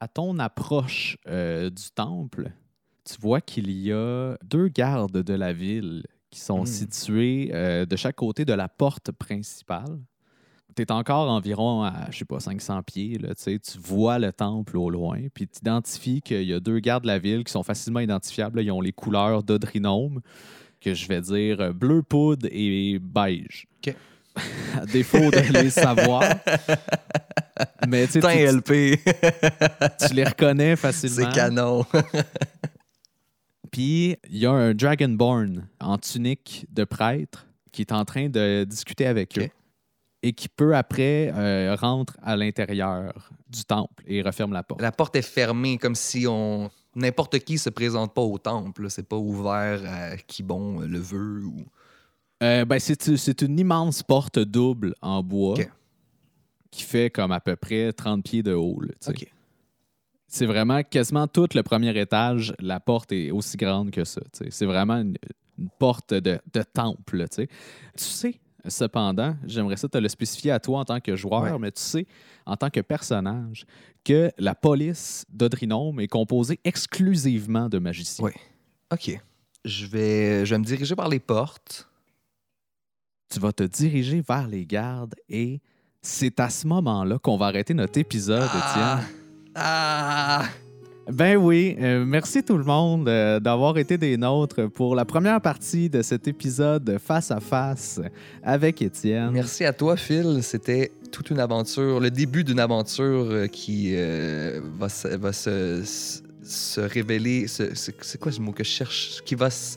À 0.00 0.08
ton 0.08 0.38
approche 0.38 1.16
euh, 1.28 1.70
du 1.70 1.90
temple, 1.94 2.50
tu 3.04 3.14
vois 3.20 3.40
qu'il 3.40 3.70
y 3.70 3.92
a 3.92 4.36
deux 4.44 4.68
gardes 4.68 5.22
de 5.22 5.34
la 5.34 5.52
ville 5.52 6.04
qui 6.34 6.40
sont 6.40 6.62
Hmm. 6.62 6.66
situés 6.66 7.50
euh, 7.54 7.86
de 7.86 7.94
chaque 7.96 8.16
côté 8.16 8.44
de 8.44 8.52
la 8.52 8.68
porte 8.68 9.12
principale. 9.12 9.98
Tu 10.76 10.82
es 10.82 10.90
encore 10.90 11.30
environ 11.30 11.84
à, 11.84 12.08
je 12.10 12.18
sais 12.18 12.24
pas, 12.24 12.40
500 12.40 12.82
pieds. 12.82 13.16
Là, 13.18 13.34
tu 13.36 13.56
vois 13.78 14.18
le 14.18 14.32
temple 14.32 14.76
au 14.76 14.90
loin, 14.90 15.20
puis 15.32 15.46
tu 15.46 15.58
identifies 15.60 16.20
qu'il 16.20 16.42
y 16.42 16.52
a 16.52 16.58
deux 16.58 16.80
gardes 16.80 17.04
de 17.04 17.06
la 17.08 17.20
ville 17.20 17.44
qui 17.44 17.52
sont 17.52 17.62
facilement 17.62 18.00
identifiables. 18.00 18.56
là. 18.56 18.62
Ils 18.62 18.72
ont 18.72 18.80
les 18.80 18.92
couleurs 18.92 19.44
d'Odrinome, 19.44 20.20
que 20.80 20.92
je 20.92 21.06
vais 21.06 21.20
dire 21.20 21.60
euh, 21.60 21.72
bleu 21.72 22.02
poudre 22.02 22.48
et 22.50 22.98
beige. 23.00 23.68
OK. 23.86 23.94
à 24.76 24.84
défaut 24.86 25.30
de 25.30 25.52
les 25.52 25.70
savoir. 25.70 26.24
Mais 27.86 28.08
tu 28.08 28.18
tu- 28.20 28.26
LP, 28.26 28.98
tu 30.08 30.14
les 30.14 30.24
reconnais 30.24 30.74
facilement. 30.84 31.16
c'est 31.30 31.32
canon. 31.32 31.86
Puis 33.74 34.16
il 34.30 34.38
y 34.38 34.46
a 34.46 34.52
un 34.52 34.72
Dragonborn 34.72 35.66
en 35.80 35.98
tunique 35.98 36.64
de 36.70 36.84
prêtre 36.84 37.48
qui 37.72 37.82
est 37.82 37.90
en 37.90 38.04
train 38.04 38.28
de 38.28 38.62
discuter 38.62 39.04
avec 39.04 39.36
eux 39.36 39.48
et 40.22 40.32
qui 40.32 40.48
peu 40.48 40.76
après 40.76 41.32
euh, 41.34 41.74
rentre 41.74 42.16
à 42.22 42.36
l'intérieur 42.36 43.30
du 43.48 43.64
temple 43.64 44.04
et 44.06 44.22
referme 44.22 44.52
la 44.52 44.62
porte. 44.62 44.80
La 44.80 44.92
porte 44.92 45.16
est 45.16 45.22
fermée, 45.22 45.76
comme 45.78 45.96
si 45.96 46.24
on 46.28 46.70
n'importe 46.94 47.40
qui 47.40 47.58
se 47.58 47.68
présente 47.68 48.14
pas 48.14 48.22
au 48.22 48.38
temple. 48.38 48.88
C'est 48.90 49.08
pas 49.08 49.18
ouvert 49.18 49.82
à 49.84 50.16
qui 50.18 50.44
bon 50.44 50.78
le 50.78 51.00
veut. 51.00 51.44
Ou... 51.44 51.64
Euh, 52.44 52.64
ben, 52.64 52.78
c'est 52.78 53.16
c'est 53.16 53.42
une 53.42 53.58
immense 53.58 54.04
porte 54.04 54.38
double 54.38 54.94
en 55.02 55.20
bois 55.24 55.56
qui 56.70 56.84
fait 56.84 57.10
comme 57.10 57.32
à 57.32 57.40
peu 57.40 57.56
près 57.56 57.92
30 57.92 58.22
pieds 58.22 58.44
de 58.44 58.52
haut. 58.52 58.80
là. 58.80 58.92
C'est 60.34 60.46
vraiment 60.46 60.82
quasiment 60.82 61.28
tout 61.28 61.46
le 61.54 61.62
premier 61.62 61.96
étage, 61.96 62.54
la 62.58 62.80
porte 62.80 63.12
est 63.12 63.30
aussi 63.30 63.56
grande 63.56 63.92
que 63.92 64.02
ça. 64.04 64.20
C'est 64.50 64.66
vraiment 64.66 64.94
une, 64.96 65.14
une 65.58 65.68
porte 65.78 66.12
de, 66.12 66.40
de 66.52 66.62
temple. 66.62 67.26
Tu 67.30 67.48
sais. 67.96 68.40
Cependant, 68.66 69.36
j'aimerais 69.46 69.76
ça 69.76 69.88
te 69.88 69.98
le 69.98 70.08
spécifier 70.08 70.50
à 70.50 70.58
toi 70.58 70.80
en 70.80 70.84
tant 70.84 70.98
que 70.98 71.14
joueur, 71.14 71.42
Ouais. 71.42 71.58
mais 71.60 71.70
tu 71.70 71.82
sais, 71.82 72.06
en 72.46 72.56
tant 72.56 72.70
que 72.70 72.80
personnage, 72.80 73.64
que 74.02 74.30
la 74.38 74.54
police 74.56 75.24
d'Odrinome 75.28 76.00
est 76.00 76.08
composée 76.08 76.58
exclusivement 76.64 77.68
de 77.68 77.78
magiciens. 77.78 78.24
Ouais. 78.24 78.34
OK. 78.92 79.20
Je 79.64 79.86
vais, 79.86 80.44
je 80.46 80.54
vais 80.54 80.58
me 80.58 80.64
diriger 80.64 80.96
par 80.96 81.08
les 81.10 81.20
portes. 81.20 81.88
Tu 83.32 83.38
vas 83.38 83.52
te 83.52 83.62
diriger 83.64 84.22
vers 84.26 84.48
les 84.48 84.66
gardes 84.66 85.14
et 85.28 85.60
c'est 86.02 86.40
à 86.40 86.50
ce 86.50 86.66
moment-là 86.66 87.18
qu'on 87.18 87.36
va 87.36 87.46
arrêter 87.46 87.72
notre 87.74 87.98
épisode, 87.98 88.42
Étienne. 88.48 89.04
Ah! 89.54 90.44
Ben 91.10 91.36
oui, 91.36 91.76
euh, 91.80 92.02
merci 92.04 92.42
tout 92.42 92.56
le 92.56 92.64
monde 92.64 93.08
euh, 93.08 93.38
d'avoir 93.38 93.76
été 93.76 93.98
des 93.98 94.16
nôtres 94.16 94.70
pour 94.70 94.94
la 94.94 95.04
première 95.04 95.38
partie 95.40 95.90
de 95.90 96.00
cet 96.00 96.26
épisode 96.26 96.96
face 96.98 97.30
à 97.30 97.40
face 97.40 98.00
avec 98.42 98.80
Étienne. 98.80 99.30
Merci 99.30 99.66
à 99.66 99.74
toi, 99.74 99.98
Phil. 99.98 100.42
C'était 100.42 100.92
toute 101.12 101.28
une 101.28 101.40
aventure, 101.40 102.00
le 102.00 102.10
début 102.10 102.42
d'une 102.42 102.58
aventure 102.58 103.26
euh, 103.30 103.46
qui 103.46 103.94
va, 104.78 104.88
se, 104.88 105.82
révéler. 106.80 107.48
C'est 107.48 108.18
quoi 108.18 108.32
ce 108.32 108.40
mot 108.40 108.52
que 108.52 108.64
je 108.64 108.70
cherche? 108.70 109.20
Qui 109.26 109.34
va 109.34 109.50
se. 109.50 109.76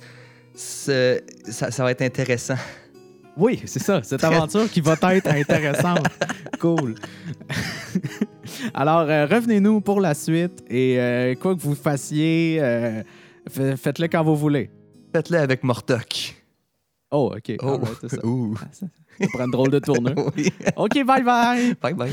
ça 0.55 1.83
va 1.83 1.91
être 1.91 2.03
intéressant. 2.03 2.55
Oui, 3.37 3.61
c'est 3.65 3.79
ça, 3.81 4.01
cette 4.03 4.23
aventure 4.23 4.69
qui 4.69 4.81
va 4.81 4.93
être 4.93 5.27
intéressante. 5.27 6.07
cool. 6.59 6.95
Alors, 8.73 9.01
euh, 9.09 9.25
revenez-nous 9.25 9.81
pour 9.81 10.01
la 10.01 10.13
suite 10.13 10.63
et 10.69 10.99
euh, 10.99 11.35
quoi 11.35 11.55
que 11.55 11.61
vous 11.61 11.75
fassiez, 11.75 12.57
euh, 12.61 13.03
fa- 13.49 13.77
faites-le 13.77 14.07
quand 14.07 14.23
vous 14.23 14.35
voulez. 14.35 14.69
Faites-le 15.13 15.37
avec 15.37 15.63
Mortok. 15.63 16.35
Oh, 17.11 17.31
OK. 17.35 17.55
Oh, 17.61 17.67
Alright, 17.69 17.97
c'est 18.01 18.09
ça. 18.09 18.17
ça 18.17 19.27
prend 19.33 19.45
une 19.45 19.51
drôle 19.51 19.71
de 19.71 19.79
tournure. 19.79 20.31
oui. 20.37 20.49
OK, 20.75 21.03
bye 21.05 21.23
bye. 21.23 21.73
Bye 21.81 21.93
bye. 21.93 22.11